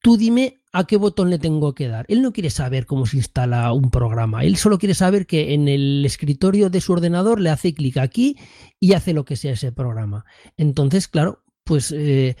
[0.00, 2.04] Tú dime a qué botón le tengo que dar.
[2.08, 4.44] Él no quiere saber cómo se instala un programa.
[4.44, 8.36] Él solo quiere saber que en el escritorio de su ordenador le hace clic aquí
[8.78, 10.24] y hace lo que sea ese programa.
[10.56, 12.36] Entonces, claro, pues eh,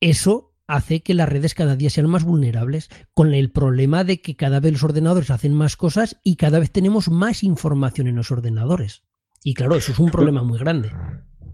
[0.00, 4.36] eso hace que las redes cada día sean más vulnerables, con el problema de que
[4.36, 8.30] cada vez los ordenadores hacen más cosas y cada vez tenemos más información en los
[8.30, 9.02] ordenadores.
[9.44, 10.90] Y claro, eso es un problema muy grande.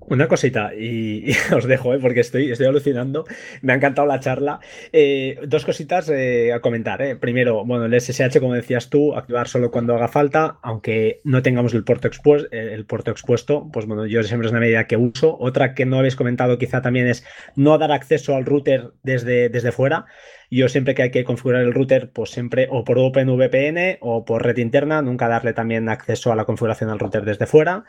[0.08, 1.98] Una cosita, y, os dejo, ¿eh?
[2.00, 3.24] porque estoy, estoy alucinando.
[3.60, 4.60] Me ha encantado la charla.
[4.92, 7.02] Eh, dos cositas eh, a comentar.
[7.02, 7.16] ¿eh?
[7.16, 11.74] Primero, bueno, el SSH, como decías tú, activar solo cuando haga falta, aunque no tengamos
[11.74, 13.68] el puerto, expuesto, el puerto expuesto.
[13.72, 15.36] Pues bueno, yo siempre es una medida que uso.
[15.38, 17.24] Otra que no habéis comentado quizá también es
[17.56, 20.06] no dar acceso al router desde, desde fuera.
[20.54, 24.44] Yo siempre que hay que configurar el router, pues siempre o por OpenVPN o por
[24.44, 27.84] red interna, nunca darle también acceso a la configuración al router desde fuera.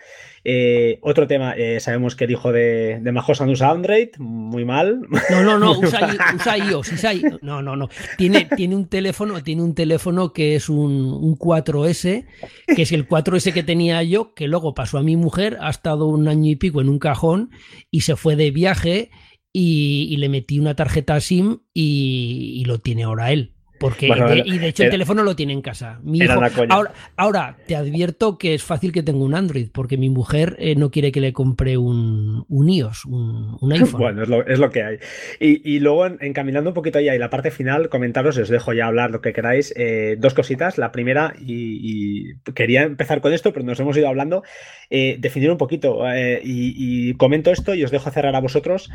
[0.45, 5.02] Eh, otro tema, eh, sabemos que el hijo de, de Majosan usa Android, muy mal.
[5.30, 6.94] No, no, no, usa, iOS,
[7.41, 7.90] No, no, no.
[8.18, 12.26] Tiene, tiene, un teléfono, tiene un teléfono que es un, un 4S,
[12.73, 16.06] que es el 4S que tenía yo, que luego pasó a mi mujer, ha estado
[16.06, 17.52] un año y pico en un cajón
[17.91, 19.10] y se fue de viaje
[19.54, 23.53] y, le metí una tarjeta SIM y, lo tiene ahora él.
[23.84, 24.08] Porque,
[24.46, 26.00] y de hecho el teléfono lo tiene en casa.
[26.70, 30.76] ahora, ahora, te advierto que es fácil que tenga un Android, porque mi mujer eh,
[30.76, 34.00] no quiere que le compre un, un iOS, un, iPhone.
[34.00, 35.00] Bueno, es lo, que hay.
[35.42, 39.12] Y, luego, encaminando un poquito allá y la parte final, comentaros, os dejo ya hablar
[39.12, 39.74] lo que queráis.
[39.76, 40.78] Eh, dos cositas.
[40.78, 44.44] La primera, y, quería empezar con esto, pero nos hemos ido hablando,
[44.90, 46.04] eh, definir un poquito.
[46.42, 48.90] y, comento esto y os dejo cerrar a vosotros.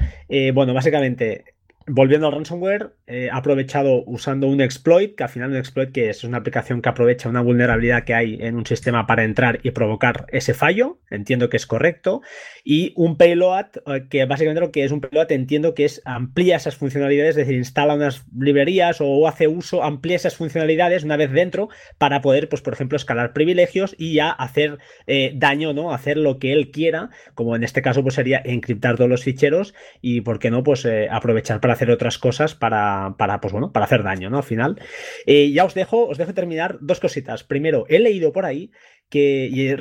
[0.54, 1.44] bueno, básicamente,
[1.88, 6.24] volviendo al ransomware, he aprovechado usando un exploit, que al final un exploit que es
[6.24, 10.26] una aplicación que aprovecha una vulnerabilidad que hay en un sistema para entrar y provocar
[10.30, 12.22] ese fallo, entiendo que es correcto,
[12.64, 16.56] y un payload, eh, que básicamente lo que es un payload entiendo que es amplía
[16.56, 21.32] esas funcionalidades, es decir, instala unas librerías o hace uso, amplía esas funcionalidades una vez
[21.32, 25.92] dentro para poder, pues por ejemplo, escalar privilegios y ya hacer eh, daño, ¿no?
[25.92, 29.74] Hacer lo que él quiera, como en este caso pues sería encriptar todos los ficheros
[30.02, 30.62] y, ¿por qué no?
[30.62, 34.38] Pues eh, aprovechar para hacer otras cosas para, para, pues bueno, para hacer daño, ¿no?
[34.38, 34.80] Al final.
[35.26, 37.44] Eh, ya os dejo, os dejo terminar dos cositas.
[37.44, 38.72] Primero, he leído por ahí
[39.08, 39.74] que, y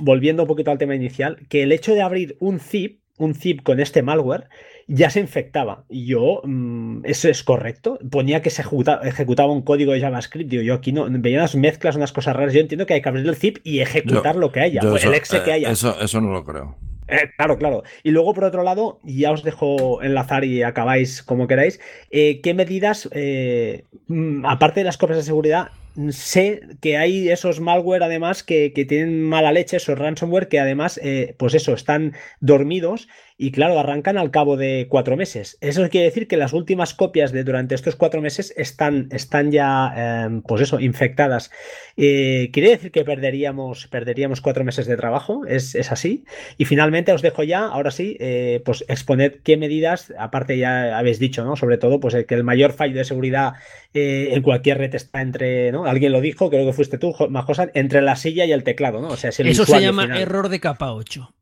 [0.00, 3.62] volviendo un poquito al tema inicial, que el hecho de abrir un zip, un zip
[3.62, 4.48] con este malware,
[4.86, 5.84] ya se infectaba.
[5.88, 7.98] Y yo, mm, ¿eso es correcto?
[8.10, 10.50] Ponía que se ejecutaba, un código de JavaScript.
[10.50, 12.54] Digo, yo aquí no, veía unas mezclas, unas cosas raras.
[12.54, 15.42] Yo entiendo que hay que abrir el zip y ejecutar lo que haya, el exe
[15.42, 15.70] que haya.
[15.70, 16.76] Eso, eso no lo creo.
[17.06, 17.82] Eh, claro, claro.
[18.02, 21.80] Y luego, por otro lado, ya os dejo enlazar y acabáis como queráis.
[22.10, 25.68] Eh, ¿Qué medidas, eh, mm, aparte de las copias de seguridad,
[26.10, 31.00] sé que hay esos malware además que, que tienen mala leche, esos ransomware que además,
[31.38, 35.58] pues eso, están dormidos y claro, arrancan al cabo de cuatro meses.
[35.60, 40.24] Eso quiere decir que las últimas copias de durante estos cuatro meses están, están ya,
[40.26, 41.50] em, pues eso, infectadas.
[41.96, 46.24] Eh, quiere decir que perderíamos, perderíamos cuatro meses de trabajo, ¿Es, así.
[46.58, 51.18] Y finalmente os dejo ya, ahora sí, eh, pues exponed qué medidas, aparte ya habéis
[51.18, 51.56] dicho, ¿no?
[51.56, 53.54] Sobre todo, pues que el mayor fallo de seguridad
[53.94, 55.86] eh, en cualquier red está entre, ¿no?
[55.86, 59.08] Alguien lo dijo, creo que fuiste tú, Majosa, entre la silla y el teclado, ¿no?
[59.08, 61.34] O sea, Eso se llama error de capa 8.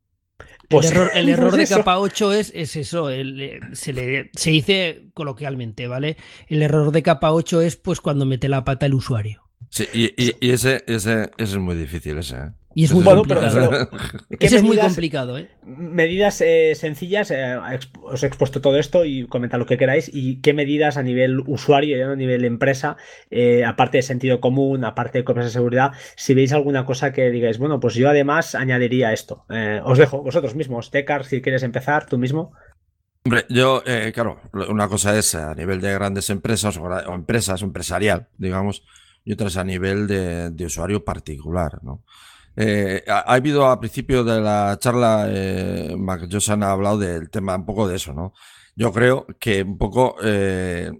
[0.73, 5.87] Pues el error, de capa 8 es, es eso, eh, se, le, se dice coloquialmente,
[5.87, 6.17] ¿vale?
[6.49, 9.43] El error de capa 8 es pues cuando mete la pata el usuario.
[9.73, 12.37] Sí, y, ese, ese, es muy difícil, ese.
[12.37, 12.51] ¿eh?
[12.75, 13.89] Y es muy complicado.
[14.39, 15.49] Ese es muy complicado, ¿eh?
[15.65, 17.57] Medidas eh, sencillas, eh,
[18.03, 20.11] os he expuesto todo esto y comentad lo que queráis.
[20.13, 22.99] ¿Y qué medidas a nivel usuario, a nivel empresa,
[23.67, 27.57] aparte de sentido común, aparte de copias de seguridad, si veis alguna cosa que digáis,
[27.57, 29.47] bueno, pues yo además añadiría esto.
[29.85, 30.91] os dejo, vosotros mismos.
[30.91, 32.53] Tecar, si quieres empezar, tú mismo.
[33.25, 33.83] Hombre, yo,
[34.13, 34.39] claro,
[34.69, 38.83] una cosa es a nivel de grandes empresas o, empresas, empresarial, digamos,
[39.25, 42.03] y otras a nivel de, usuario particular, ¿no?
[42.55, 47.57] Eh, ha, habido a principio de la charla, eh, Mac Josan ha hablado del tema
[47.57, 48.35] un poco de eso, ¿no?
[48.75, 50.91] Yo creo que un poco eh,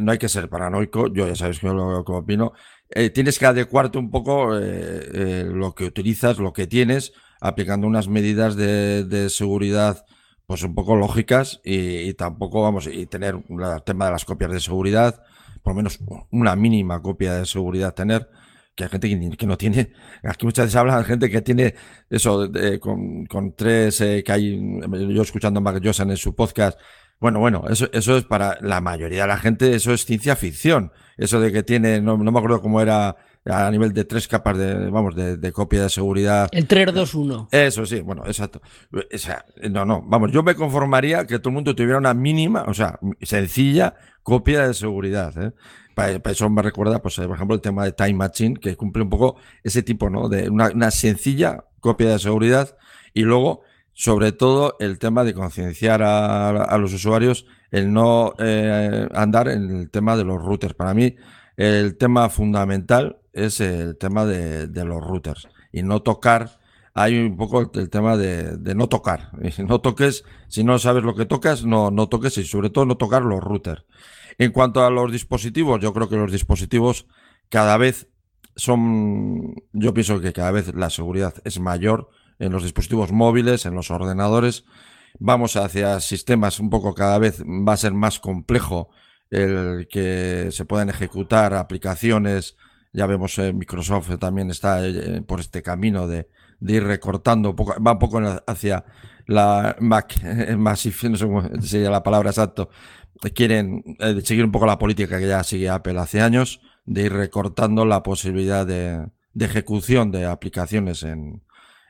[0.00, 2.52] no hay que ser paranoico, yo ya sabéis que lo que opino.
[2.90, 8.08] Eh, tienes que adecuarte un poco eh, lo que utilizas, lo que tienes, aplicando unas
[8.08, 10.04] medidas de, de seguridad
[10.46, 14.52] pues un poco lógicas y, y, tampoco vamos y tener el tema de las copias
[14.52, 15.22] de seguridad,
[15.62, 18.28] por lo menos una mínima copia de seguridad tener
[18.74, 21.74] que hay gente que, no tiene, aquí muchas veces hablan de gente que tiene
[22.08, 24.80] eso, con, con, tres, eh, que hay,
[25.14, 26.78] yo escuchando a Mark en su podcast,
[27.20, 30.90] Bueno, bueno, eso, eso es para la mayoría de la gente, eso es ciencia ficción.
[31.16, 34.90] Eso de que tiene, no, me acuerdo cómo era a nivel de tres capas de,
[34.90, 36.48] vamos, de, copia de seguridad.
[36.52, 37.48] El 321.
[37.50, 38.60] Eso sí, bueno, exacto.
[38.92, 42.64] O sea, no, no, vamos, yo me conformaría que todo el mundo tuviera una mínima,
[42.68, 45.34] o sea, sencilla copia de seguridad.
[45.42, 45.52] ¿eh?
[45.94, 49.10] Para, eso me recuerda, pues, por ejemplo, el tema de Time Machine, que cumple un
[49.10, 50.28] poco ese tipo, ¿no?
[50.28, 52.76] De una, una sencilla copia de seguridad
[53.12, 53.62] y luego
[53.94, 59.90] sobre todo el tema de concienciar a, los usuarios, el no eh, andar en el
[59.90, 60.74] tema de los routers.
[60.74, 61.14] Para mí,
[61.56, 66.60] el tema fundamental es el tema de, los routers y no tocar.
[66.94, 69.30] Hay un poco el tema de, no tocar.
[69.66, 72.96] No toques, si no sabes lo que tocas, no, no toques y sobre todo no
[72.96, 73.84] tocar los routers.
[74.38, 77.06] En cuanto a los dispositivos, yo creo que los dispositivos
[77.48, 78.08] cada vez
[78.56, 83.74] son, yo pienso que cada vez la seguridad es mayor en los dispositivos móviles, en
[83.74, 84.64] los ordenadores.
[85.18, 88.90] Vamos hacia sistemas un poco cada vez va a ser más complejo
[89.30, 92.56] el que se puedan ejecutar aplicaciones.
[92.92, 96.28] Ya vemos eh, Microsoft también está eh, por este camino de,
[96.60, 98.84] ir recortando, va un poco hacia
[99.26, 100.22] la Mac,
[100.56, 101.26] más no sé
[101.62, 102.68] sería la palabra exacto.
[103.34, 107.12] Quieren eh, seguir un poco la política que ya sigue Apple hace años, de ir
[107.12, 109.08] recortando la posibilidad de
[109.38, 111.42] ejecución de aplicaciones en,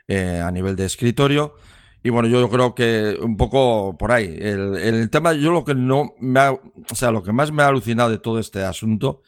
[0.09, 1.55] eh, a nivel de escritorio.
[2.03, 4.37] Y bueno, yo creo que un poco por ahí.
[4.39, 7.69] El, tema, yo lo que no me ha, o sea, lo que más me ha
[7.69, 9.23] alucinado de todo este asunto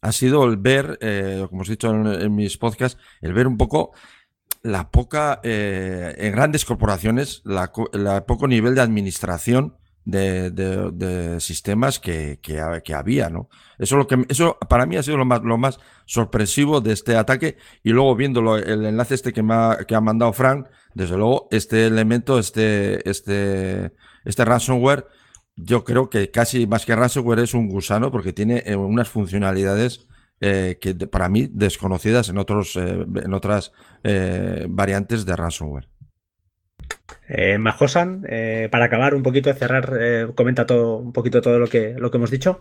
[0.00, 3.56] ha sido el ver, eh, como os he dicho en, mis podcasts, el ver un
[3.56, 3.92] poco
[4.62, 7.72] la poca, eh, en grandes corporaciones, la,
[8.26, 13.48] poco nivel de administración de, sistemas que, que, había, ¿no?
[13.78, 17.16] Eso, lo que, eso para mí ha sido lo más, lo más sorpresivo de este
[17.16, 21.16] ataque y luego viendo el enlace este que, me ha, que ha mandado Frank, desde
[21.16, 23.92] luego este elemento, este, este,
[24.24, 25.06] este ransomware,
[25.58, 30.06] yo creo que casi más que ransomware es un gusano porque tiene eh, unas funcionalidades
[30.40, 33.72] eh, que para mí desconocidas en, otros, eh, en otras
[34.68, 35.88] variantes de ransomware.
[37.28, 41.58] Eh, Majosan, eh, para acabar un poquito de cerrar, eh, comenta todo, un poquito todo
[41.58, 42.60] lo que, lo que hemos dicho.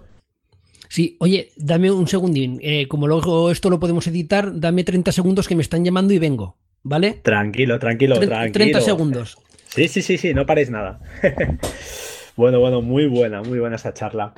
[0.89, 2.59] Sí, oye, dame un segundín.
[2.61, 6.19] Eh, como luego esto lo podemos editar, dame 30 segundos que me están llamando y
[6.19, 7.19] vengo, ¿vale?
[7.23, 8.53] Tranquilo, tranquilo, tranquilo.
[8.53, 9.37] 30 segundos.
[9.67, 10.99] Sí, sí, sí, sí, no paréis nada.
[12.37, 14.33] bueno, bueno, muy buena, muy buena esa charla.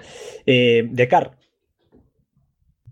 [0.46, 1.38] Eh, Decar.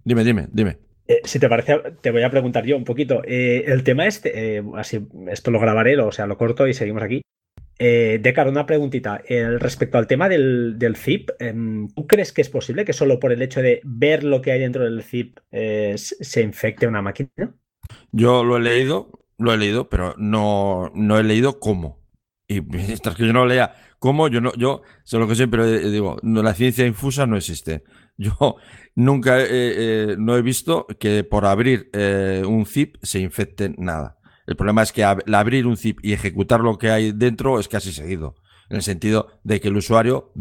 [0.04, 0.78] Dime, dime, dime.
[1.08, 3.22] Eh, si te parece, te voy a preguntar yo un poquito.
[3.26, 7.04] Eh, el tema este, eh, así, esto lo grabaré, o sea, lo corto y seguimos
[7.04, 7.22] aquí.
[7.80, 9.22] Eh, Decar, una preguntita.
[9.60, 13.42] respecto al tema del, zip, em, ¿tú crees que es posible que solo por el
[13.42, 17.56] hecho de ver lo que hay dentro del zip se infecte una máquina?
[18.12, 22.00] Yo lo he leído, lo he leído, pero no, no he leído cómo.
[22.48, 26.18] Y mientras que yo no lea cómo, yo no, yo sé lo que siempre digo,
[26.24, 27.84] la ciencia infusa no existe.
[28.20, 28.56] Yo
[28.96, 29.38] nunca
[30.18, 34.18] no he visto que por abrir eh, un zip se infecte nada.
[34.48, 37.92] El problema es que abrir un zip y ejecutar lo que hay dentro es casi
[37.92, 38.34] seguido.
[38.70, 40.34] En el sentido de que el usuario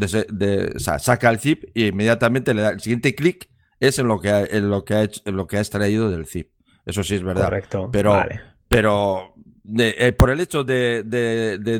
[0.77, 3.47] saca el zip y inmediatamente le da el siguiente clic
[3.79, 6.09] es en lo que ha, en lo que ha hecho, en lo que ha extraído
[6.09, 6.49] del zip.
[6.85, 7.45] Eso sí es verdad.
[7.45, 7.89] Correcto.
[7.91, 8.19] Pero,
[8.67, 9.35] pero
[9.77, 11.03] eh, por el hecho de,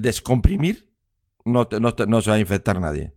[0.02, 0.88] descomprimir,
[1.46, 3.14] no, no se va a infectar nadie.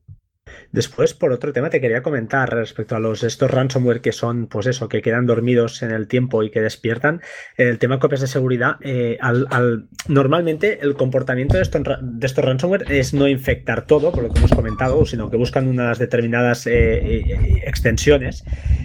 [0.73, 4.67] Después, por otro tema, te quería comentar respecto a los estos ransomware que son, pues
[4.67, 7.21] eso, que quedan dormidos en el tiempo y que despiertan.
[7.57, 12.45] El tema de copias de seguridad, eh, al, normalmente el comportamiento de estos, de estos
[12.45, 16.67] ransomware es no infectar todo, por lo que hemos comentado, sino que buscan unas determinadas
[16.67, 18.45] eh, eh, extensiones.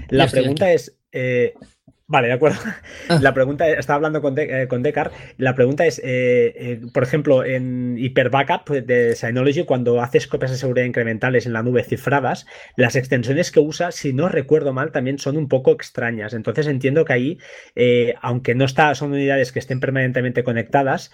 [0.09, 0.97] La pregunta es,
[2.07, 2.59] Vale, de acuerdo.
[3.09, 3.19] Ah.
[3.21, 7.43] La pregunta, estaba hablando con, eh, con Decar, la pregunta es, eh, eh, por ejemplo,
[7.43, 12.45] en Hyper Backup de Synology, cuando haces copias de seguridad incrementales en la nube cifradas,
[12.75, 16.33] las extensiones que usa, si no recuerdo mal, también son un poco extrañas.
[16.33, 17.39] Entonces entiendo que ahí,
[18.21, 21.11] aunque no está, son unidades que estén permanentemente conectadas,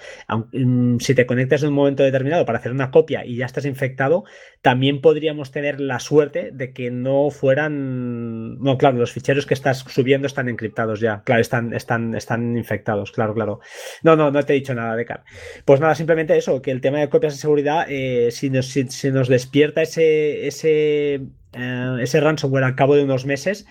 [0.54, 3.66] mm, si te conectas en un momento determinado para hacer una copia y ya estás
[3.66, 4.24] infectado,
[4.62, 9.80] también podríamos tener la suerte de que no fueran, no, claro, los ficheros que estás
[9.80, 11.24] subiendo están encriptados ya.
[11.24, 13.60] Claro, están, están, están infectados, claro, claro.
[14.04, 15.24] No, no, no te he dicho nada, Decar.
[15.66, 18.76] Pues nada, simplemente eso, que el tema de copias de seguridad, eh, si, nos,
[19.06, 21.22] nos despierta ese, ese,
[21.54, 23.66] eh, ese ransomware al cabo de unos meses,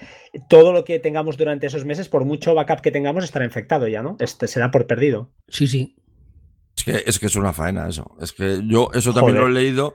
[0.48, 4.02] todo lo que tengamos durante esos meses, por mucho backup que tengamos, estará infectado ya,
[4.02, 4.16] ¿no?
[4.20, 5.30] Este será por perdido.
[5.48, 5.96] Sí, sí.
[6.76, 8.16] Es que, es que es una faena eso.
[8.20, 9.94] Es que yo eso también lo he leído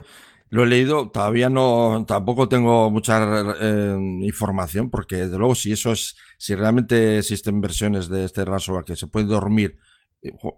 [0.50, 5.92] lo he leído, todavía no, tampoco tengo mucha eh, información, porque desde luego si eso
[5.92, 9.78] es, si realmente existen versiones de este ransomware que se puede dormir,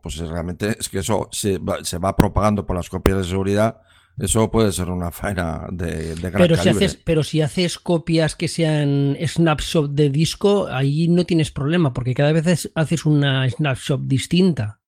[0.01, 3.81] pues realmente es que eso se va, propagando por las copias de seguridad
[4.17, 6.63] Eso puede ser una faena de, de gran pero calibre.
[6.63, 11.93] si haces Pero si haces copias que sean snapshot de disco, ahí no tienes problema,
[11.93, 14.79] porque cada vez haces una snapshot distinta.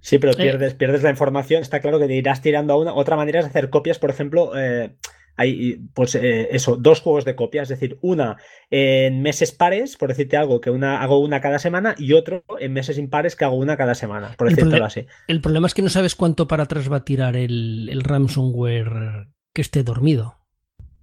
[0.00, 0.36] Sí, pero eh.
[0.36, 1.62] pierdes, pierdes la información.
[1.62, 2.94] Está claro que te irás tirando a una.
[2.94, 4.52] Otra manera es hacer copias, por ejemplo.
[4.56, 4.96] Eh,
[5.36, 8.38] hay, pues eh, eso, dos juegos de copia, es decir, una
[8.70, 12.72] en meses pares, por decirte algo, que una hago una cada semana, y otro en
[12.72, 15.06] meses impares que hago una cada semana, por decirlo así.
[15.28, 19.28] El problema es que no sabes cuánto para atrás va a tirar el, el ransomware
[19.52, 20.38] que esté dormido.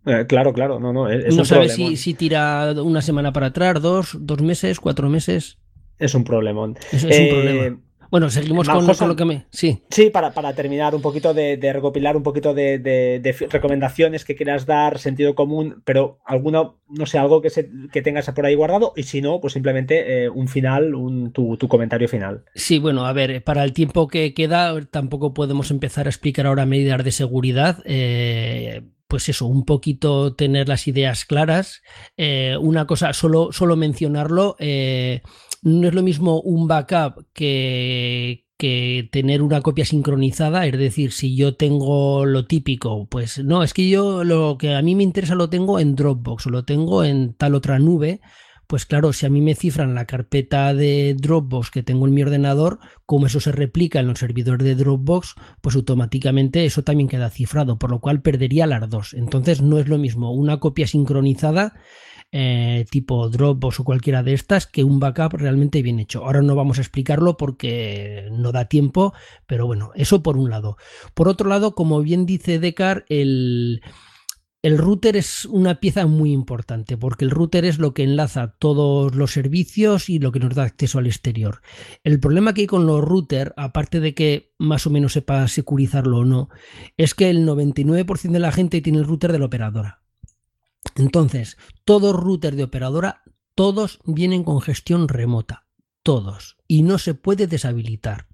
[0.05, 1.09] Eh, claro, claro, no, no.
[1.09, 5.57] Es no sabes si, si, tira una semana para atrás, dos, dos meses, cuatro meses.
[5.97, 6.77] Es un problemón.
[6.91, 7.79] Es un problema.
[8.15, 9.45] Bueno, seguimos con, lo que me.
[9.51, 9.83] Sí.
[9.89, 14.99] Sí, para, para terminar un poquito de, recopilar un poquito de, recomendaciones que quieras dar,
[14.99, 19.03] sentido común, pero alguno, no sé, algo que, se, que tengas por ahí guardado, y
[19.03, 22.45] si no, pues simplemente eh, un final, un, tu, comentario final.
[22.55, 26.65] Sí, bueno, a ver, para el tiempo que queda, tampoco podemos empezar a explicar ahora
[26.65, 27.79] medidas de seguridad.
[27.83, 31.81] Eh, pues eso, un poquito tener las ideas claras.
[32.15, 34.55] Eh, una cosa, solo, solo mencionarlo
[35.65, 38.43] no es lo mismo un backup que,
[39.11, 43.89] tener una copia sincronizada, es decir, si yo tengo lo típico, pues no, es que
[43.89, 47.33] yo lo que a mí me interesa lo tengo en Dropbox o lo tengo en
[47.33, 48.21] tal otra nube,
[48.67, 52.23] pues claro, si a mí me cifran la carpeta de Dropbox que tengo en mi
[52.23, 57.29] ordenador, como eso se replica en los servidores de Dropbox, pues automáticamente eso también queda
[57.29, 59.13] cifrado, por lo cual perdería las dos.
[59.13, 61.73] Entonces no es lo mismo una copia sincronizada
[62.37, 66.25] eh, tipo Dropbox o cualquiera de estas que un backup realmente bien hecho.
[66.25, 69.13] Ahora no vamos a explicarlo porque no da tiempo,
[69.47, 70.75] pero bueno, eso por un lado.
[71.13, 73.81] Por otro lado, como bien dice Decar, el,
[74.63, 79.15] el router es una pieza muy importante porque el router es lo que enlaza todos
[79.15, 81.61] los servicios y lo que nos da acceso al exterior.
[82.03, 86.17] El problema que hay con los routers, aparte de que más o menos sepa securizarlo
[86.17, 86.49] o no,
[86.97, 90.04] es que el 99% de la gente tiene el router de la operadora.
[90.95, 93.23] Entonces, todos routers de operadora,
[93.55, 95.65] todos vienen con gestión remota,
[96.03, 98.27] todos, y no se puede deshabilitar.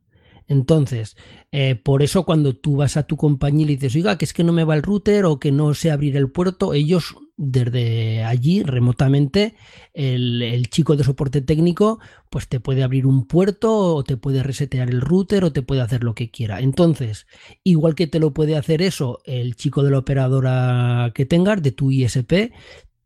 [0.48, 1.16] Entonces,
[1.52, 4.44] eh, por eso cuando tú vas a tu compañía y dices, oiga, que es que
[4.44, 8.62] no me va el router o que no sé abrir el puerto, ellos desde allí
[8.62, 9.56] remotamente,
[9.94, 12.00] el, chico de soporte técnico,
[12.30, 15.82] pues te puede abrir un puerto o te puede resetear el router o te puede
[15.82, 16.60] hacer lo que quiera.
[16.60, 17.26] Entonces,
[17.64, 21.72] igual que te lo puede hacer eso el chico de la operadora que tengas, de
[21.72, 22.52] tu ISP,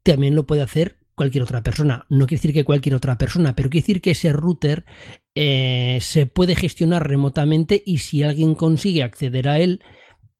[0.03, 2.05] también lo puede hacer cualquier otra persona.
[2.09, 4.83] No quiere decir que cualquier otra persona, pero quiere decir que ese router
[5.33, 9.81] eh, se puede gestionar remotamente y si alguien consigue acceder a él,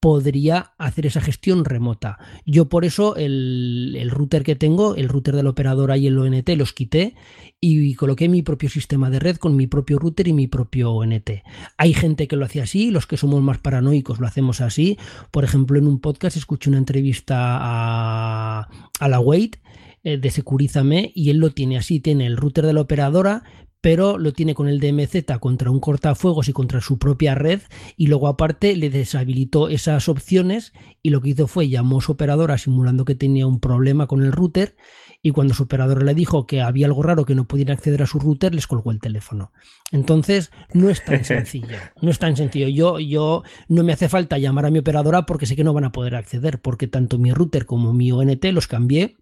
[0.06, 2.20] podría hacer esa gestión remota.
[2.46, 6.20] Yo por eso el, el, router que tengo, el router de la operadora y el
[6.20, 7.16] ONT, los quité
[7.60, 11.42] y coloqué mi propio sistema de red con mi propio router y mi propio ONT.
[11.78, 15.00] Hay gente que lo hace así, los que somos más paranoicos lo hacemos así.
[15.32, 18.70] Por ejemplo, en un podcast escuché una entrevista a,
[19.00, 19.58] a la Wait
[20.04, 23.42] eh, de Securízame y él lo tiene así, tiene el router de la operadora,
[23.86, 27.62] pero lo tiene con el DMZ contra un cortafuegos y contra su propia red
[27.96, 32.14] y luego aparte le deshabilitó esas opciones y lo que hizo fue llamó a su
[32.14, 34.76] operadora simulando que tenía un problema con el router
[35.22, 38.08] y cuando su operador le dijo que había algo raro que no pudiera acceder a
[38.08, 39.52] su router les colgó el teléfono.
[39.92, 42.70] Entonces no es tan sencillo, no es tan sencillo.
[42.70, 45.84] Yo, yo no me hace falta llamar a mi operadora porque sé que no van
[45.84, 49.18] a poder acceder porque tanto mi router como mi ONT los cambié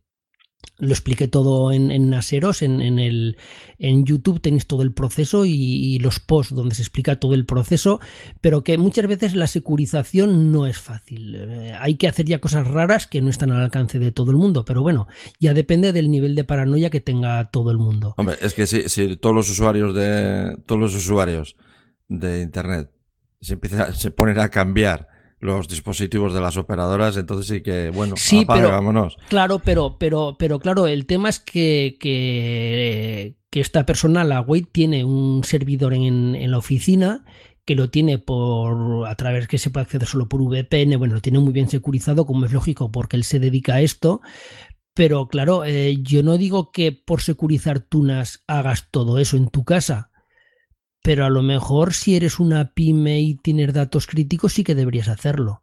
[0.80, 3.38] lo expliqué todo en, en Naseros, en, el,
[3.77, 7.99] en YouTube tenéis todo el proceso y, los posts donde se explica todo el proceso,
[8.41, 11.35] pero que muchas veces la securización no es fácil.
[11.35, 14.38] Eh, hay que hacer ya cosas raras que no están al alcance de todo el
[14.38, 15.07] mundo, pero bueno,
[15.40, 18.15] ya depende del nivel de paranoia que tenga todo el mundo.
[18.18, 21.56] Hombre, es que si, si todos los usuarios de todos los usuarios
[22.10, 22.91] de internet
[23.40, 25.12] se empiezan, se ponen a cambiar
[25.44, 29.18] los dispositivos de las operadoras, entonces sí que, bueno, sí, pero, vámonos.
[29.28, 35.03] Claro, pero, pero, pero claro, el tema es que, que, esta persona, la Wait, tiene
[35.03, 37.24] un servidor en, en, la oficina
[37.65, 41.22] que lo tiene por a través que se puede acceder solo por VPN, bueno, lo
[41.22, 44.22] tiene muy bien securizado, como es lógico, porque él se dedica a esto.
[44.94, 49.64] Pero claro, eh, yo no digo que por securizar tunas hagas todo eso en tu
[49.65, 50.12] casa
[51.04, 55.10] pero a lo mejor si eres una pyme y tienes datos críticos sí que deberías
[55.10, 55.62] hacerlo.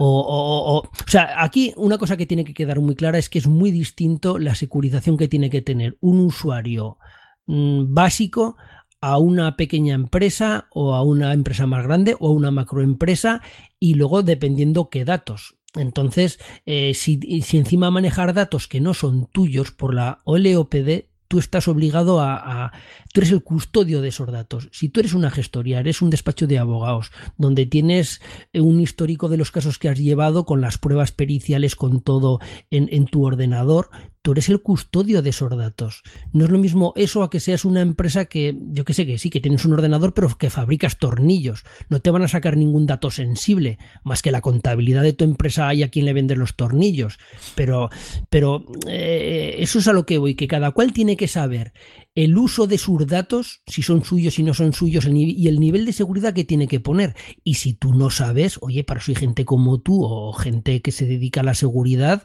[0.00, 3.46] O, o, sea, aquí una cosa que tiene que quedar muy clara es que es
[3.46, 6.98] muy distinto la securización que tiene que tener un usuario
[7.46, 8.56] mm, básico
[9.00, 13.42] a una pequeña empresa o a una empresa más grande o a una macroempresa
[13.78, 15.56] y luego dependiendo qué datos.
[15.74, 21.38] Entonces, eh, si, si, encima manejar datos que no son tuyos por la OLOPD, tú
[21.38, 22.72] estás obligado a,
[23.12, 24.68] Tú eres el custodio de esos datos.
[24.72, 28.20] Si tú eres una gestoría, eres un despacho de abogados, donde tienes
[28.52, 32.40] un histórico de los casos que has llevado con las pruebas periciales, con todo
[32.70, 33.88] en, en tu ordenador,
[34.26, 36.02] tú eres el custodio de esos datos.
[36.32, 39.18] No es lo mismo eso a que seas una empresa que, yo que sé, que
[39.18, 41.62] sí, que tienes un ordenador, pero que fabricas tornillos.
[41.90, 45.68] No te van a sacar ningún dato sensible, más que la contabilidad de tu empresa
[45.68, 47.20] hay a quien le vende los tornillos.
[47.54, 47.88] Pero,
[48.28, 51.72] pero eh, eso es a lo que voy, que cada cual tiene que saber
[52.16, 55.86] el uso de sus datos, si son suyos, si no son suyos, y el nivel
[55.86, 57.14] de seguridad que tiene que poner.
[57.44, 60.90] Y si tú no sabes, oye, para eso hay gente como tú o gente que
[60.90, 62.24] se dedica a la seguridad,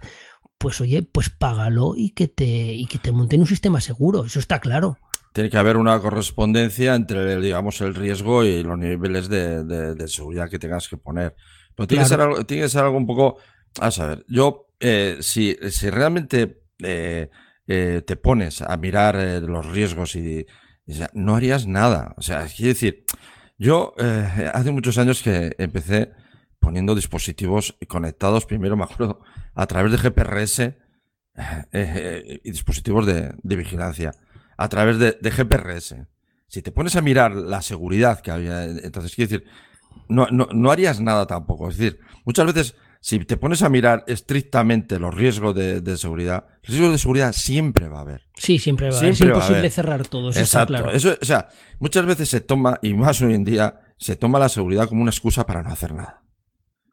[0.62, 4.40] pues oye, pues págalo y que te, y que te monten un sistema seguro, eso
[4.40, 4.98] está claro.
[5.34, 10.60] Tiene que haber una correspondencia entre, digamos, el riesgo y los niveles de, seguridad que
[10.60, 11.36] tengas que poner.
[11.76, 13.38] Pero tiene, que, ser algo, tiene que ser algo un poco...
[13.80, 16.62] A saber, yo, eh, si, si realmente...
[16.84, 17.30] Eh,
[17.68, 20.46] eh, te pones a mirar eh, los riesgos y,
[21.14, 22.14] no harías nada.
[22.18, 23.06] O sea, quiero decir,
[23.58, 23.94] yo
[24.54, 26.12] hace muchos años que empecé
[26.60, 29.22] poniendo dispositivos conectados, primero me acuerdo,
[29.54, 30.76] a través de GPRS
[32.44, 34.12] y dispositivos de, vigilancia,
[34.58, 35.96] a través de, GPRS.
[36.48, 39.48] Si te pones a mirar la seguridad que había, entonces quiero decir,
[40.10, 41.70] no, no, no harías nada tampoco.
[41.70, 46.92] Es decir, muchas veces si te pones a mirar estrictamente los riesgos de, seguridad, riesgos
[46.92, 48.28] de seguridad siempre va a haber.
[48.36, 49.12] Sí, siempre va a haber.
[49.12, 50.30] es imposible cerrar todo.
[50.30, 50.68] Eso Exacto.
[50.68, 50.92] claro.
[50.92, 51.50] Eso, o sea,
[51.80, 55.10] muchas veces se toma, y más hoy en día, se toma la seguridad como una
[55.10, 56.21] excusa para no hacer nada.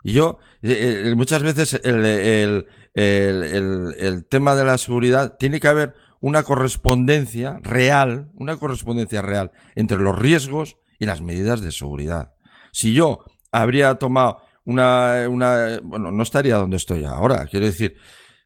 [0.02, 5.94] Y yo, eh, eh, muchas veces el, el, tema de la seguridad tiene que haber
[6.20, 12.34] una correspondencia real, una correspondencia real entre los riesgos y las medidas de seguridad.
[12.72, 17.46] Si yo habría tomado una, una, bueno, no estaría donde estoy ahora.
[17.46, 17.96] Quiero decir,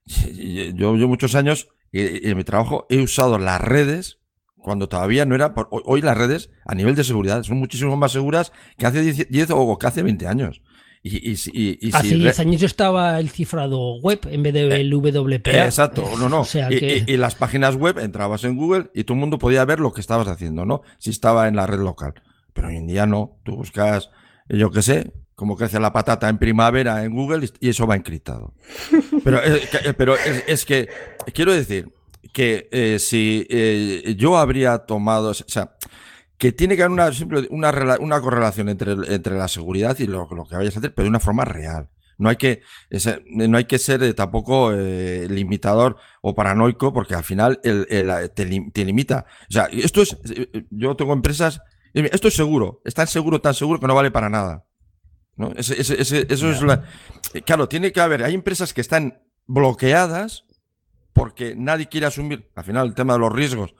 [0.75, 4.23] yo, yo muchos años en mi trabajo he usado las redes
[4.63, 8.53] cuando todavía no era, hoy las redes a nivel de seguridad son muchísimo más seguras
[8.79, 10.63] que hace 10, o que hace 20 años.
[11.05, 15.65] Y, y, Hace 10 años estaba el cifrado web en vez del eh, WPA.
[15.65, 16.47] Exacto, no, no.
[16.71, 20.01] y, las páginas web entrabas en Google y todo el mundo podía ver lo que
[20.01, 20.83] estabas haciendo, ¿no?
[20.99, 22.15] Si estaba en la red local.
[22.53, 23.41] Pero hoy en día no.
[23.43, 24.11] Tú buscas,
[24.49, 28.55] yo qué sé, como crece la patata en primavera en Google y eso va encriptado.
[29.25, 30.15] Pero, eh, eh, pero
[30.47, 30.89] es, que
[31.35, 31.93] quiero decir
[32.33, 33.47] que eh, si
[34.17, 35.77] yo habría tomado, o sea,
[36.43, 37.71] que tiene que haber una, simple, una,
[38.01, 41.21] una correlación entre, entre la seguridad y lo, que vayas a hacer, pero de una
[41.21, 41.89] forma real.
[42.19, 42.63] No hay que,
[43.27, 49.25] no hay que ser tampoco limitador o paranoico porque al final te, te, limita.
[49.49, 50.17] O sea, esto es,
[50.71, 51.61] yo tengo empresas,
[51.95, 54.67] esto es seguro, es tan seguro, tan seguro que no vale para nada.
[55.37, 55.53] ¿no?
[55.53, 56.83] eso es la...
[57.47, 60.45] Claro, tiene que haber, hay empresas que están bloqueadas
[61.13, 63.77] porque nadie quiere asumir, al final el tema de los riesgos,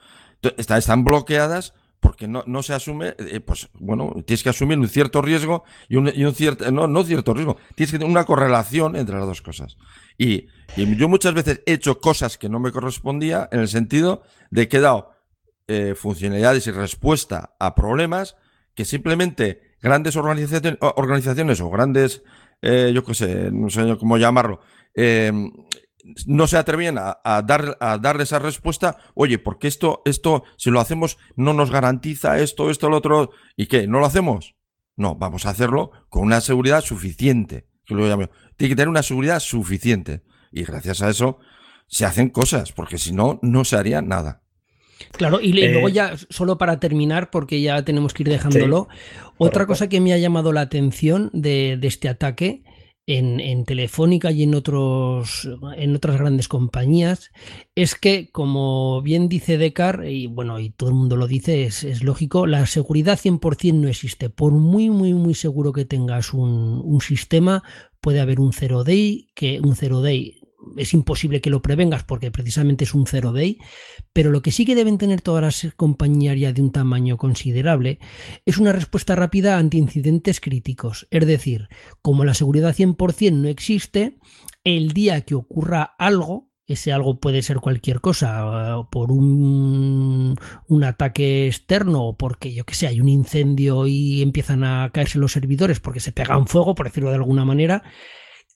[0.57, 5.23] están bloqueadas porque no, no se asume, eh, pues bueno, tienes que asumir un cierto
[5.23, 9.25] riesgo y un, cierto, no, no cierto riesgo, tienes que tener una correlación entre las
[9.25, 9.79] dos cosas.
[10.19, 14.67] Y, yo muchas veces he hecho cosas que no me correspondía en el sentido de
[14.67, 15.13] que he dado
[15.69, 18.37] eh, funcionalidades y respuesta a problemas
[18.75, 22.25] que simplemente grandes organizaciones, organizaciones o grandes,
[22.63, 24.61] eh, yo qué sé, no sé cómo llamarlo,
[24.95, 25.53] em,
[26.27, 30.81] no se atrevían a, dar, a darle esa respuesta, oye, porque esto, esto, si lo
[30.81, 33.87] hacemos, no nos garantiza esto, esto, lo otro, ¿y qué?
[33.87, 34.55] ¿No lo hacemos?
[34.97, 38.31] No, vamos a hacerlo con una seguridad suficiente, que lo llamo.
[38.57, 40.23] Tiene que tener una seguridad suficiente.
[40.51, 41.39] Y gracias a eso
[41.87, 44.43] se hacen cosas, porque si no, no se haría nada.
[45.13, 48.89] Claro, y, luego eh, ya, solo para terminar, porque ya tenemos que ir dejándolo,
[49.37, 52.63] otra cosa que me ha llamado la atención de, este ataque
[53.07, 57.31] en, Telefónica y en, otros, en otras grandes compañías
[57.75, 62.03] es que, como bien dice Decar, y bueno, y todo el mundo lo dice, es,
[62.03, 64.31] lógico, la seguridad 100% no existe.
[64.31, 67.63] Por muy, muy, muy seguro que tengas un, un sistema,
[68.01, 70.42] puede haber un zero day, que un zero day
[70.77, 73.59] es imposible que lo prevengas porque precisamente es un zero day,
[74.13, 77.99] pero lo que sí que deben tener todas las compañías de un tamaño considerable
[78.47, 81.07] es una respuesta rápida ante incidentes críticos.
[81.11, 81.69] Es decir,
[82.01, 84.19] como la seguridad 100% no existe,
[84.65, 90.37] el día que ocurra algo, ese algo puede ser cualquier cosa, por un,
[90.69, 95.19] un ataque externo o porque, yo que sé, hay un incendio y empiezan a caerse
[95.19, 97.83] los servidores porque se pegan fuego, por decirlo de alguna manera,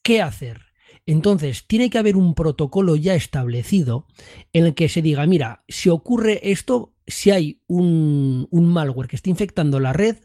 [0.03, 0.66] ¿qué hacer?
[1.07, 4.07] Entonces, tiene que haber un protocolo ya establecido
[4.53, 9.31] en el que se diga, mira, si ocurre esto, si hay un, malware que está
[9.31, 10.16] infectando la red,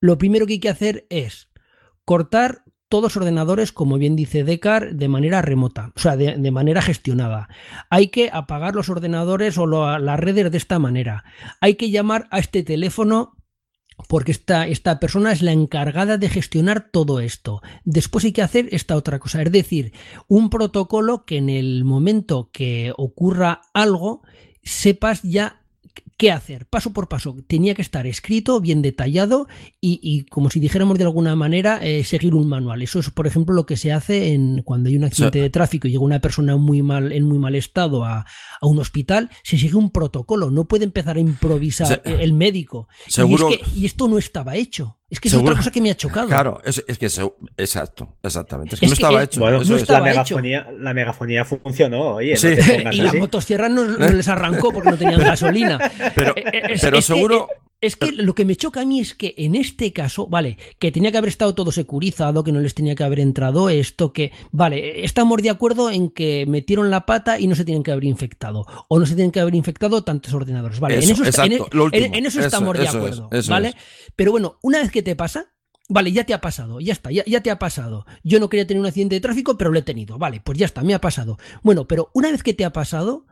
[0.00, 1.50] lo primero que hay que hacer es
[2.06, 6.82] cortar todos los ordenadores, como bien dice Decar, de manera remota, o sea, de, manera
[6.82, 7.48] gestionada.
[7.88, 11.24] Hay que apagar los ordenadores o las redes de esta manera.
[11.60, 13.34] Hay que llamar a este teléfono
[14.08, 17.62] porque esta, esta, persona es la encargada de gestionar todo esto.
[17.84, 19.92] Después hay que hacer esta otra cosa, es decir,
[20.28, 24.22] un protocolo que en el momento que ocurra algo,
[24.62, 25.61] sepas ya
[26.22, 27.34] qué hacer, paso por paso.
[27.48, 29.48] Tenía que estar escrito, bien detallado
[29.80, 32.80] y, como si dijéramos de alguna manera, eh, seguir un manual.
[32.80, 35.88] Eso es, por ejemplo, lo que se hace en, cuando hay un accidente de tráfico
[35.88, 38.24] y llega una persona muy mal, en muy mal estado a,
[38.60, 40.52] un hospital, se sigue un protocolo.
[40.52, 42.86] No puede empezar a improvisar el médico.
[43.08, 43.50] Seguro.
[43.74, 44.98] y esto no estaba hecho.
[45.12, 46.26] Es que es otra cosa que me ha chocado.
[46.26, 47.04] Claro, es, es que
[47.58, 48.76] exacto, exactamente.
[48.76, 49.40] Es que no estaba hecho.
[49.40, 52.34] Bueno, la, megafonía, la megafonía funcionó, oye.
[52.34, 52.48] Sí.
[52.92, 55.78] y las motosierras no, no, les arrancó porque no tenían gasolina.
[56.14, 57.46] Pero, eh, eh, pero seguro.
[57.82, 60.92] Es que lo que me choca a mí es que en este caso, vale, que
[60.92, 64.30] tenía que haber estado todo securizado, que no les tenía que haber entrado esto, que,
[64.52, 68.04] vale, estamos de acuerdo en que metieron la pata y no se tienen que haber
[68.04, 71.24] infectado, o no se tienen que haber infectado tantos ordenadores, vale, en, eso,
[72.40, 73.74] estamos de acuerdo, ¿vale?
[74.14, 75.48] Pero bueno, una vez que te pasa,
[75.88, 78.06] Vale, ya te ha pasado, ya está, ya, ya, te ha pasado.
[78.22, 80.16] Yo no quería tener un accidente de tráfico, pero lo he tenido.
[80.16, 81.38] Vale, pues ya está, me ha pasado.
[81.62, 83.26] Bueno, pero una vez que te ha pasado,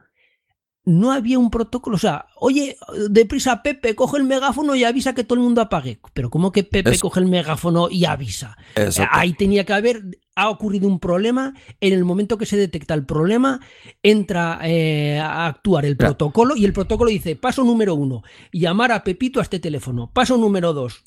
[0.91, 1.97] no había un protocolo.
[1.97, 2.77] O sea, oye,
[3.09, 6.01] deprisa Pepe, coge el megáfono y avisa que todo el mundo apague.
[6.13, 8.57] Pero ¿cómo que Pepe coge el megáfono y avisa?
[9.11, 10.03] Ahí tenía que haber,
[10.35, 11.55] ha ocurrido un problema.
[11.81, 13.61] En el momento que se detecta el problema,
[14.03, 18.23] entra eh, a actuar el protocolo y el protocolo dice, paso número uno,
[18.53, 20.11] llamar a Pepito a este teléfono.
[20.13, 21.05] Paso número dos,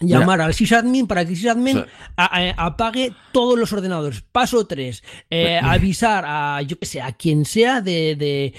[0.00, 1.84] llamar al sysadmin para que el sysadmin
[2.16, 4.22] apague todos los ordenadores.
[4.32, 8.54] Paso 3, eh, avisar a, yo que sé, a quien sea de,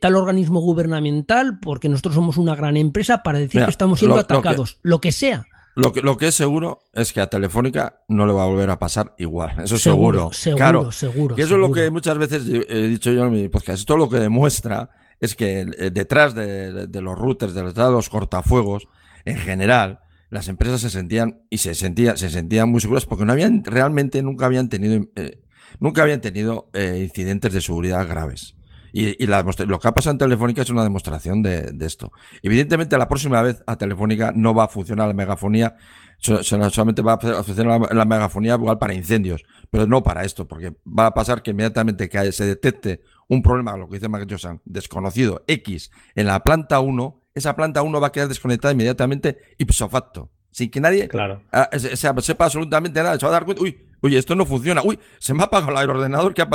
[0.00, 4.78] tal organismo gubernamental, porque nosotros somos una gran empresa, para decir que estamos siendo atacados,
[4.82, 5.46] lo que, sea.
[5.74, 8.70] Lo que, lo que es seguro es que a Telefónica no le va a volver
[8.70, 9.56] a pasar igual.
[9.62, 10.32] Eso es seguro.
[10.32, 11.34] Seguro, claro, seguro.
[11.36, 13.80] Y eso es lo que muchas veces he dicho yo en mi podcast.
[13.80, 14.90] Esto lo que demuestra
[15.20, 18.86] es que eh, detrás de, los routers, detrás de los cortafuegos,
[19.24, 20.00] en general,
[20.34, 24.20] las empresas se sentían y se sentían, se sentían muy seguras porque no habían realmente
[24.20, 25.40] nunca habían tenido eh,
[25.78, 28.56] nunca habían tenido eh, incidentes de seguridad graves.
[28.92, 32.12] Y, lo que ha pasado en Telefónica es una demostración de, esto.
[32.42, 35.76] Evidentemente, la próxima vez a Telefónica no va a funcionar la megafonía,
[36.18, 41.14] solamente va a funcionar la, megafonía para incendios, pero no para esto, porque va a
[41.14, 45.90] pasar que inmediatamente que se detecte un problema, lo que dice Mark Josan, desconocido X
[46.14, 50.30] en la planta 1, esa planta 1 va a quedar desconectada inmediatamente ipso facto.
[50.50, 51.08] Sin que nadie
[51.52, 53.18] ah, sepa absolutamente nada.
[53.18, 54.82] Se va a dar cuenta, uy, uy, esto no funciona.
[54.82, 56.32] Uy, se me ha apagado el ordenador.
[56.32, 56.46] ¿qué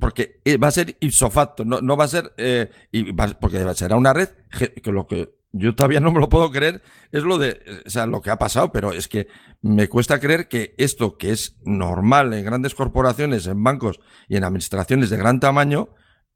[0.00, 3.96] porque eh, va a ser ipso facto, no, va a ser, eh, y porque será
[3.96, 4.30] una red
[4.82, 6.82] que lo que yo todavía no me lo puedo creer
[7.12, 9.28] es lo de, o sea, lo que ha pasado, pero es que
[9.62, 14.44] me cuesta creer que esto que es normal en grandes corporaciones, en bancos y en
[14.44, 15.90] administraciones de gran tamaño,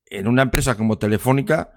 [0.07, 1.73] en una empresa como Telefónica,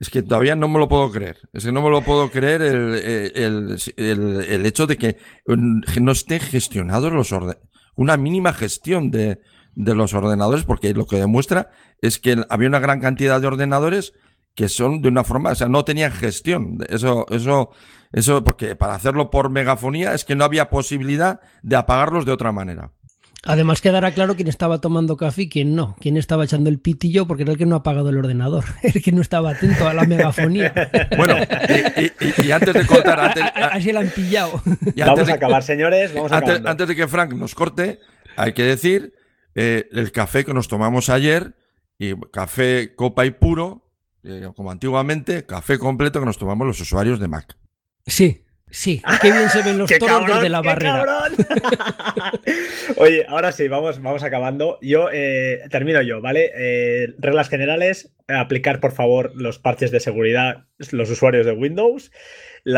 [0.00, 1.38] es que todavía no me lo puedo creer.
[1.52, 5.16] Es que no me lo puedo creer el, el, hecho de que
[5.46, 7.68] no estén gestionados los ordenadores.
[7.96, 9.40] Una mínima gestión de,
[9.74, 11.70] de los ordenadores, porque lo que demuestra
[12.00, 14.12] es que había una gran cantidad de ordenadores
[14.54, 16.78] que son de una forma, o sea, no tenían gestión.
[16.88, 17.70] Eso, eso,
[18.12, 22.50] eso, porque para hacerlo por megafonía es que no había posibilidad de apagarlos de otra
[22.50, 22.92] manera.
[23.48, 27.26] Además quedará claro quién estaba tomando café y quién no, quién estaba echando el pitillo
[27.26, 29.94] porque era el que no ha apagado el ordenador, el que no estaba atento a
[29.94, 30.72] la megafonía.
[31.16, 33.18] Bueno, y, antes de cortar...
[33.18, 34.62] Antes, Así lo han pillado.
[34.96, 38.00] vamos a acabar, señores, vamos a antes, antes, de que Frank nos corte,
[38.36, 39.14] hay que decir
[39.54, 41.54] eh, el café que nos tomamos ayer,
[41.98, 43.90] y café copa y puro,
[44.22, 47.56] eh, como antiguamente, café completo que nos tomamos los usuarios de Mac.
[48.06, 51.04] Sí, Sí, qué bien se ven los toros desde la barrera.
[52.96, 54.78] Oye, ahora sí, vamos, vamos acabando.
[54.82, 56.50] Yo eh, termino yo, ¿vale?
[56.54, 62.10] Eh, reglas generales, aplicar por favor los parches de seguridad los usuarios de Windows.
[62.64, 62.70] y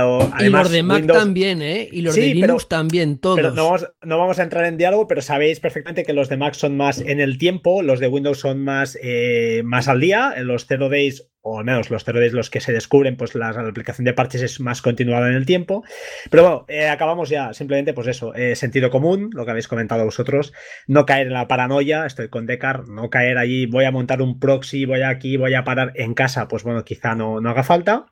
[0.49, 1.89] los de Mac también, ¿eh?
[1.91, 3.37] Y los de Linux también, todos.
[3.37, 6.37] Pero no vamos, no vamos, a entrar en diálogo, pero sabéis perfectamente que los de
[6.37, 10.35] Mac son más en el tiempo, los de Windows son más, eh, más al día,
[10.39, 14.05] los Zero Days o al menos los 0 los que se descubren, pues la, aplicación
[14.05, 15.85] de parches es más continuada en el tiempo.
[16.31, 17.53] Pero bueno, eh, acabamos ya.
[17.55, 20.53] Simplemente, pues eso, eh, sentido común, lo que habéis comentado vosotros.
[20.87, 24.39] No caer en la paranoia, estoy con Decar, no caer allí, voy a montar un
[24.39, 28.07] proxy, voy aquí, voy a parar en casa, pues bueno, quizá no, no haga falta.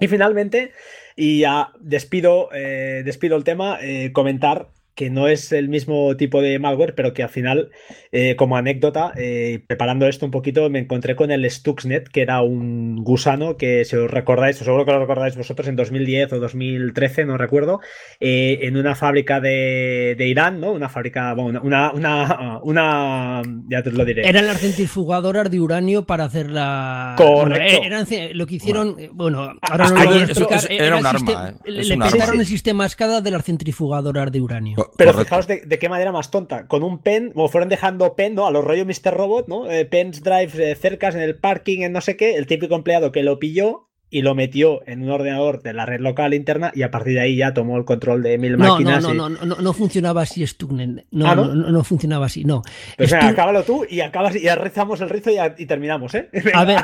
[0.00, 0.72] Y finalmente,
[1.16, 3.78] y ya despido, eh, despido el tema,
[4.12, 4.68] comentar
[4.98, 7.70] que no es el mismo tipo de malware, pero que al final,
[8.10, 12.42] eh, como anécdota, eh, preparando esto un poquito, me encontré con el Stuxnet, que era
[12.42, 17.26] un gusano que, si os recordáis, seguro que lo recordáis vosotros, en 2010 o 2013,
[17.26, 17.78] no recuerdo,
[18.18, 20.72] eh, en una fábrica de, Irán, ¿no?
[20.72, 24.28] Una fábrica, bueno, una, una, una, ya te lo diré.
[24.28, 27.14] Eran las centrifugadoras de uranio para hacer la...
[27.16, 27.82] Correcto.
[27.84, 30.60] eran, lo que hicieron, bueno, ahora no lo voy a explicar.
[30.68, 34.87] era, un arma, Le pensaron el sistema SCADA de las centrifugadoras de uranio.
[34.96, 36.66] Pero fijaos de, qué manera más tonta.
[36.66, 38.46] Con un pen, como fueron dejando pen, ¿no?
[38.46, 39.14] A los rollos Mr.
[39.14, 39.70] Robot, ¿no?
[39.70, 42.36] Eh, pens drive eh, cercas en el parking, en no sé qué.
[42.36, 46.00] El típico empleado que lo pilló y lo metió en un ordenador de la red
[46.00, 49.02] local interna y a partir de ahí ya tomó el control de mil máquinas.
[49.02, 51.04] No, no, no, no, no, funcionaba así Stugnen.
[51.10, 51.54] No, ¿Ah, no?
[51.54, 52.62] no, funcionaba así, no.
[52.96, 56.30] Pues acábalo tú y acabas y rezamos el rizo y, terminamos, ¿eh?
[56.54, 56.78] A ver,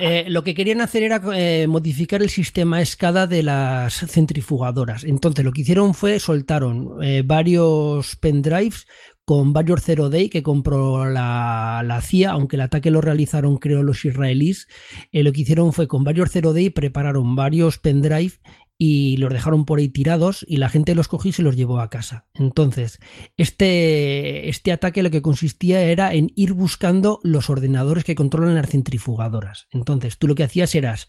[0.00, 5.04] eh, lo que, querían hacer era eh, modificar el sistema escada de las centrifugadoras.
[5.04, 8.86] Entonces lo que hicieron fue soltaron eh, varios pendrives
[9.28, 13.82] con varios Zero Day que compró la, la, CIA, aunque el ataque lo realizaron creo
[13.82, 14.68] los israelíes,
[15.12, 18.32] eh, lo que hicieron fue con varios Zero Day prepararon varios pendrive
[18.78, 21.80] y los dejaron por ahí tirados y la gente los cogió y se los llevó
[21.80, 22.26] a casa.
[22.32, 23.00] Entonces,
[23.36, 28.70] este, este ataque lo que consistía era en ir buscando los ordenadores que controlan las
[28.70, 29.66] centrifugadoras.
[29.72, 31.06] Entonces, tú lo que hacías eras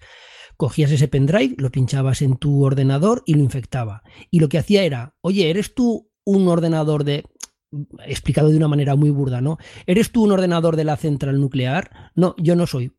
[0.58, 4.04] cogías ese pendrive, lo pinchabas en tu ordenador y lo infectaba.
[4.30, 7.24] Y lo que hacía era, oye, ¿eres tú un ordenador de
[8.06, 9.58] explicado de una manera muy burda, ¿no?
[9.86, 12.12] ¿Eres tú un ordenador de la central nuclear?
[12.16, 12.94] No, yo no soy.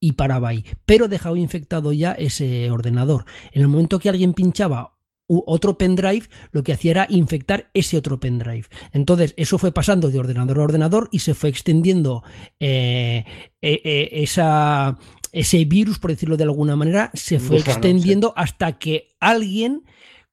[0.00, 0.64] Y paraba ahí.
[0.84, 3.24] Pero dejaba infectado ya ese ordenador.
[3.52, 4.94] En el momento que alguien pinchaba
[5.26, 8.66] otro pendrive, lo que hacía era infectar ese otro pendrive.
[8.92, 12.22] Entonces, eso fue pasando de ordenador a ordenador y se fue extendiendo
[12.60, 13.24] eh,
[13.62, 14.98] eh, eh, esa,
[15.32, 19.84] ese virus, por decirlo de alguna manera, se fue extendiendo hasta que alguien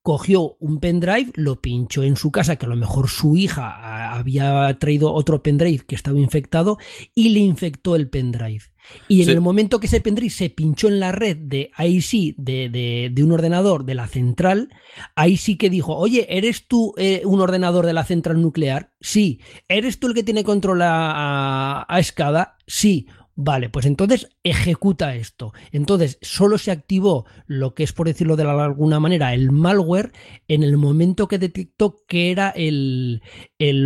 [0.02, 4.78] cogió un pendrive, lo pinchó en su casa, que a lo mejor su hija había
[4.80, 6.78] traído otro pendrive que estaba infectado,
[7.14, 8.64] y le infectó el pendrive.
[9.08, 12.34] Y en el momento que ese pendrive se pinchó en la red de ahí sí,
[12.38, 14.70] de, un ordenador de la central,
[15.16, 18.92] ahí sí que dijo, oye, ¿eres tú eh, un ordenador de la central nuclear?
[19.00, 19.40] Sí.
[19.68, 22.58] ¿Eres tú el que tiene control a, a escada?
[22.66, 23.08] Sí.
[23.36, 25.54] Vale, pues entonces ejecuta esto.
[25.72, 30.12] Entonces solo se activó lo que es, por decirlo de alguna manera, el malware
[30.48, 33.22] en el momento que detectó que era el,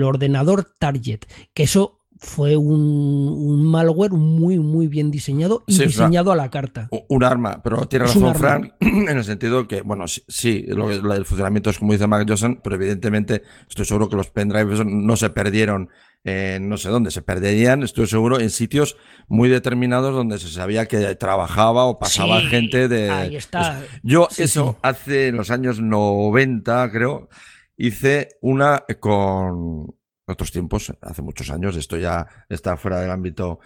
[0.04, 1.22] ordenador target.
[1.54, 6.90] Que eso fue un, malware muy, muy bien diseñado y diseñado a la carta.
[7.08, 11.70] Un arma, pero tiene razón, Frank, en el sentido que, bueno, sí, lo, el funcionamiento
[11.70, 15.90] es como dice Mark Johnson, pero evidentemente estoy seguro que los pendrives no se perdieron
[16.26, 18.98] no sé dónde, se perderían, estoy seguro, en sitios
[19.28, 23.12] muy determinados donde se sabía que trabajaba o pasaba gente de...
[23.12, 23.82] Ahí está.
[24.02, 27.30] yo eso hace en los años 90, creo,
[27.78, 29.96] hice una con
[30.28, 33.60] otros tiempos, hace muchos años, esto ya está fuera del ámbito.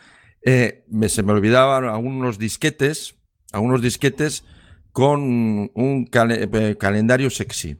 [0.43, 3.15] Eh, me, se me olvidaban algunos disquetes,
[3.53, 4.43] algunos disquetes
[4.91, 7.77] con un eh, calendario sexy.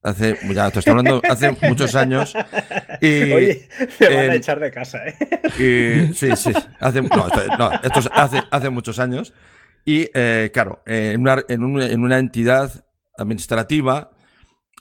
[0.00, 2.34] Hace, ya te estoy hablando, hace muchos años.
[3.00, 3.68] Y, Oye,
[4.00, 6.10] me van a echar de casa, ¿eh?
[6.14, 9.34] sí, sí, hace, esto hace, hace muchos años.
[9.84, 12.84] Y eh, claro, en, una, en, una, entidad
[13.16, 14.10] administrativa,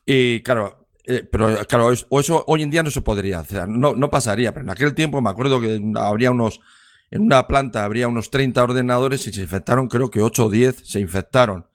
[0.05, 4.09] y claro, eh, pero claro, eso hoy en día no se podría hacer, no, no
[4.09, 6.59] pasaría, pero en aquel tiempo me acuerdo que habría unos,
[7.09, 10.81] en una planta habría unos 30 ordenadores y se infectaron, creo que 8 o 10
[10.83, 11.65] se infectaron.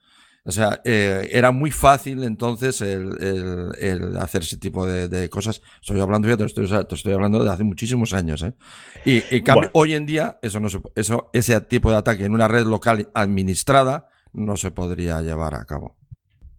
[0.45, 5.61] O sea, eh, era muy fácil entonces el, hacer ese tipo de, cosas.
[5.81, 8.43] Estoy hablando, ya te estoy, estoy, hablando de hace muchísimos años.
[8.43, 8.53] ¿eh?
[9.05, 12.65] Y, cambio, hoy en día, eso no eso, ese tipo de ataque en una red
[12.65, 15.95] local administrada no se podría llevar a cabo.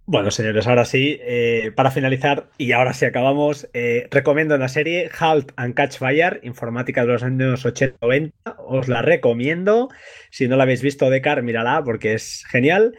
[0.06, 3.68] Bueno, señores, ahora sí, eh, para finalizar, y ahora sí acabamos,
[4.10, 8.32] recomiendo la serie Halt and Catch Fire, informática de los años 80-90,
[8.66, 9.88] os la recomiendo.
[10.30, 12.94] Si no la habéis visto, Decar, mírala porque es genial.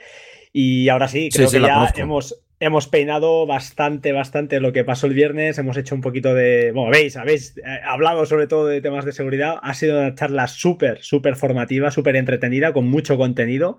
[0.58, 5.14] Y ahora sí, creo que ya hemos, hemos peinado bastante, bastante lo que pasó el
[5.14, 5.58] viernes.
[5.58, 6.72] Hemos hecho un poquito de.
[6.72, 9.60] Bueno, veis, habéis eh, hablado sobre todo de temas de seguridad.
[9.62, 13.78] Ha sido una charla súper, súper formativa, súper entretenida, con mucho contenido.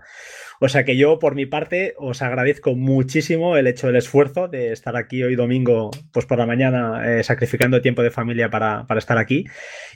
[0.61, 4.73] O sea que yo, por mi parte, os agradezco muchísimo el hecho del esfuerzo de
[4.73, 9.19] estar aquí hoy domingo, pues por la mañana, eh, sacrificando tiempo de familia para, estar
[9.19, 9.45] aquí.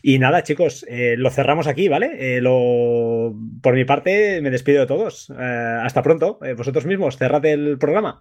[0.02, 2.36] Y nada, chicos, eh, lo cerramos aquí, ¿vale?
[2.36, 3.34] Eh, lo...
[3.62, 5.30] Por mi parte, me despido de todos.
[5.30, 6.38] hasta pronto.
[6.56, 8.20] vosotros mismos, cerrad el programa.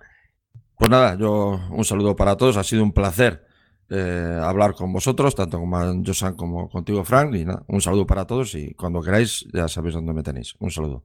[0.77, 2.55] Pues nada, yo un saludo para todos.
[2.57, 3.43] Ha sido un placer
[3.89, 7.35] hablar con vosotros, tanto con Josan como contigo, Frank.
[7.35, 10.55] Y nada, un saludo para todos y cuando queráis ya sabéis dónde me tenéis.
[10.59, 11.03] Un saludo.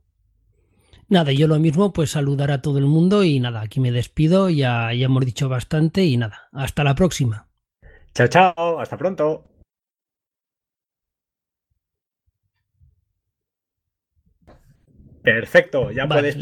[1.09, 4.49] Nada, yo lo mismo, pues saludar a todo el mundo y nada, aquí me despido,
[4.49, 7.49] ya, ya hemos dicho bastante y nada, hasta la próxima.
[8.15, 9.45] Chao, chao, hasta pronto.
[15.23, 16.37] Perfecto, ya Vale, puedes